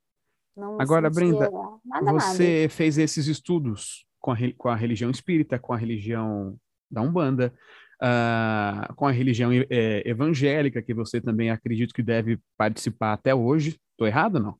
[0.56, 1.50] Não Agora, Brenda,
[1.84, 2.68] nada, você nada.
[2.70, 6.56] fez esses estudos com a, com a religião espírita, com a religião
[6.90, 7.52] da Umbanda,
[8.00, 13.80] uh, com a religião é, evangélica, que você também acredito que deve participar até hoje.
[13.92, 14.58] Estou errado ou não?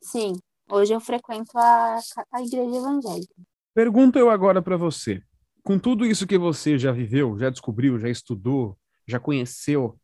[0.00, 0.32] Sim,
[0.70, 1.98] hoje eu frequento a,
[2.32, 3.34] a igreja evangélica.
[3.74, 5.22] Pergunto eu agora para você.
[5.62, 9.98] Com tudo isso que você já viveu, já descobriu, já estudou, já conheceu,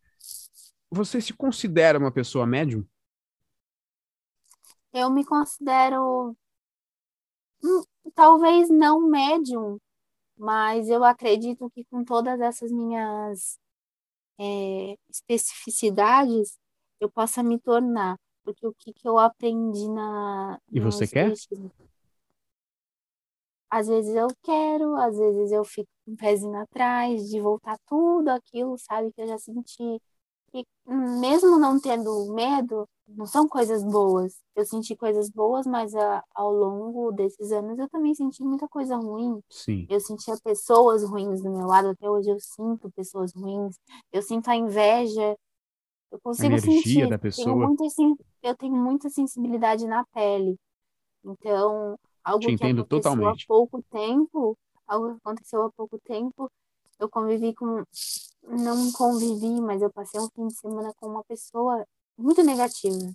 [0.91, 2.85] você se considera uma pessoa médium?
[4.93, 6.37] Eu me considero
[7.63, 7.83] hum,
[8.15, 9.79] talvez não médium,
[10.37, 13.59] mas eu acredito que com todas essas minhas
[14.39, 16.59] é, especificidades
[16.99, 21.33] eu possa me tornar, porque o que, que eu aprendi na e você quer?
[23.71, 28.29] Às vezes eu quero, às vezes eu fico com um pezinho atrás de voltar tudo
[28.29, 30.03] aquilo, sabe, que eu já senti.
[30.53, 34.35] E mesmo não tendo medo, não são coisas boas.
[34.57, 38.97] Eu senti coisas boas, mas a, ao longo desses anos eu também senti muita coisa
[38.97, 39.41] ruim.
[39.49, 39.87] Sim.
[39.89, 43.77] Eu sentia pessoas ruins do meu lado, até hoje eu sinto pessoas ruins.
[44.13, 45.37] Eu sinto a inveja.
[46.11, 47.09] Eu consigo a energia sentir.
[47.09, 47.47] da pessoa.
[47.47, 47.85] Tenho muita,
[48.43, 50.57] eu tenho muita sensibilidade na pele.
[51.25, 53.45] Então, algo Te que aconteceu totalmente.
[53.45, 56.51] há pouco tempo, algo que aconteceu há pouco tempo,
[57.01, 57.83] eu convivi com
[58.43, 61.87] não convivi, mas eu passei um fim de semana com uma pessoa
[62.17, 63.13] muito negativa.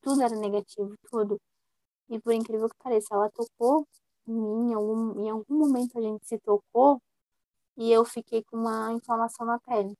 [0.00, 1.40] Tudo era negativo, tudo.
[2.08, 3.86] E por incrível que pareça, ela tocou
[4.26, 7.00] em mim, em algum, em algum momento a gente se tocou
[7.76, 9.94] e eu fiquei com uma inflamação na pele.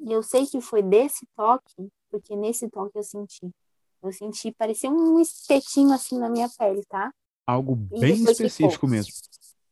[0.00, 3.50] E eu sei que foi desse toque, porque nesse toque eu senti.
[4.02, 7.12] Eu senti, parecia um espetinho assim na minha pele, tá?
[7.46, 9.12] Algo bem específico mesmo.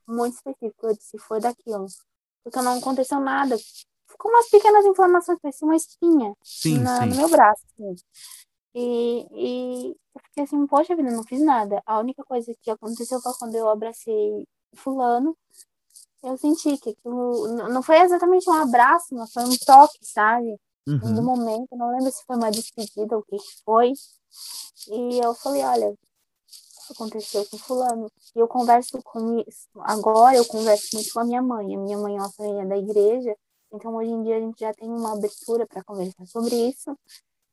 [0.07, 0.87] Muito específico.
[0.87, 1.87] Eu disse, foi daquilo.
[2.45, 3.57] Porque não aconteceu nada.
[4.09, 7.09] Ficou umas pequenas inflamações, parecia uma espinha sim, na, sim.
[7.09, 7.63] no meu braço.
[7.75, 7.95] Assim.
[8.75, 11.83] E, e eu fiquei assim, poxa vida, não fiz nada.
[11.85, 15.37] A única coisa que aconteceu foi quando eu abracei fulano,
[16.23, 20.59] eu senti que aquilo não foi exatamente um abraço, mas foi um toque, sabe?
[20.87, 21.13] uhum.
[21.13, 23.93] no momento, não lembro se foi uma despedida ou o que foi.
[24.89, 25.95] E eu falei, olha,
[26.87, 28.11] isso aconteceu com fulano.
[28.35, 29.69] E eu converso com isso.
[29.81, 31.75] Agora eu converso muito com a minha mãe.
[31.75, 33.37] A minha mãe é uma família da igreja.
[33.73, 36.97] Então hoje em dia a gente já tem uma abertura para conversar sobre isso.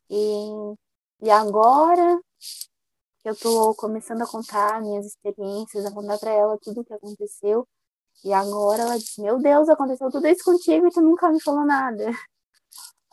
[0.10, 0.76] E,
[1.22, 2.22] e agora
[3.22, 6.94] que eu estou começando a contar minhas experiências, a contar para ela tudo o que
[6.94, 7.68] aconteceu.
[8.24, 11.66] E agora ela diz: Meu Deus, aconteceu tudo isso contigo e tu nunca me falou
[11.66, 12.12] nada.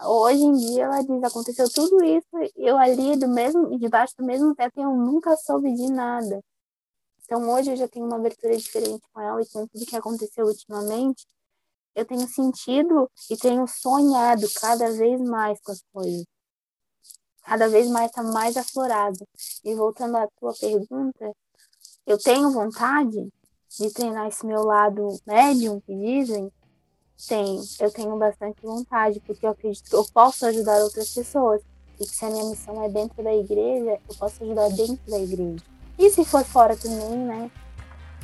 [0.02, 2.26] Hoje em dia ela diz, aconteceu tudo isso,
[2.56, 6.42] eu ali do mesmo, debaixo do mesmo teto, eu nunca soube de nada.
[7.24, 10.46] Então hoje eu já tenho uma abertura diferente com ela e com tudo que aconteceu
[10.46, 11.26] ultimamente,
[11.94, 16.24] eu tenho sentido e tenho sonhado cada vez mais com as coisas.
[17.42, 19.18] Cada vez mais está mais aflorado.
[19.64, 21.32] E voltando à tua pergunta,
[22.06, 23.28] eu tenho vontade
[23.78, 26.50] de treinar esse meu lado médium que dizem,
[27.28, 31.60] tenho, eu tenho bastante vontade, porque eu acredito que eu posso ajudar outras pessoas.
[32.00, 35.18] E que se a minha missão é dentro da igreja, eu posso ajudar dentro da
[35.18, 35.62] igreja.
[35.98, 37.50] E se for fora também, né?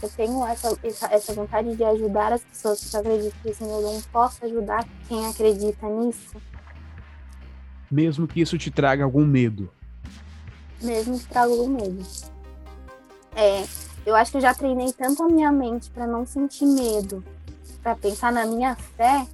[0.02, 3.64] Eu tenho essa, essa, essa vontade de ajudar as pessoas, porque eu acredito que esse
[3.64, 6.36] meu dom possa ajudar quem acredita nisso.
[7.90, 9.70] Mesmo que isso te traga algum medo.
[10.82, 12.02] Mesmo que traga algum medo.
[13.34, 13.64] É,
[14.06, 17.22] eu acho que eu já treinei tanto a minha mente para não sentir medo
[17.86, 19.24] para pensar na minha fé,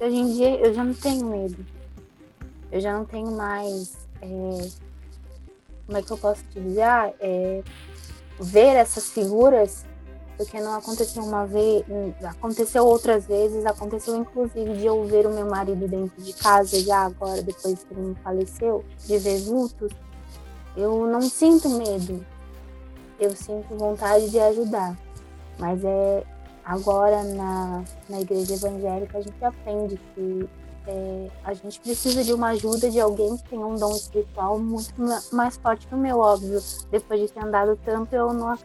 [0.00, 1.66] hoje em dia eu já não tenho medo.
[2.70, 3.92] Eu já não tenho mais.
[4.22, 4.68] É,
[5.84, 6.82] como é que eu posso te dizer?
[6.82, 7.60] Ah, é,
[8.38, 9.84] ver essas figuras,
[10.36, 11.84] porque não aconteceu uma vez,
[12.22, 16.98] aconteceu outras vezes, aconteceu inclusive de eu ver o meu marido dentro de casa já
[16.98, 19.90] agora, depois que ele faleceu, de ver vultos.
[20.76, 22.24] Eu não sinto medo,
[23.18, 24.96] eu sinto vontade de ajudar,
[25.58, 26.22] mas é
[26.68, 30.48] agora na, na igreja evangélica a gente aprende que
[30.86, 34.94] é, a gente precisa de uma ajuda de alguém que tem um dom espiritual muito
[35.32, 36.60] mais forte que o meu, óbvio.
[36.90, 38.56] Depois de ter andado tanto, eu não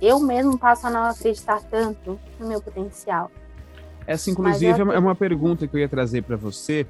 [0.00, 3.30] eu mesmo passo a não acreditar tanto no meu potencial.
[4.06, 6.86] Essa, inclusive, é uma pergunta que eu ia trazer para você,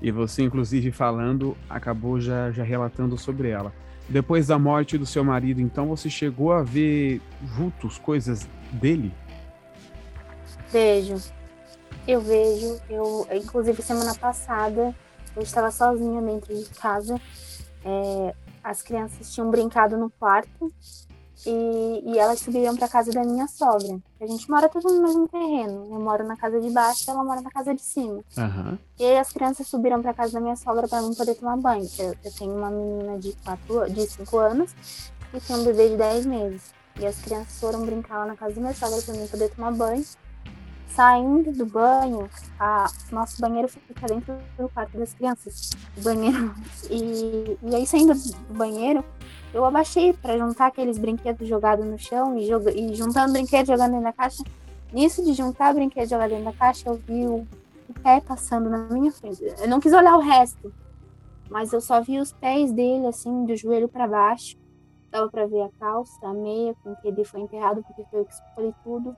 [0.00, 3.72] e você, inclusive, falando, acabou já, já relatando sobre ela.
[4.08, 9.12] Depois da morte do seu marido, então, você chegou a ver vultos, coisas dele?
[10.70, 11.16] Vejo.
[12.06, 12.80] Eu vejo.
[12.88, 14.94] Eu, inclusive, semana passada,
[15.36, 17.20] eu estava sozinha dentro de casa.
[17.84, 20.72] É, as crianças tinham brincado no quarto
[21.46, 23.98] e, e elas subiram para casa da minha sogra.
[24.20, 25.88] A gente mora tudo no mesmo terreno.
[25.90, 28.24] Eu moro na casa de baixo ela mora na casa de cima.
[28.36, 28.78] Uhum.
[28.98, 31.88] E aí as crianças subiram para casa da minha sogra para não poder tomar banho.
[31.98, 34.74] Eu, eu, tenho uma menina de 5 de cinco anos
[35.32, 36.74] e tenho um bebê de 10 meses.
[36.98, 39.72] E as crianças foram brincar lá na casa da minha sogra para não poder tomar
[39.72, 40.04] banho.
[40.88, 42.28] Saindo do banho,
[42.58, 45.70] a, nosso banheiro fica dentro do quarto das crianças.
[45.96, 46.54] O banheiro.
[46.90, 49.04] E, e aí saindo do banheiro,
[49.52, 53.90] eu abaixei para juntar aqueles brinquedos jogados no chão e, joga, e juntando brinquedo jogando
[53.90, 54.42] dentro da caixa.
[54.92, 57.46] Nisso de juntar brinquedo jogado dentro da caixa, eu vi o,
[57.88, 59.42] o pé passando na minha frente.
[59.42, 60.72] Eu não quis olhar o resto,
[61.50, 64.56] mas eu só vi os pés dele, assim, do joelho para baixo.
[65.10, 68.24] Dava para ver a calça, a meia com que ele foi enterrado, porque foi eu
[68.24, 69.16] que escolhi tudo.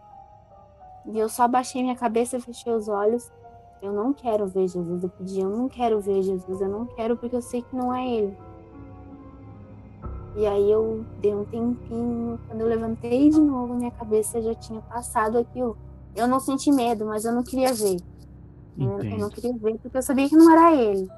[1.07, 3.31] E eu só abaixei minha cabeça, fechei os olhos.
[3.83, 5.03] Eu não quero ver Jesus.
[5.03, 6.61] Eu pedi, eu não quero ver Jesus.
[6.61, 8.37] Eu não quero porque eu sei que não é ele.
[10.37, 14.81] E aí eu dei um tempinho, quando eu levantei de novo, minha cabeça já tinha
[14.83, 15.77] passado aquilo.
[16.15, 17.97] Eu não senti medo, mas eu não queria ver.
[18.79, 21.09] Eu, eu, não queria ver porque eu sabia que não era ele.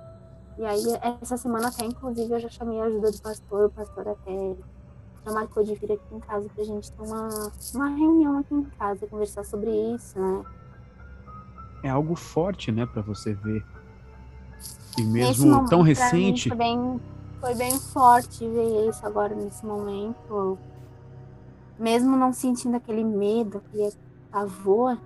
[0.58, 0.82] E aí
[1.20, 4.56] essa semana até, inclusive, eu já chamei a ajuda do pastor, o pastor até
[5.24, 8.64] já marcou de vir aqui em casa pra gente ter uma, uma reunião aqui em
[8.64, 10.44] casa, conversar sobre isso, né?
[11.84, 13.64] É algo forte, né, para você ver.
[14.98, 16.48] E mesmo momento, tão recente.
[16.48, 17.00] Foi bem
[17.42, 20.56] foi bem forte ver isso agora nesse momento.
[21.76, 23.92] Mesmo não sentindo aquele medo, aquele
[24.30, 24.96] pavor,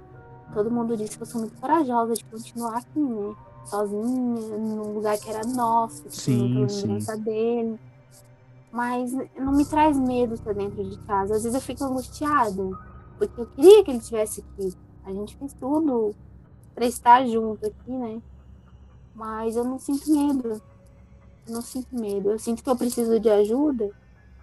[0.52, 3.34] todo mundo disse que eu sou muito corajosa de continuar aqui, né?
[3.64, 7.80] Sozinha, num lugar que era nosso, que sim, lembrança dele.
[8.76, 11.34] Mas não me traz medo estar dentro de casa.
[11.34, 12.62] Às vezes eu fico angustiada,
[13.18, 14.74] porque eu queria que ele estivesse aqui.
[15.04, 16.14] A gente fez tudo
[16.74, 18.20] para estar junto aqui, né?
[19.14, 20.60] Mas eu não sinto medo
[21.48, 22.30] não sinto medo.
[22.30, 23.90] Eu sinto que eu preciso de ajuda.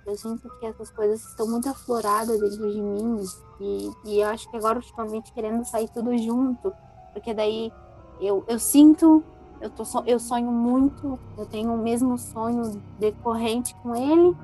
[0.05, 3.23] Eu sinto que essas coisas estão muito afloradas dentro de mim.
[3.59, 6.73] E, e eu acho que agora, ultimamente, querendo sair tudo junto.
[7.13, 7.71] Porque daí
[8.19, 9.23] eu, eu sinto,
[9.64, 14.36] eu, tô, eu sonho muito, eu tenho o mesmo sonho decorrente com ele.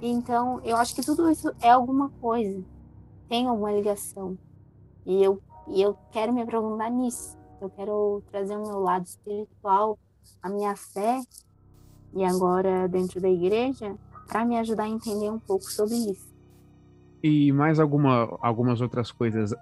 [0.00, 2.64] Então, eu acho que tudo isso é alguma coisa.
[3.28, 4.38] Tem alguma ligação.
[5.04, 7.36] E eu, e eu quero me aprofundar nisso.
[7.60, 9.98] Eu quero trazer o meu lado espiritual,
[10.42, 11.20] a minha fé
[12.14, 13.96] e agora dentro da igreja
[14.26, 16.34] para me ajudar a entender um pouco sobre isso.
[17.22, 19.54] E mais alguma, algumas outras coisas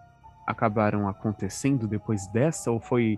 [0.47, 3.17] acabaram acontecendo depois dessa ou foi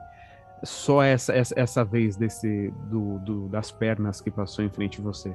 [0.63, 5.03] só essa, essa, essa vez desse do, do, das pernas que passou em frente de
[5.03, 5.35] você?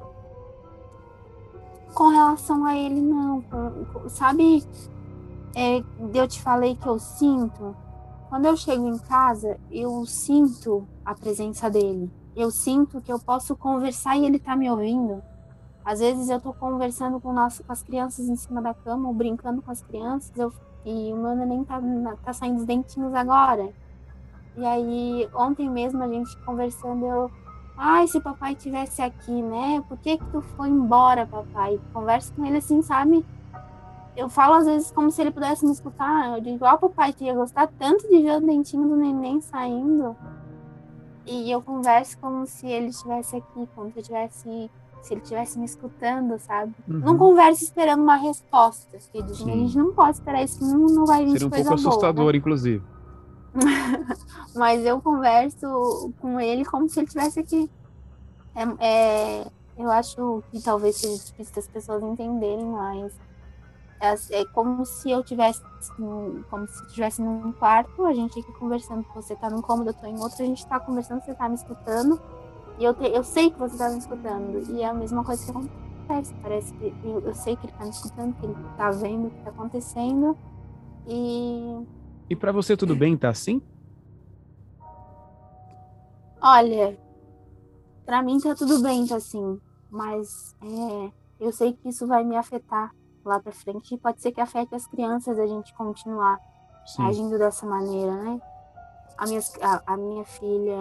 [1.93, 3.43] Com relação a ele, não.
[4.07, 4.63] Sabe,
[5.55, 7.75] é, eu te falei que eu sinto.
[8.29, 13.55] Quando eu chego em casa, eu sinto a presença dele eu sinto que eu posso
[13.55, 15.21] conversar e ele tá me ouvindo.
[15.85, 19.13] Às vezes eu tô conversando com, nosso, com as crianças em cima da cama, ou
[19.13, 20.51] brincando com as crianças, eu,
[20.85, 21.79] e o meu neném tá,
[22.23, 23.71] tá saindo os dentinhos agora.
[24.55, 27.31] E aí, ontem mesmo a gente conversando, eu.
[27.75, 29.83] Ai, se papai tivesse aqui, né?
[29.87, 31.79] Por que que tu foi embora, papai?
[31.91, 33.25] Converso com ele assim, sabe?
[34.15, 36.37] Eu falo às vezes como se ele pudesse me escutar.
[36.37, 39.41] Eu digo, ó, oh, papai, tu ia gostar tanto de ver o dentinho do neném
[39.41, 40.15] saindo.
[41.25, 44.69] E eu converso como se ele estivesse aqui, como se eu tivesse
[45.03, 46.73] se ele estivesse me escutando, sabe?
[46.87, 46.99] Uhum.
[46.99, 49.41] Não converse esperando uma resposta, filhos.
[49.41, 52.31] A gente não pode esperar isso, não, não vai vir Seria um pouco boa, assustador,
[52.31, 52.37] né?
[52.37, 52.81] inclusive.
[54.55, 57.69] Mas eu converso com ele como se ele estivesse aqui.
[58.55, 59.47] É, é,
[59.77, 63.19] eu acho que talvez seja difícil das pessoas entenderem, mas
[63.99, 65.61] é, é como se eu tivesse,
[66.49, 70.05] como se estivesse num quarto, a gente aqui conversando, você tá num cômodo, eu tô
[70.05, 72.21] em outro, a gente tá conversando, você tá me escutando,
[72.77, 75.43] e eu, te, eu sei que você tá me escutando, e é a mesma coisa
[75.43, 78.91] que acontece, parece que eu, eu sei que ele tá me escutando, que ele tá
[78.91, 80.37] vendo o que tá acontecendo,
[81.07, 82.02] e...
[82.29, 83.61] E para você tudo bem, tá assim?
[86.41, 86.97] Olha,
[88.05, 89.59] para mim tá tudo bem, tá assim,
[89.89, 92.91] mas é, eu sei que isso vai me afetar
[93.23, 96.37] lá para frente, pode ser que afete as crianças a gente continuar
[96.85, 97.03] Sim.
[97.03, 98.41] agindo dessa maneira, né?
[99.17, 100.75] A minha, a, a minha filha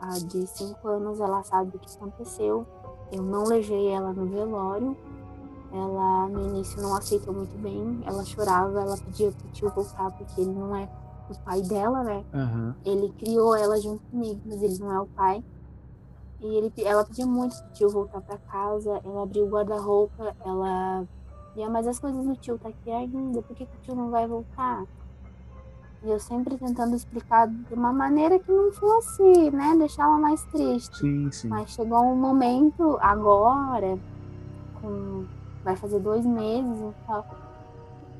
[0.00, 2.66] a de 5 anos, ela sabe o que aconteceu.
[3.12, 4.96] Eu não levei ela no velório.
[5.74, 8.00] Ela no início não aceitou muito bem.
[8.06, 10.88] Ela chorava, ela pedia pro tio voltar porque ele não é
[11.28, 12.24] o pai dela, né?
[12.32, 12.74] Uhum.
[12.84, 15.42] Ele criou ela junto comigo, mas ele não é o pai.
[16.40, 19.00] E ele, ela pedia muito pro tio voltar para casa.
[19.04, 21.04] Ela abriu o guarda-roupa, ela.
[21.56, 24.10] E, mas as coisas do tio tá aqui ainda, por que, que o tio não
[24.10, 24.84] vai voltar?
[26.04, 30.42] E eu sempre tentando explicar de uma maneira que não fosse, né, deixar ela mais
[30.44, 30.98] triste.
[30.98, 31.48] Sim, sim.
[31.48, 33.98] Mas chegou um momento agora,
[34.82, 35.24] com,
[35.64, 37.26] vai fazer dois meses e tal,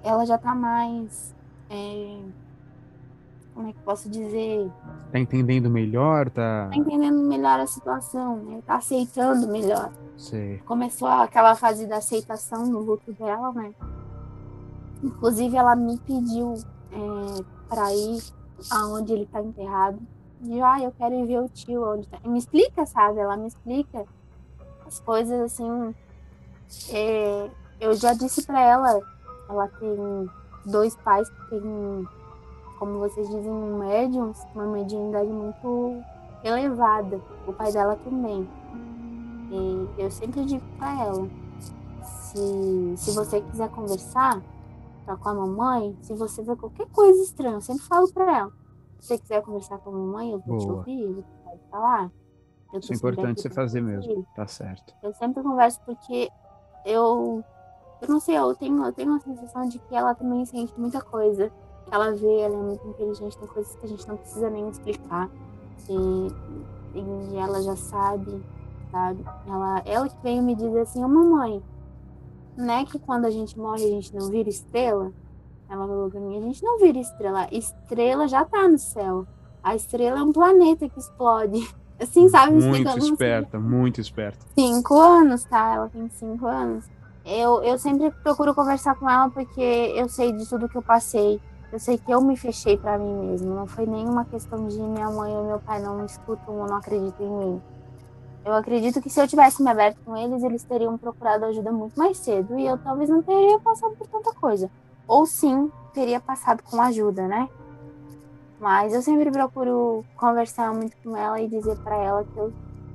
[0.02, 1.34] ela já tá mais.
[1.70, 2.18] É,
[3.54, 4.70] como é que posso dizer?
[5.12, 6.68] Tá entendendo melhor, tá?
[6.70, 8.62] Tá entendendo melhor a situação, né?
[8.66, 9.92] Tá aceitando melhor.
[10.16, 10.58] Sei.
[10.58, 13.72] Começou aquela fase da aceitação no luto dela, né?
[15.02, 16.54] Inclusive, ela me pediu
[16.90, 18.22] é, para ir
[18.70, 20.00] aonde ele tá enterrado.
[20.42, 22.18] E, ah, eu quero ir ver o tio onde tá.
[22.24, 23.20] E me explica, sabe?
[23.20, 24.04] Ela me explica
[24.86, 25.94] as coisas assim.
[26.90, 27.50] É,
[27.80, 29.00] eu já disse para ela,
[29.48, 30.30] ela tem
[30.66, 32.08] dois pais que têm
[32.78, 36.02] como vocês dizem, médiums, uma mediunidade muito
[36.42, 37.20] elevada.
[37.46, 38.48] O pai dela também.
[39.50, 41.28] E eu sempre digo para ela,
[42.02, 44.42] se, se você quiser conversar
[45.06, 48.52] tá com a mamãe, se você ver qualquer coisa estranha, eu sempre falo para ela,
[48.98, 50.60] se você quiser conversar com a mamãe, eu vou Boa.
[50.60, 52.10] te ouvir, pode falar.
[52.72, 54.94] Isso é importante você fazer mesmo, tá certo.
[55.02, 56.30] Eu sempre converso porque
[56.84, 57.44] eu,
[58.00, 61.00] eu não sei, eu tenho, eu tenho a sensação de que ela também sente muita
[61.00, 61.50] coisa
[61.90, 65.30] ela vê, ela é muito inteligente, tem coisas que a gente não precisa nem explicar.
[65.88, 66.28] E,
[66.94, 68.42] e ela já sabe,
[68.90, 69.24] sabe?
[69.46, 71.62] Ela, ela que veio me dizer assim, ô oh, mamãe,
[72.56, 75.12] não é que quando a gente morre a gente não vira estrela?
[75.68, 79.26] Ela falou pra mim, a gente não vira estrela, estrela já tá no céu.
[79.62, 81.74] A estrela é um planeta que explode.
[82.00, 82.52] Assim, sabe?
[82.52, 83.66] Muito esperta, assim.
[83.66, 84.38] muito esperta.
[84.58, 85.74] Cinco anos, tá?
[85.74, 86.84] Ela tem cinco anos.
[87.24, 91.40] Eu, eu sempre procuro conversar com ela porque eu sei de tudo que eu passei.
[91.72, 93.54] Eu sei que eu me fechei para mim mesmo.
[93.54, 96.76] Não foi nenhuma questão de minha mãe ou meu pai não me escutam ou não
[96.76, 97.62] acreditam em mim.
[98.44, 101.98] Eu acredito que se eu tivesse me aberto com eles, eles teriam procurado ajuda muito
[101.98, 104.70] mais cedo e eu talvez não teria passado por tanta coisa.
[105.08, 107.48] Ou sim, teria passado com ajuda, né?
[108.64, 112.52] Mas eu sempre procuro conversar muito com ela e dizer para ela que eu,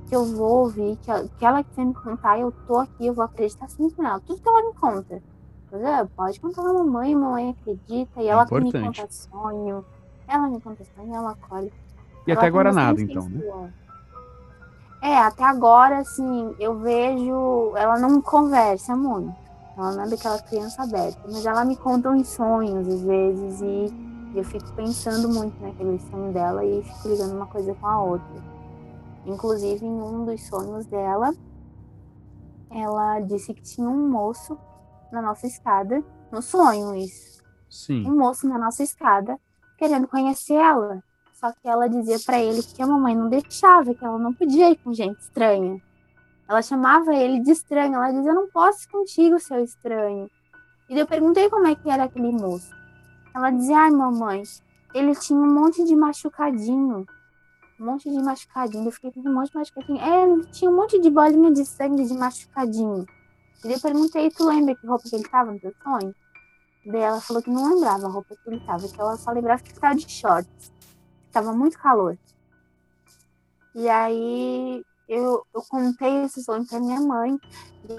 [0.08, 3.14] que eu vou ouvir, que, ela, que ela quiser me contar, eu tô aqui, eu
[3.14, 4.18] vou acreditar sempre com ela.
[4.18, 5.22] Tudo que ela me conta.
[5.72, 9.84] É, pode contar pra mamãe, mamãe acredita, e ela é me conta sonho,
[10.26, 11.72] ela me conta sonho, ela acolhe.
[12.26, 13.72] E ela até agora nada, então, né?
[15.00, 17.76] É, até agora, assim, eu vejo.
[17.76, 19.32] Ela não conversa muito.
[19.78, 24.19] Ela não é daquela criança aberta, mas ela me conta uns sonhos às vezes e
[24.34, 28.42] eu fico pensando muito naquele sonho dela e fico ligando uma coisa com a outra.
[29.26, 31.34] Inclusive, em um dos sonhos dela,
[32.70, 34.56] ela disse que tinha um moço
[35.12, 37.42] na nossa escada, no sonho isso.
[37.68, 38.06] Sim.
[38.06, 39.38] Um moço na nossa escada
[39.76, 41.02] querendo conhecer ela.
[41.34, 44.70] Só que ela dizia para ele que a mamãe não deixava, que ela não podia
[44.70, 45.80] ir com gente estranha.
[46.46, 50.30] Ela chamava ele de estranho, ela dizia: Eu não posso ir contigo, seu estranho.
[50.88, 52.79] E eu perguntei como é que era aquele moço.
[53.34, 54.42] Ela dizia: Ai, mamãe,
[54.94, 57.06] ele tinha um monte de machucadinho.
[57.78, 58.86] Um monte de machucadinho.
[58.86, 60.00] Eu fiquei com um monte de machucadinho.
[60.00, 63.06] É, ele tinha um monte de bolinha de sangue de machucadinho.
[63.64, 66.14] E eu perguntei, tu lembra que roupa que ele tava no teu sonho?
[66.86, 69.62] Daí ela falou que não lembrava a roupa que ele tava, que ela só lembrava
[69.62, 70.72] que estava de shorts.
[71.30, 72.18] Tava muito calor.
[73.74, 77.38] E aí eu, eu contei esse sonho pra minha mãe.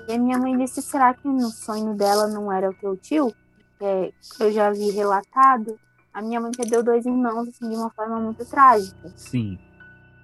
[0.08, 3.34] E a minha mãe disse, será que no sonho dela não era o teu tio?
[3.82, 5.80] É, que eu já vi relatado.
[6.14, 9.12] A minha mãe perdeu dois irmãos, assim, de uma forma muito trágica.
[9.16, 9.58] Sim.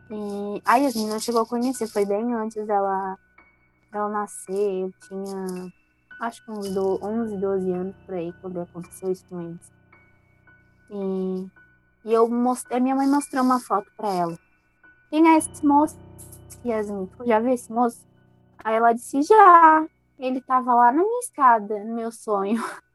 [0.10, 3.18] E aí a menina chegou a conhecer, foi bem antes dela
[3.92, 5.72] ela nascer, eu tinha
[6.20, 9.72] acho que uns do, 11, 12 anos por aí, quando aconteceu isso com eles.
[10.90, 14.40] E, e eu mostrei, a minha mãe mostrou uma foto para ela.
[15.10, 15.98] Quem é esse moço,
[16.66, 17.08] Yasmin?
[17.18, 18.06] Tu já viu esse moço?
[18.64, 19.86] Aí ela disse, já.
[20.20, 22.62] Ele tava lá na minha escada, no meu sonho.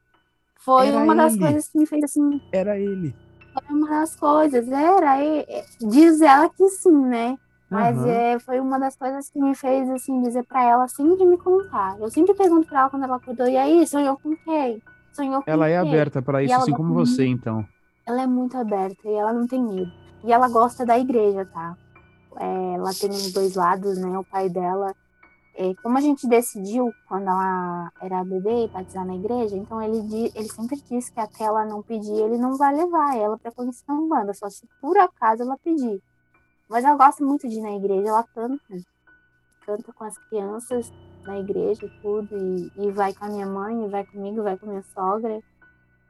[0.63, 2.41] Foi era uma das coisas que me fez assim.
[2.51, 3.13] Era ele.
[3.53, 5.45] Foi uma das coisas, era ele.
[5.81, 7.37] Diz ela que sim, né?
[7.69, 8.07] Mas uhum.
[8.07, 11.97] é, foi uma das coisas que me fez, assim, dizer para ela sempre me contar.
[11.99, 14.81] Eu sempre pergunto pra ela quando ela acordou, e aí, sonhou com quem?
[15.11, 15.73] Sonhou com Ela quem?
[15.73, 17.65] é aberta para isso, assim como você, então.
[18.05, 19.91] Ela é muito aberta e ela não tem medo.
[20.23, 21.75] E ela gosta da igreja, tá?
[22.39, 24.17] É, ela tem os dois lados, né?
[24.19, 24.93] O pai dela
[25.81, 30.81] como a gente decidiu, quando ela era bebê, batizar na igreja, então ele, ele sempre
[30.89, 34.33] disse que até ela não pedir, ele não vai levar ela para conhecer uma banda,
[34.33, 36.01] só se por acaso ela pedir.
[36.67, 38.63] Mas ela gosta muito de ir na igreja, ela canta,
[39.63, 40.91] canta com as crianças
[41.23, 44.57] na igreja e tudo, e, e vai com a minha mãe, e vai comigo, vai
[44.57, 45.39] com a minha sogra,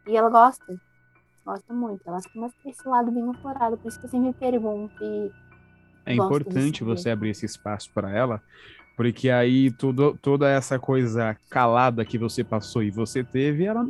[0.08, 0.82] e ela gosta,
[1.46, 5.04] gosta muito, ela tem esse lado bem aflorado, por isso que eu sempre me pergunto
[5.04, 5.32] e
[6.06, 8.42] é importante você abrir esse espaço para ela,
[8.96, 13.86] porque aí tudo, toda essa coisa calada que você passou e você teve, ela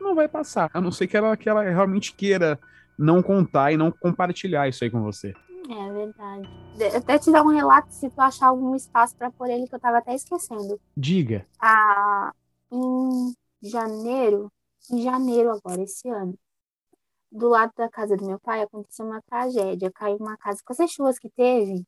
[0.00, 0.70] não vai passar.
[0.72, 2.58] A não ser que ela, que ela realmente queira
[2.98, 5.32] não contar e não compartilhar isso aí com você.
[5.70, 6.48] É verdade.
[6.96, 9.80] Até te dar um relato se tu achar algum espaço para pôr ele que eu
[9.80, 10.80] tava até esquecendo.
[10.96, 11.46] Diga.
[11.60, 12.32] Ah,
[12.72, 14.50] em janeiro,
[14.90, 16.34] em janeiro agora, esse ano,
[17.30, 19.92] do lado da casa do meu pai aconteceu uma tragédia.
[19.92, 21.84] Caiu uma casa com essas chuvas que teve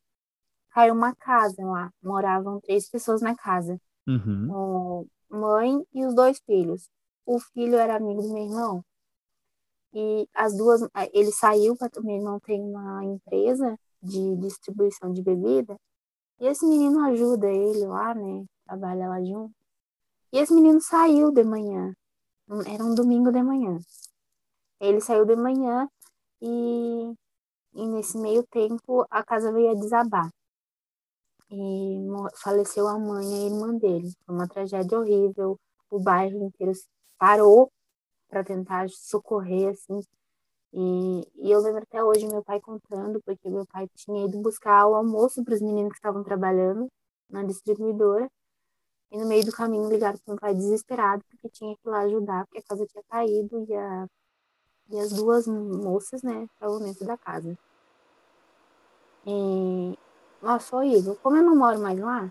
[0.70, 1.90] caiu uma casa lá.
[2.02, 3.80] Moravam três pessoas na casa.
[4.06, 5.06] Uhum.
[5.28, 6.88] mãe e os dois filhos.
[7.26, 8.84] O filho era amigo do meu irmão.
[9.92, 10.82] E as duas,
[11.12, 15.76] ele saiu para meu irmão tem uma empresa de distribuição de bebida.
[16.40, 18.44] E esse menino ajuda ele lá, né?
[18.64, 19.54] Trabalha lá junto.
[20.32, 21.92] E esse menino saiu de manhã.
[22.66, 23.78] Era um domingo de manhã.
[24.80, 25.88] Ele saiu de manhã
[26.40, 27.12] e,
[27.74, 30.30] e nesse meio tempo a casa veio a desabar
[31.50, 31.98] e
[32.36, 34.10] faleceu a mãe e a irmã dele.
[34.24, 35.58] Foi uma tragédia horrível.
[35.90, 36.72] O bairro inteiro
[37.18, 37.70] parou
[38.28, 40.00] para tentar socorrer, assim.
[40.72, 44.86] E, e, eu lembro até hoje meu pai contando, porque meu pai tinha ido buscar
[44.86, 46.88] o almoço para os meninos que estavam trabalhando
[47.28, 48.30] na distribuidora.
[49.12, 52.00] E no meio do caminho ligaram para meu pai desesperado, porque tinha que ir lá
[52.02, 54.06] ajudar, porque a casa tinha caído e, a,
[54.90, 57.58] e as duas moças, né, estavam dentro da casa.
[59.26, 59.98] E,
[60.42, 61.18] nossa, horrível.
[61.22, 62.30] Como eu não moro mais lá,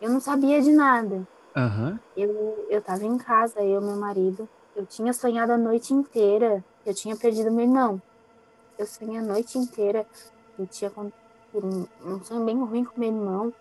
[0.00, 1.26] eu não sabia de nada.
[1.56, 1.98] Uhum.
[2.16, 4.48] Eu, eu tava em casa, eu e meu marido.
[4.74, 6.64] Eu tinha sonhado a noite inteira.
[6.84, 8.00] Eu tinha perdido meu irmão.
[8.78, 10.06] Eu sonhei a noite inteira.
[10.58, 10.90] Eu tinha
[11.54, 13.52] um, um sonho bem ruim com meu irmão.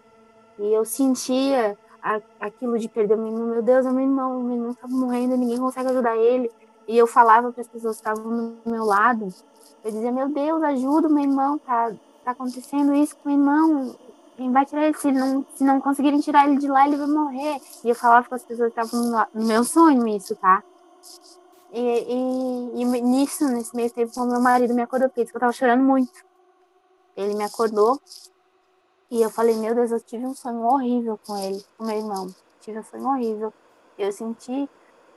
[0.57, 3.47] E eu sentia a, aquilo de perder meu irmão.
[3.47, 4.41] Meu Deus, é meu irmão.
[4.41, 6.49] Meu irmão tá morrendo, ninguém consegue ajudar ele.
[6.87, 9.27] E eu falava para as pessoas que estavam do meu lado.
[9.83, 11.91] Eu dizia, meu Deus, ajuda o meu irmão, tá,
[12.23, 13.95] tá acontecendo isso com o irmão.
[14.51, 14.97] Vai tirar ele?
[14.97, 17.61] Se não, se não conseguirem tirar ele de lá, ele vai morrer.
[17.83, 20.63] E eu falava com as pessoas que estavam no meu sonho, isso, tá?
[21.71, 25.53] E, e, e, nisso, nesse meio tempo, o meu marido me acordou, porque eu tava
[25.53, 26.25] chorando muito.
[27.15, 27.99] Ele me acordou
[29.09, 32.33] e eu falei, meu Deus, eu tive um sonho horrível com ele, com meu irmão.
[32.61, 33.53] Tive um sonho horrível.
[33.97, 34.69] Eu senti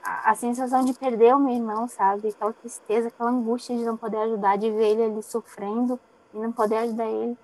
[0.03, 2.29] a, a sensação de perder o meu irmão, sabe?
[2.29, 5.99] Aquela tristeza, aquela angústia de não poder ajudar, de ver ele ali sofrendo
[6.35, 7.37] e não poder ajudar ele.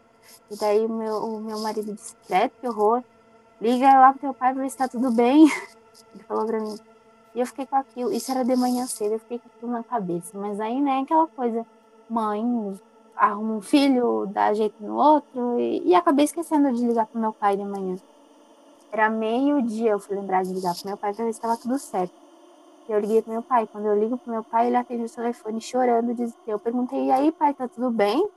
[0.49, 3.03] E daí o meu, o meu marido disse, credo, que horror.
[3.59, 5.45] Liga lá pro teu pai pra ver se tá tudo bem.
[6.13, 6.75] Ele falou pra mim.
[7.33, 8.11] E eu fiquei com aquilo.
[8.11, 10.37] Isso era de manhã cedo, eu fiquei com aquilo na cabeça.
[10.37, 11.65] Mas aí, né, aquela coisa,
[12.09, 12.43] mãe,
[13.15, 15.59] arruma um filho, dá jeito no outro.
[15.59, 17.95] E, e acabei esquecendo de ligar pro meu pai de manhã.
[18.91, 21.77] Era meio-dia, eu fui lembrar de ligar pro meu pai pra ver se tava tudo
[21.79, 22.13] certo.
[22.89, 23.67] Eu liguei pro meu pai.
[23.67, 26.13] Quando eu ligo pro meu pai, ele atende o telefone chorando.
[26.13, 28.27] Diz, eu perguntei, e aí, pai, tá tudo bem?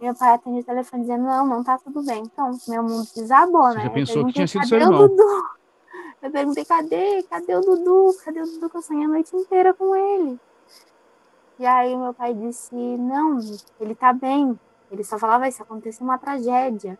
[0.00, 2.22] Meu pai atende o telefone dizendo, não, não tá tudo bem.
[2.22, 3.84] Então, meu mundo desabou, Você né?
[3.84, 5.08] já pensou que tinha sido seu irmão.
[5.08, 5.22] Dudu?
[6.22, 7.22] Eu perguntei, cadê?
[7.24, 8.16] Cadê o Dudu?
[8.24, 10.40] Cadê o Dudu que eu sonhei a noite inteira com ele?
[11.58, 13.38] E aí meu pai disse, não,
[13.78, 14.58] ele tá bem.
[14.90, 16.98] Ele só falava isso, aconteceu uma tragédia.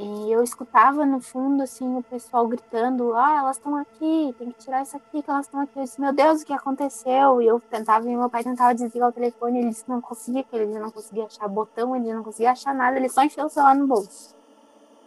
[0.00, 4.58] E eu escutava no fundo, assim, o pessoal gritando: Ah, elas estão aqui, tem que
[4.60, 5.76] tirar isso aqui, que elas estão aqui.
[5.76, 7.42] Eu disse: Meu Deus, o que aconteceu?
[7.42, 9.58] E eu tentava, e meu pai tentava desligar o telefone.
[9.58, 12.72] Ele disse que não conseguia, que ele não conseguia achar botão, ele não conseguia achar
[12.72, 14.36] nada, ele só enfiou o celular no bolso.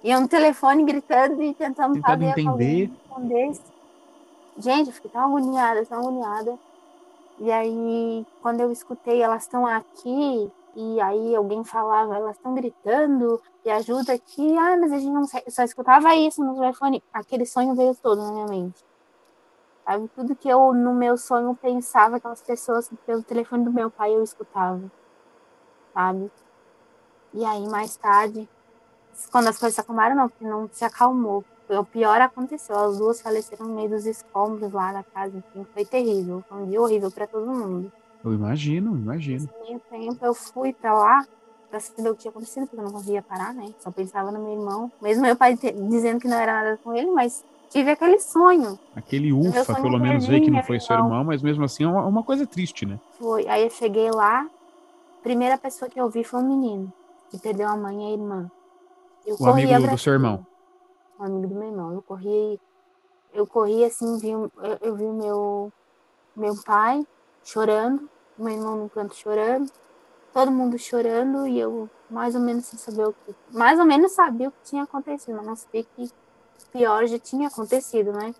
[0.04, 2.92] E eu no telefone gritando e tentando, tentando entender.
[4.58, 6.60] Gente, eu fiquei tão agoniada, tão agoniada.
[7.40, 13.42] E aí, quando eu escutei, elas estão aqui, e aí alguém falava, elas estão gritando,
[13.66, 17.76] e ajuda aqui, ah, mas a gente não só escutava isso no telefone, aquele sonho
[17.76, 18.84] veio todo na minha mente.
[19.86, 20.08] Sabe?
[20.16, 24.24] Tudo que eu, no meu sonho, pensava, aquelas pessoas pelo telefone do meu pai, eu
[24.24, 24.82] escutava.
[25.94, 26.32] Sabe?
[27.34, 28.48] E aí, mais tarde,
[29.32, 31.44] quando as coisas se acalmaram, não, porque não se acalmou.
[31.70, 35.86] O pior aconteceu, as duas faleceram no meio dos escombros lá da casa, enfim, foi
[35.86, 37.92] terrível, foi um dia horrível para todo mundo.
[38.24, 39.42] Eu imagino, imagino.
[39.42, 41.26] Nesse meio tempo eu fui para lá
[41.70, 43.74] para saber o que tinha acontecido, porque eu não conseguia parar, né?
[43.80, 44.92] Só pensava no meu irmão.
[45.02, 48.78] Mesmo meu pai dizendo que não era nada com ele, mas tive aquele sonho.
[48.94, 51.88] Aquele ufa, sonho pelo menos ver que não foi seu irmão, mas mesmo assim é
[51.88, 53.00] uma, uma, coisa triste, né?
[53.18, 53.48] Foi.
[53.48, 54.48] Aí eu cheguei lá,
[55.24, 56.94] primeira pessoa que eu vi foi um menino
[57.32, 58.52] que perdeu a mãe e a irmã.
[59.26, 60.46] Eu o amigo do seu irmão.
[61.18, 61.94] um amigo do meu irmão.
[61.94, 62.60] Eu corri,
[63.34, 65.72] eu corri assim, vi, eu, eu vi o meu,
[66.36, 67.06] meu pai
[67.44, 69.72] chorando, meu irmão no canto chorando,
[70.34, 73.36] todo mundo chorando e eu mais ou menos sem saber o que.
[73.52, 76.12] Mais ou menos sabia o que tinha acontecido, mas não sabia que
[76.72, 78.34] pior já tinha acontecido, né?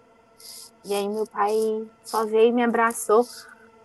[0.84, 3.26] E aí meu pai só veio e me abraçou.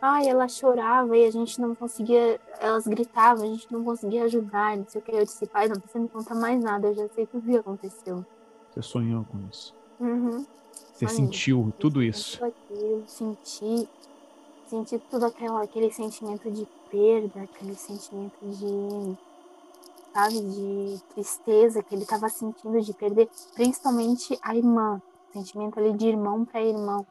[0.01, 4.77] Ai, ela chorava e a gente não conseguia, elas gritavam, a gente não conseguia ajudar,
[4.77, 5.13] não sei o que.
[5.13, 7.57] Eu disse, pai, não precisa me contar mais nada, eu já sei tudo o que
[7.57, 8.25] aconteceu.
[8.71, 9.75] Você sonhou com isso?
[9.99, 10.45] Uhum.
[10.93, 12.39] Você sentiu tudo isso?
[12.71, 13.89] Eu senti,
[14.67, 19.17] senti tudo aquela, aquele sentimento de perda, aquele sentimento de,
[20.13, 25.01] sabe, de tristeza que ele estava sentindo de perder, principalmente a irmã,
[25.33, 27.07] sentimento ali de irmão para irmão.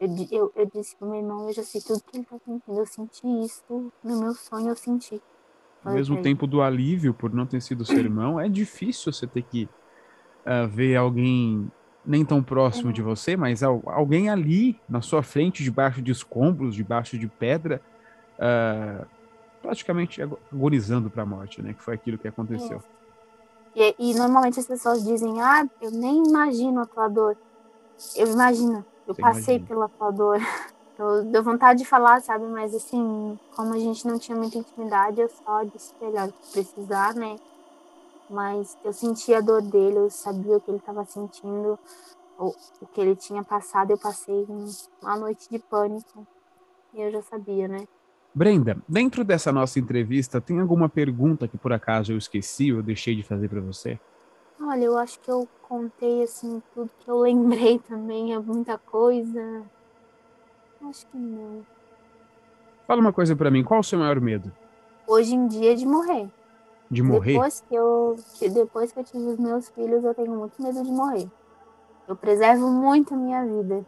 [0.00, 2.78] Eu, eu, eu disse pro meu irmão, eu já sei tudo que ele tá sentindo.
[2.78, 5.20] Eu senti isso no meu sonho, eu senti.
[5.84, 9.42] Ao mesmo tempo do alívio por não ter sido seu irmão, é difícil você ter
[9.42, 9.68] que
[10.46, 11.70] uh, ver alguém
[12.04, 17.18] nem tão próximo de você, mas alguém ali na sua frente, debaixo de escombros, debaixo
[17.18, 17.80] de pedra,
[18.38, 19.06] uh,
[19.62, 21.72] praticamente agonizando para a morte, né?
[21.72, 22.82] Que foi aquilo que aconteceu.
[23.74, 27.36] E, e, normalmente as pessoas dizem: Ah, eu nem imagino a tua dor.
[28.14, 28.84] Eu imagino.
[29.06, 29.68] Eu Você passei imagina.
[29.68, 30.38] pela tua dor.
[30.96, 32.44] Eu deu vontade de falar, sabe?
[32.44, 37.34] Mas assim, como a gente não tinha muita intimidade, eu só disse ele, precisar, né?
[38.28, 41.78] Mas eu sentia a dor dele, eu sabia o que ele estava sentindo,
[42.38, 43.90] o, o que ele tinha passado.
[43.90, 44.46] Eu passei
[45.02, 46.26] uma noite de pânico
[46.94, 47.86] e eu já sabia, né?
[48.34, 53.14] Brenda, dentro dessa nossa entrevista, tem alguma pergunta que por acaso eu esqueci ou deixei
[53.14, 53.98] de fazer para você?
[54.60, 59.62] Olha, eu acho que eu contei assim tudo que eu lembrei também, é muita coisa.
[60.82, 61.64] Acho que não.
[62.86, 64.52] Fala uma coisa para mim, qual o seu maior medo?
[65.06, 66.28] Hoje em dia é de morrer.
[66.90, 67.32] De morrer?
[67.32, 68.16] Depois que eu,
[68.52, 71.28] depois que eu tive os meus filhos, eu tenho muito medo de morrer.
[72.06, 73.84] Eu preservo muito a minha vida.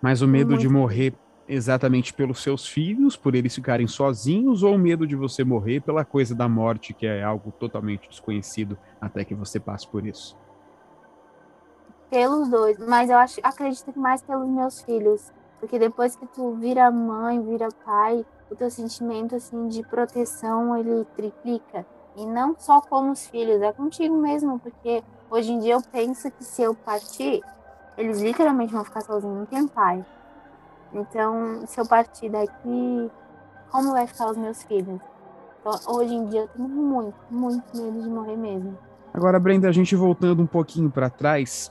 [0.00, 0.60] Mas o medo muito.
[0.60, 1.14] de morrer
[1.48, 6.04] exatamente pelos seus filhos, por eles ficarem sozinhos, ou o medo de você morrer pela
[6.04, 10.36] coisa da morte, que é algo totalmente desconhecido até que você passe por isso?
[12.10, 16.52] Pelos dois, mas eu acho, acredito que mais pelos meus filhos, porque depois que tu
[16.52, 21.86] vira mãe, vira pai, o teu sentimento assim de proteção ele triplica.
[22.18, 26.28] E não só com os filhos, é contigo mesmo, porque hoje em dia eu penso
[26.32, 27.40] que se eu partir,
[27.96, 30.04] eles literalmente vão ficar sozinhos, não tem pai.
[30.92, 33.08] Então, se eu partir daqui,
[33.70, 35.00] como vai ficar os meus filhos?
[35.60, 38.76] Então, hoje em dia eu tenho muito, muito medo de morrer mesmo.
[39.14, 41.70] Agora, Brenda, a gente voltando um pouquinho para trás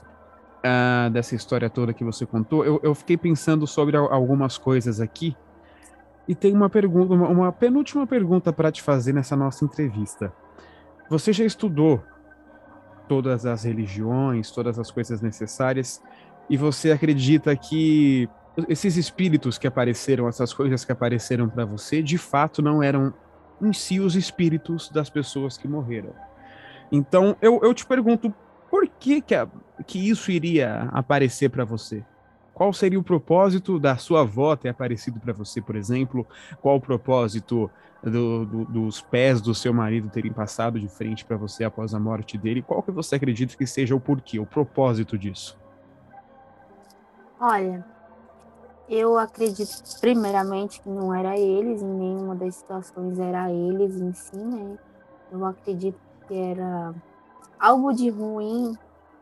[0.64, 5.36] uh, dessa história toda que você contou, eu, eu fiquei pensando sobre algumas coisas aqui.
[6.28, 10.30] E tem uma pergunta, uma, uma penúltima pergunta para te fazer nessa nossa entrevista.
[11.08, 12.04] Você já estudou
[13.08, 16.02] todas as religiões, todas as coisas necessárias,
[16.50, 18.28] e você acredita que
[18.68, 23.14] esses espíritos que apareceram, essas coisas que apareceram para você, de fato não eram
[23.62, 26.12] em si os espíritos das pessoas que morreram.
[26.92, 28.32] Então, eu, eu te pergunto,
[28.70, 29.48] por que que, a,
[29.86, 32.04] que isso iria aparecer para você?
[32.58, 36.26] Qual seria o propósito da sua avó ter aparecido para você, por exemplo?
[36.60, 37.70] Qual o propósito
[38.02, 42.00] do, do, dos pés do seu marido terem passado de frente para você após a
[42.00, 42.60] morte dele?
[42.60, 45.56] Qual que você acredita que seja o porquê, o propósito disso?
[47.40, 47.86] Olha,
[48.88, 54.36] eu acredito, primeiramente, que não era eles, em nenhuma das situações era eles em si,
[54.36, 54.76] né?
[55.30, 56.92] Eu acredito que era
[57.56, 58.76] algo de ruim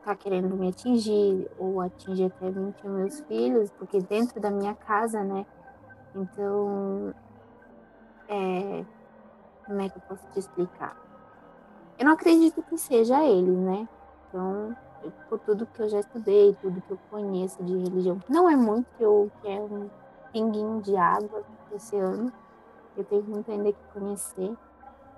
[0.06, 4.72] tá querendo me atingir ou atingir até mim e meus filhos, porque dentro da minha
[4.72, 5.44] casa, né?
[6.14, 7.12] Então,
[8.28, 8.84] é,
[9.66, 10.96] como é que eu posso te explicar?
[11.98, 13.88] Eu não acredito que seja eles, né?
[14.28, 14.76] Então,
[15.28, 18.20] por tudo que eu já estudei, tudo que eu conheço de religião.
[18.28, 19.90] Não é muito que eu quero um
[20.32, 21.42] pinguinho de água
[21.74, 22.32] esse ano.
[22.96, 24.54] Eu tenho muito ainda que conhecer.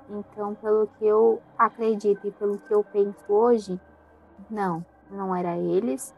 [0.08, 3.78] Então, pelo que eu acredito e pelo que eu penso hoje,
[4.50, 6.14] não, não era eles.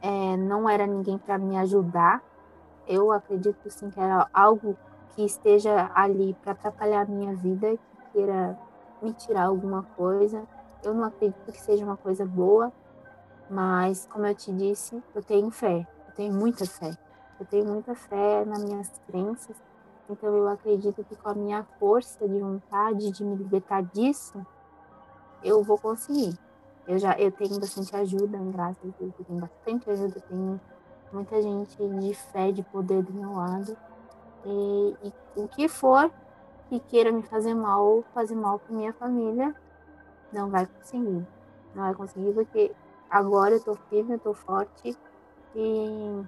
[0.00, 2.22] É, não era ninguém para me ajudar.
[2.86, 4.76] Eu acredito sim que era algo
[5.14, 8.58] que esteja ali para atrapalhar a minha vida, que queira
[9.02, 10.44] me tirar alguma coisa.
[10.82, 12.72] Eu não acredito que seja uma coisa boa,
[13.50, 16.92] mas, como eu te disse, eu tenho fé, eu tenho muita fé.
[17.40, 19.56] Eu tenho muita fé nas minhas crenças,
[20.08, 24.44] então eu acredito que com a minha força de vontade de me libertar disso,
[25.42, 26.36] eu vou conseguir.
[26.88, 30.60] Eu já eu tenho bastante ajuda, graças a Deus, eu tenho bastante ajuda, eu tenho
[31.12, 33.76] muita gente de fé, de poder do meu lado.
[34.46, 36.10] E, e o que for
[36.70, 39.54] que queira me fazer mal ou fazer mal para minha família,
[40.32, 41.26] não vai conseguir.
[41.74, 42.72] Não vai conseguir porque
[43.10, 44.96] agora eu tô firme, eu tô forte
[45.54, 46.22] e,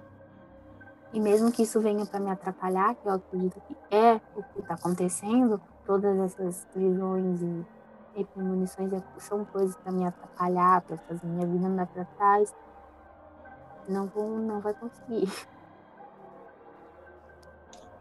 [1.11, 4.59] e mesmo que isso venha para me atrapalhar, que eu acredito que é o que
[4.59, 7.65] está acontecendo, todas essas visões e,
[8.15, 12.53] e premonições são coisas para me atrapalhar, para fazer minha vida andar para trás,
[13.87, 15.29] não vou, não vai conseguir.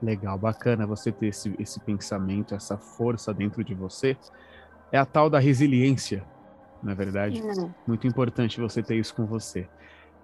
[0.03, 4.17] Legal, bacana você ter esse, esse pensamento, essa força dentro de você.
[4.91, 6.25] É a tal da resiliência,
[6.83, 7.43] na é verdade.
[7.43, 7.71] Uhum.
[7.87, 9.69] Muito importante você ter isso com você.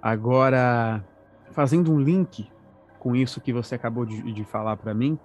[0.00, 1.04] Agora,
[1.52, 2.50] fazendo um link
[2.98, 5.18] com isso que você acabou de, de falar para mim,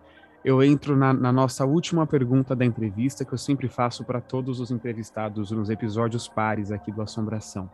[0.43, 4.59] eu entro na, na, nossa última pergunta da entrevista, que eu sempre faço para todos
[4.59, 7.69] os entrevistados nos episódios pares aqui do Assombração.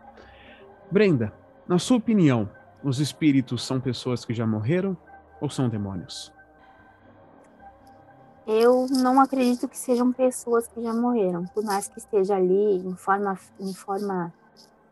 [0.91, 1.31] Brenda,
[1.67, 2.49] na sua opinião,
[2.83, 4.97] os espíritos são pessoas que já morreram
[5.39, 6.33] ou são demônios?
[8.45, 12.95] Eu não acredito que sejam pessoas que já morreram, por mais que esteja ali em
[12.95, 14.33] forma, em forma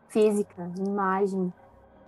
[0.08, 1.52] física, imagem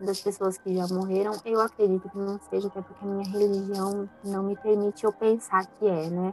[0.01, 4.09] das pessoas que já morreram, eu acredito que não seja, até porque a minha religião
[4.25, 6.33] não me permite eu pensar que é, né?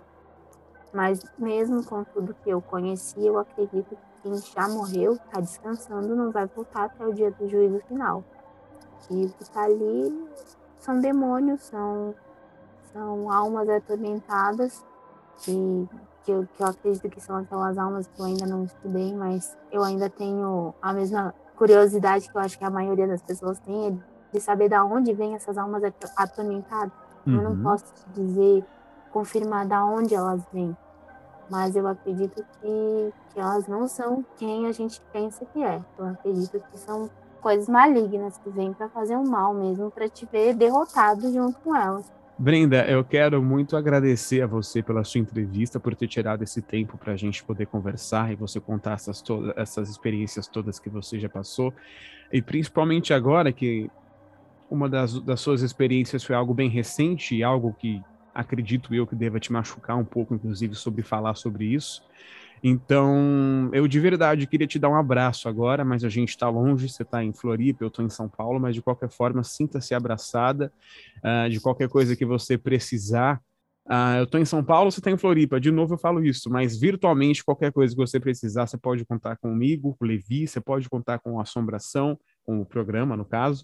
[0.93, 6.15] Mas mesmo com tudo que eu conheci, eu acredito que quem já morreu, está descansando,
[6.15, 8.23] não vai voltar até o dia do juízo final.
[9.09, 10.29] E o que está ali
[10.79, 12.15] são demônios, são,
[12.93, 14.83] são almas atormentadas
[15.39, 15.89] que,
[16.23, 19.57] que, eu, que eu acredito que são aquelas almas que eu ainda não estudei, mas
[19.71, 23.87] eu ainda tenho a mesma curiosidade que eu acho que a maioria das pessoas tem,
[23.87, 25.83] é de saber de onde vêm essas almas
[26.15, 26.91] atormentadas.
[27.25, 27.35] Uhum.
[27.35, 27.63] Eu não uhum.
[27.63, 28.65] posso te dizer,
[29.11, 30.75] confirmar de onde elas vêm,
[31.49, 35.81] mas eu acredito que, que elas não são quem a gente pensa que é.
[35.97, 37.09] Eu acredito que são
[37.41, 41.75] coisas malignas que vêm para fazer um mal mesmo, para te ver derrotado junto com
[41.75, 42.11] elas.
[42.37, 46.97] Brenda, eu quero muito agradecer a você pela sua entrevista, por ter tirado esse tempo
[46.97, 51.17] para a gente poder conversar e você contar essas, todas, essas experiências todas que você
[51.17, 51.73] já passou.
[52.33, 53.89] E principalmente agora que
[54.69, 58.01] uma das, das suas experiências foi algo bem recente e algo que
[58.33, 62.03] acredito eu que deva te machucar um pouco, inclusive, sobre falar sobre isso.
[62.67, 66.89] Então, eu de verdade queria te dar um abraço agora, mas a gente está longe,
[66.89, 70.73] você está em Floripa, eu estou em São Paulo, mas de qualquer forma, sinta-se abraçada,
[71.17, 73.39] uh, de qualquer coisa que você precisar.
[73.85, 76.49] Uh, eu estou em São Paulo, você está em Floripa, de novo eu falo isso,
[76.49, 80.59] mas virtualmente, qualquer coisa que você precisar, você pode contar comigo, com o Levi, você
[80.59, 83.63] pode contar com a Assombração, com o programa, no caso,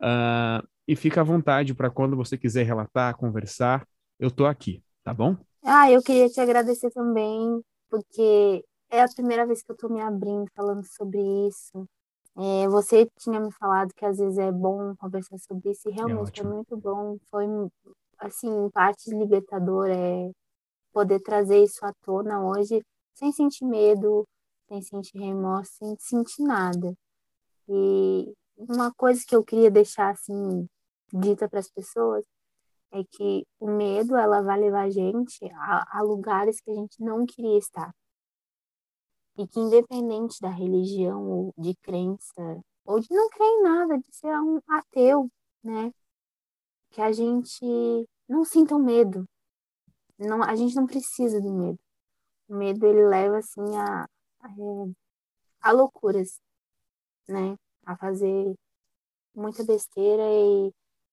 [0.00, 3.84] uh, e fica à vontade para quando você quiser relatar, conversar,
[4.20, 5.36] eu estou aqui, tá bom?
[5.64, 7.60] Ah, eu queria te agradecer também
[7.90, 11.86] porque é a primeira vez que eu estou me abrindo falando sobre isso.
[12.38, 15.94] É, você tinha me falado que às vezes é bom conversar sobre isso, e é
[15.94, 17.16] realmente é foi muito bom.
[17.30, 17.46] Foi,
[18.18, 20.30] assim, em parte libertador é
[20.92, 22.82] poder trazer isso à tona hoje,
[23.14, 24.26] sem sentir medo,
[24.68, 26.94] sem sentir remorso, sem sentir nada.
[27.68, 30.66] E uma coisa que eu queria deixar, assim,
[31.12, 32.24] dita para as pessoas
[32.96, 37.02] é que o medo ela vai levar a gente a, a lugares que a gente
[37.02, 37.94] não queria estar.
[39.38, 44.16] E que independente da religião ou de crença, ou de não crer em nada, de
[44.16, 45.30] ser um ateu,
[45.62, 45.92] né?
[46.90, 47.64] Que a gente
[48.28, 49.28] não sinta o medo.
[50.18, 51.78] Não, a gente não precisa do medo.
[52.48, 54.04] O medo ele leva assim a,
[54.40, 54.48] a,
[55.60, 56.40] a loucuras,
[57.28, 57.56] né?
[57.84, 58.54] A fazer
[59.34, 60.72] muita besteira e,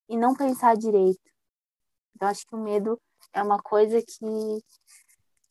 [0.10, 1.33] e não pensar direito.
[2.20, 3.00] Eu acho que o medo
[3.34, 4.60] é uma coisa que,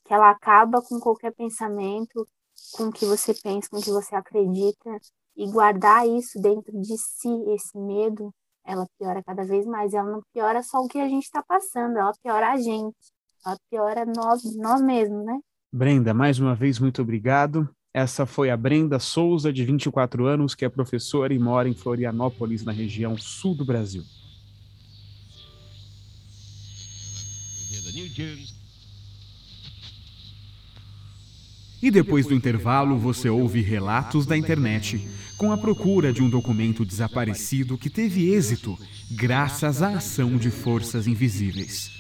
[0.05, 2.27] que ela acaba com qualquer pensamento,
[2.73, 4.91] com o que você pensa, com o que você acredita,
[5.37, 8.33] e guardar isso dentro de si, esse medo,
[8.65, 9.93] ela piora cada vez mais.
[9.95, 12.97] Ela não piora só o que a gente está passando, ela piora a gente,
[13.45, 15.39] ela piora nós, nós mesmos, né?
[15.73, 17.69] Brenda, mais uma vez, muito obrigado.
[17.95, 22.65] Essa foi a Brenda Souza, de 24 anos, que é professora e mora em Florianópolis,
[22.65, 24.03] na região sul do Brasil.
[31.83, 36.85] E depois do intervalo, você ouve relatos da internet com a procura de um documento
[36.85, 38.79] desaparecido que teve êxito
[39.11, 41.91] graças à ação de forças invisíveis.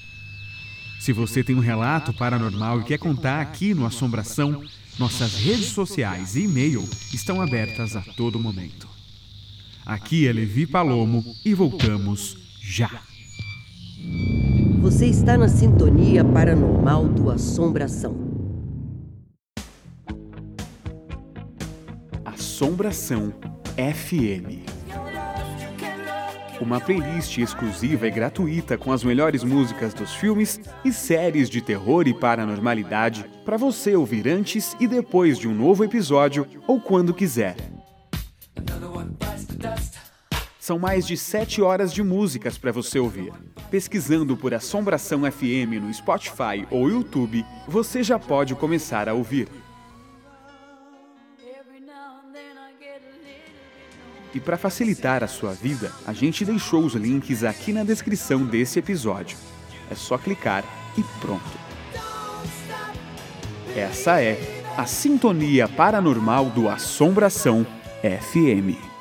[1.00, 4.62] Se você tem um relato paranormal e quer contar aqui no Assombração,
[4.96, 8.86] nossas redes sociais e e-mail estão abertas a todo momento.
[9.84, 13.02] Aqui é Levi Palomo e voltamos já.
[14.82, 18.16] Você está na sintonia paranormal do Assombração.
[22.24, 23.32] Assombração
[23.76, 24.68] FM.
[26.60, 32.08] Uma playlist exclusiva e gratuita com as melhores músicas dos filmes e séries de terror
[32.08, 37.54] e paranormalidade para você ouvir antes e depois de um novo episódio ou quando quiser.
[40.58, 43.32] São mais de 7 horas de músicas para você ouvir.
[43.72, 49.48] Pesquisando por Assombração FM no Spotify ou YouTube, você já pode começar a ouvir.
[54.34, 58.78] E para facilitar a sua vida, a gente deixou os links aqui na descrição desse
[58.78, 59.38] episódio.
[59.90, 60.64] É só clicar
[60.98, 61.42] e pronto.
[63.74, 64.38] Essa é
[64.76, 67.66] a Sintonia Paranormal do Assombração
[68.02, 68.91] FM.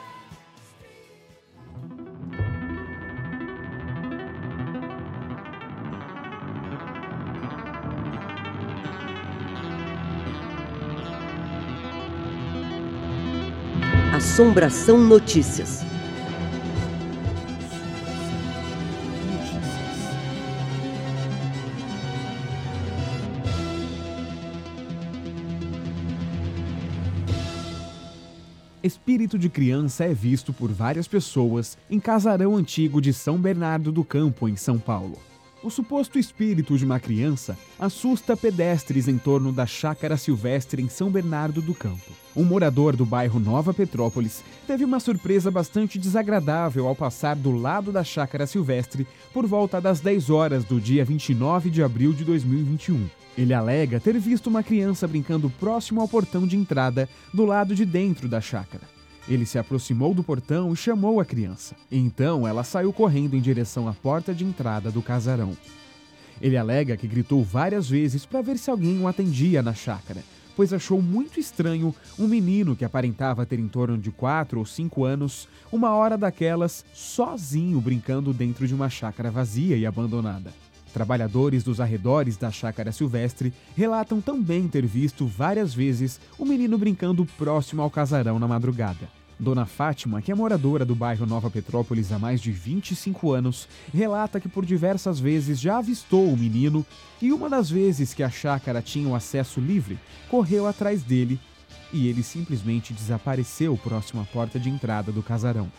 [14.31, 15.81] Assombração Notícias.
[28.81, 34.05] Espírito de criança é visto por várias pessoas em casarão antigo de São Bernardo do
[34.05, 35.30] Campo, em São Paulo.
[35.63, 41.11] O suposto espírito de uma criança assusta pedestres em torno da chácara silvestre em São
[41.11, 42.11] Bernardo do Campo.
[42.35, 47.91] Um morador do bairro Nova Petrópolis teve uma surpresa bastante desagradável ao passar do lado
[47.91, 53.07] da chácara silvestre por volta das 10 horas do dia 29 de abril de 2021.
[53.37, 57.85] Ele alega ter visto uma criança brincando próximo ao portão de entrada do lado de
[57.85, 59.00] dentro da chácara.
[59.27, 61.75] Ele se aproximou do portão e chamou a criança.
[61.91, 65.55] Então ela saiu correndo em direção à porta de entrada do casarão.
[66.41, 70.23] Ele alega que gritou várias vezes para ver se alguém o atendia na chácara,
[70.55, 75.03] pois achou muito estranho um menino que aparentava ter em torno de 4 ou 5
[75.03, 80.51] anos, uma hora daquelas, sozinho brincando dentro de uma chácara vazia e abandonada.
[80.93, 87.25] Trabalhadores dos arredores da chácara silvestre relatam também ter visto várias vezes o menino brincando
[87.37, 89.09] próximo ao casarão na madrugada.
[89.41, 94.39] Dona Fátima, que é moradora do bairro Nova Petrópolis há mais de 25 anos, relata
[94.39, 96.85] que por diversas vezes já avistou o menino
[97.19, 99.97] e uma das vezes que a chácara tinha o acesso livre,
[100.29, 101.39] correu atrás dele
[101.91, 105.71] e ele simplesmente desapareceu próximo à porta de entrada do casarão.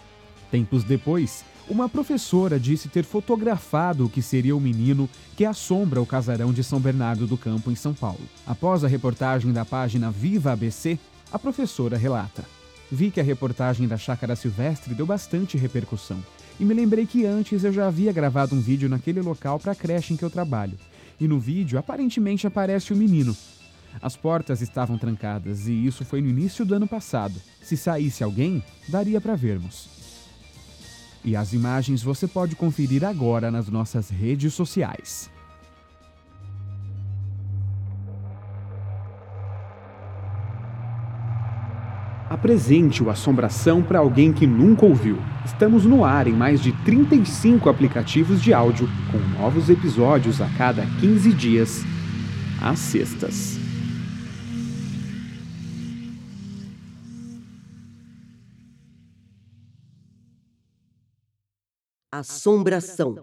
[0.51, 6.07] Tempos depois, uma professora disse ter fotografado o que seria o menino que assombra o
[6.07, 8.21] casarão de São Bernardo do Campo, em São Paulo.
[8.47, 10.99] Após a reportagem da página Viva ABC,
[11.33, 12.45] a professora relata.
[12.91, 16.23] Vi que a reportagem da Chácara Silvestre deu bastante repercussão.
[16.61, 19.75] E me lembrei que antes eu já havia gravado um vídeo naquele local para a
[19.75, 20.77] creche em que eu trabalho.
[21.19, 23.35] E no vídeo aparentemente aparece o menino.
[24.01, 27.41] As portas estavam trancadas e isso foi no início do ano passado.
[27.63, 30.02] Se saísse alguém, daria para vermos.
[31.25, 35.31] E as imagens você pode conferir agora nas nossas redes sociais.
[42.29, 45.19] Apresente o Assombração para alguém que nunca ouviu.
[45.45, 50.85] Estamos no ar em mais de 35 aplicativos de áudio, com novos episódios a cada
[50.99, 51.85] 15 dias,
[52.61, 53.62] às sextas.
[62.15, 63.17] Assombração.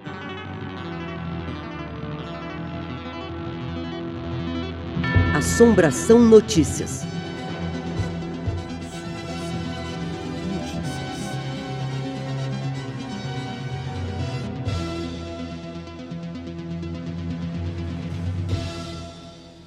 [5.37, 7.03] Assombração Notícias.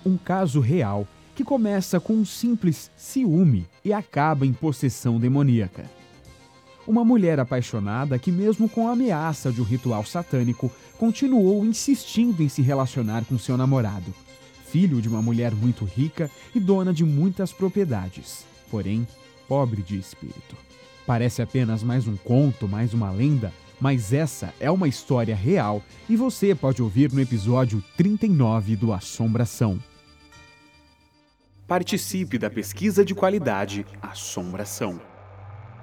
[0.04, 6.01] Um caso real que começa com um simples ciúme e acaba em possessão demoníaca.
[6.86, 12.48] Uma mulher apaixonada que, mesmo com a ameaça de um ritual satânico, continuou insistindo em
[12.48, 14.12] se relacionar com seu namorado,
[14.66, 19.06] filho de uma mulher muito rica e dona de muitas propriedades, porém
[19.46, 20.56] pobre de espírito.
[21.06, 26.16] Parece apenas mais um conto, mais uma lenda, mas essa é uma história real e
[26.16, 29.78] você pode ouvir no episódio 39 do Assombração.
[31.66, 35.11] Participe da pesquisa de qualidade Assombração.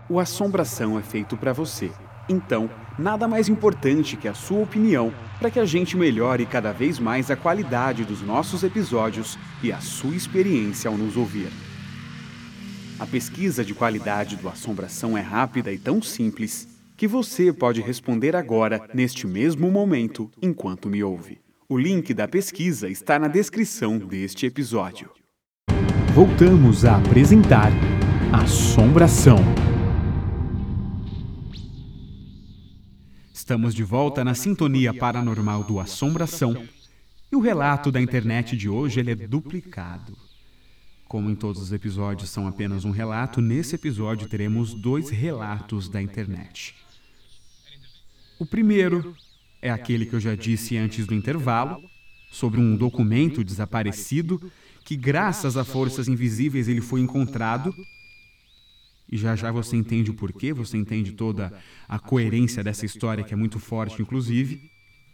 [0.10, 1.92] O Assombração é feito para você.
[2.28, 2.68] Então,
[2.98, 7.30] nada mais importante que a sua opinião para que a gente melhore cada vez mais
[7.30, 11.50] a qualidade dos nossos episódios e a sua experiência ao nos ouvir.
[13.00, 16.68] A pesquisa de qualidade do Assombração é rápida e tão simples
[16.98, 21.40] que você pode responder agora, neste mesmo momento, enquanto me ouve.
[21.70, 25.12] O link da pesquisa está na descrição deste episódio.
[26.14, 27.72] Voltamos a apresentar
[28.34, 29.69] Assombração.
[33.50, 36.68] Estamos de volta na sintonia paranormal do Assombração.
[37.32, 40.16] E o relato da internet de hoje ele é duplicado.
[41.08, 46.00] Como em todos os episódios são apenas um relato, nesse episódio teremos dois relatos da
[46.00, 46.76] internet.
[48.38, 49.16] O primeiro
[49.60, 51.82] é aquele que eu já disse antes do intervalo,
[52.30, 54.40] sobre um documento desaparecido
[54.86, 57.74] que, graças a forças invisíveis, ele foi encontrado.
[59.12, 61.52] E já já você entende o porquê, você entende toda
[61.88, 64.70] a coerência dessa história, que é muito forte, inclusive.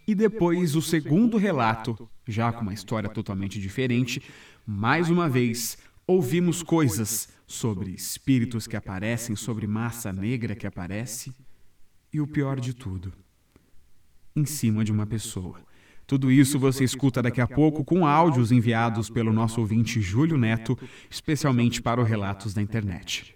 [0.06, 4.22] E depois o segundo relato, já com uma história totalmente diferente,
[4.66, 11.32] mais uma vez ouvimos coisas sobre espíritos que aparecem, sobre massa negra que aparece,
[12.12, 13.12] e o pior de tudo,
[14.34, 15.60] em cima de uma pessoa.
[16.06, 20.78] Tudo isso você escuta daqui a pouco com áudios enviados pelo nosso ouvinte Júlio Neto,
[21.10, 23.35] especialmente para o Relatos da Internet.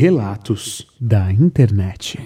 [0.00, 2.20] Relatos da Internet.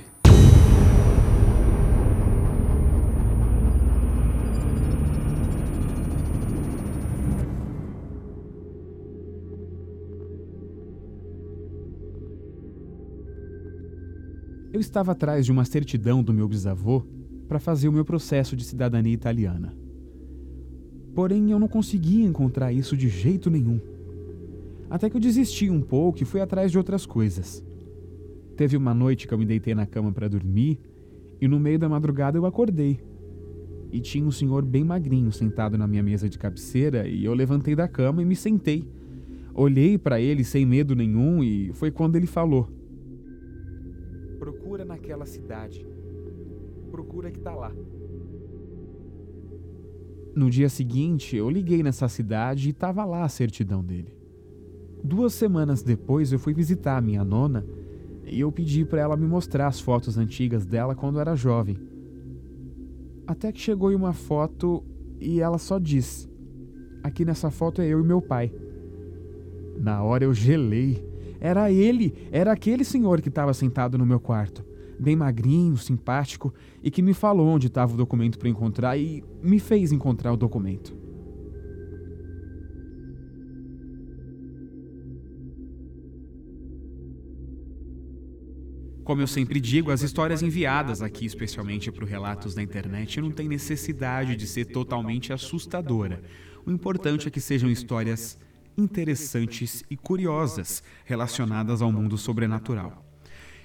[14.71, 17.03] Eu estava atrás de uma certidão do meu bisavô
[17.49, 19.75] para fazer o meu processo de cidadania italiana.
[21.15, 23.92] Porém, eu não conseguia encontrar isso de jeito nenhum.
[24.91, 27.65] Até que eu desisti um pouco e fui atrás de outras coisas.
[28.57, 30.79] Teve uma noite que eu me deitei na cama para dormir
[31.41, 33.01] e no meio da madrugada eu acordei.
[33.91, 37.75] E tinha um senhor bem magrinho sentado na minha mesa de cabeceira e eu levantei
[37.75, 38.87] da cama e me sentei.
[39.55, 42.69] Olhei para ele sem medo nenhum e foi quando ele falou:
[44.39, 45.87] Procura naquela cidade.
[46.91, 47.73] Procura que tá lá.
[50.35, 54.22] No dia seguinte, eu liguei nessa cidade e tava lá a certidão dele.
[55.05, 57.67] Duas semanas depois, eu fui visitar a minha nona
[58.25, 61.77] e eu pedi para ela me mostrar as fotos antigas dela quando era jovem.
[63.27, 64.85] Até que chegou uma foto
[65.21, 66.29] e ela só disse:
[67.03, 68.53] Aqui nessa foto é eu e meu pai.
[69.79, 71.13] Na hora eu gelei
[71.45, 74.65] era ele, era aquele senhor que estava sentado no meu quarto,
[74.97, 79.59] bem magrinho, simpático, e que me falou onde estava o documento para encontrar e me
[79.59, 81.02] fez encontrar o documento.
[89.05, 93.49] Como eu sempre digo, as histórias enviadas aqui, especialmente para Relatos da Internet, não têm
[93.49, 96.23] necessidade de ser totalmente assustadora.
[96.65, 98.39] O importante é que sejam histórias
[98.79, 103.05] interessantes e curiosas relacionadas ao mundo sobrenatural.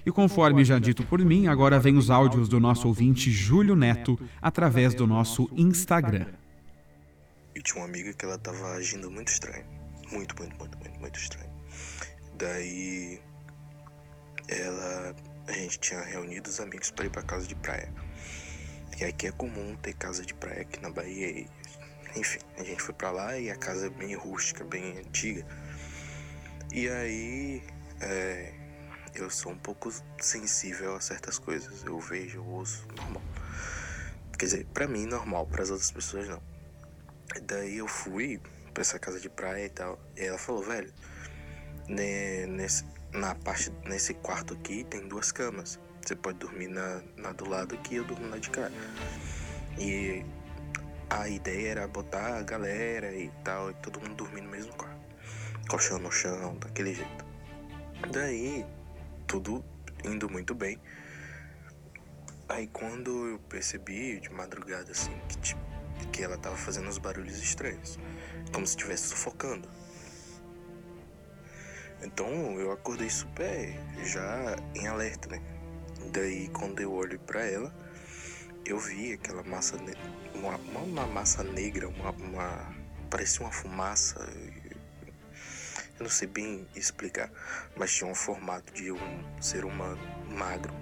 [0.04, 4.18] E conforme já dito por mim, agora vem os áudios do nosso ouvinte Júlio Neto
[4.42, 6.26] através do nosso Instagram.
[7.54, 9.64] Eu tinha uma amiga que ela tava agindo muito estranho.
[10.10, 11.50] Muito, muito, muito, muito, muito estranho.
[12.38, 13.20] Daí
[14.48, 15.14] ela
[15.48, 17.92] a gente tinha reunido os amigos para ir para casa de praia.
[19.00, 21.48] E aqui é comum ter casa de praia aqui na Bahia e
[22.16, 25.46] enfim, a gente foi para lá e a casa é bem rústica, bem antiga.
[26.72, 27.62] E aí,
[28.00, 28.52] é,
[29.14, 31.84] eu sou um pouco sensível a certas coisas.
[31.84, 33.22] Eu vejo, eu ouço, normal.
[34.38, 36.42] Quer dizer, pra mim normal, para as outras pessoas não.
[37.42, 38.40] Daí eu fui
[38.72, 39.98] pra essa casa de praia e tal.
[40.16, 40.92] E ela falou, velho,
[41.88, 45.78] né, nesse, na parte, nesse quarto aqui tem duas camas.
[46.04, 48.70] Você pode dormir na, na do lado aqui, eu durmo na de cá.
[49.78, 50.24] E
[51.10, 54.98] a ideia era botar a galera e tal, e todo mundo dormir no mesmo quarto.
[55.68, 57.24] Colchão no chão, daquele jeito.
[58.10, 58.64] Daí,
[59.26, 59.64] tudo
[60.04, 60.80] indo muito bem.
[62.48, 65.60] Aí quando eu percebi de madrugada assim que, tipo,
[66.12, 67.98] que ela tava fazendo uns barulhos estranhos,
[68.52, 69.68] como se estivesse sufocando.
[72.02, 72.28] Então
[72.60, 75.42] eu acordei super já em alerta, né?
[76.12, 77.74] Daí quando eu olho para ela,
[78.64, 79.76] eu vi aquela massa,
[80.34, 82.74] uma, uma massa negra, uma, uma,
[83.10, 84.20] parecia uma fumaça.
[85.98, 87.30] Eu não sei bem explicar,
[87.76, 90.72] mas tinha um formato de um ser humano magro,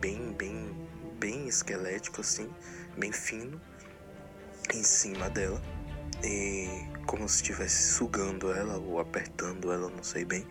[0.00, 0.74] bem, bem,
[1.18, 2.50] bem esquelético assim,
[2.96, 3.60] bem fino,
[4.72, 5.60] em cima dela.
[6.24, 6.68] E
[7.06, 10.46] como se estivesse sugando ela ou apertando ela, não sei bem.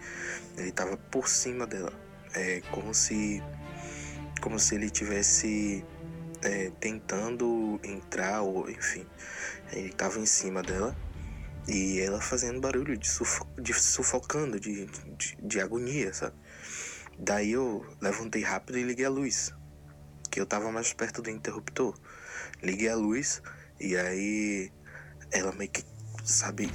[0.57, 1.93] Ele estava por cima dela.
[2.33, 3.41] É como se
[4.41, 5.83] como se ele tivesse
[6.43, 9.05] é, tentando entrar, ou enfim,
[9.71, 10.95] ele estava em cima dela
[11.67, 14.85] e ela fazendo barulho de, sufo de sufocando, de,
[15.17, 16.35] de, de, agonia, sabe?
[17.17, 19.53] Daí eu levantei rápido e liguei a luz,
[20.29, 21.97] que eu tava mais perto do interruptor.
[22.61, 23.41] Liguei a luz
[23.79, 24.71] e aí
[25.31, 25.83] ela meio que,
[26.23, 26.71] sabe,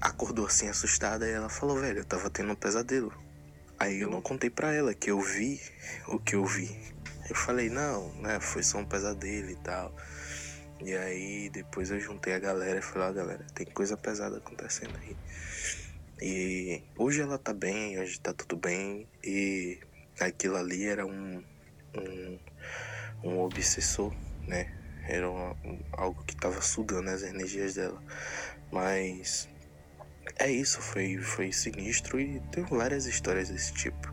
[0.00, 3.12] acordou assim assustada e ela falou, velho, eu tava tendo um pesadelo.
[3.78, 5.60] Aí eu não contei pra ela que eu vi
[6.08, 6.74] o que eu vi.
[7.28, 9.94] Eu falei, não, né, foi só um pesadelo e tal.
[10.80, 14.96] E aí depois eu juntei a galera e falei, ó, galera, tem coisa pesada acontecendo
[14.98, 15.16] aí.
[16.20, 19.08] E hoje ela tá bem, hoje tá tudo bem.
[19.24, 19.80] E
[20.20, 21.42] aquilo ali era um,
[21.94, 22.38] um,
[23.24, 24.14] um obsessor,
[24.46, 24.75] né?
[25.08, 28.02] Era uma, um, algo que tava sugando as energias dela.
[28.72, 29.48] Mas
[30.38, 34.12] é isso, foi, foi sinistro e tem várias histórias desse tipo.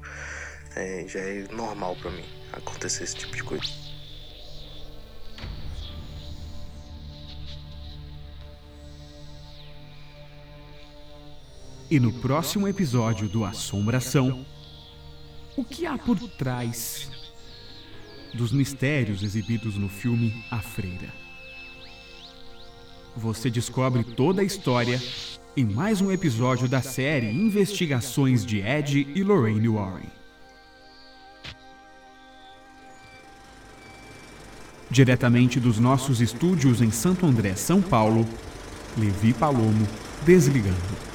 [0.75, 3.83] É, já é normal para mim acontecer esse tipo de coisa.
[11.89, 14.45] E no próximo episódio do Assombração,
[15.55, 17.07] o que há por trás
[18.33, 21.09] dos mistérios exibidos no filme A Freira?
[23.15, 24.99] Você descobre toda a história
[25.55, 30.09] em mais um episódio da série Investigações de Ed e Lorraine Warren.
[34.89, 38.27] Diretamente dos nossos estúdios em Santo André, São Paulo,
[38.97, 39.87] Levi Palomo,
[40.25, 41.12] desligando.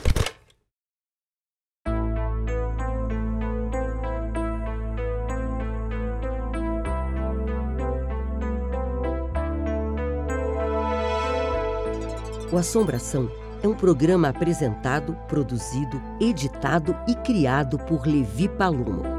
[12.50, 13.30] O Assombração
[13.62, 19.17] é um programa apresentado, produzido, editado e criado por Levi Palomo.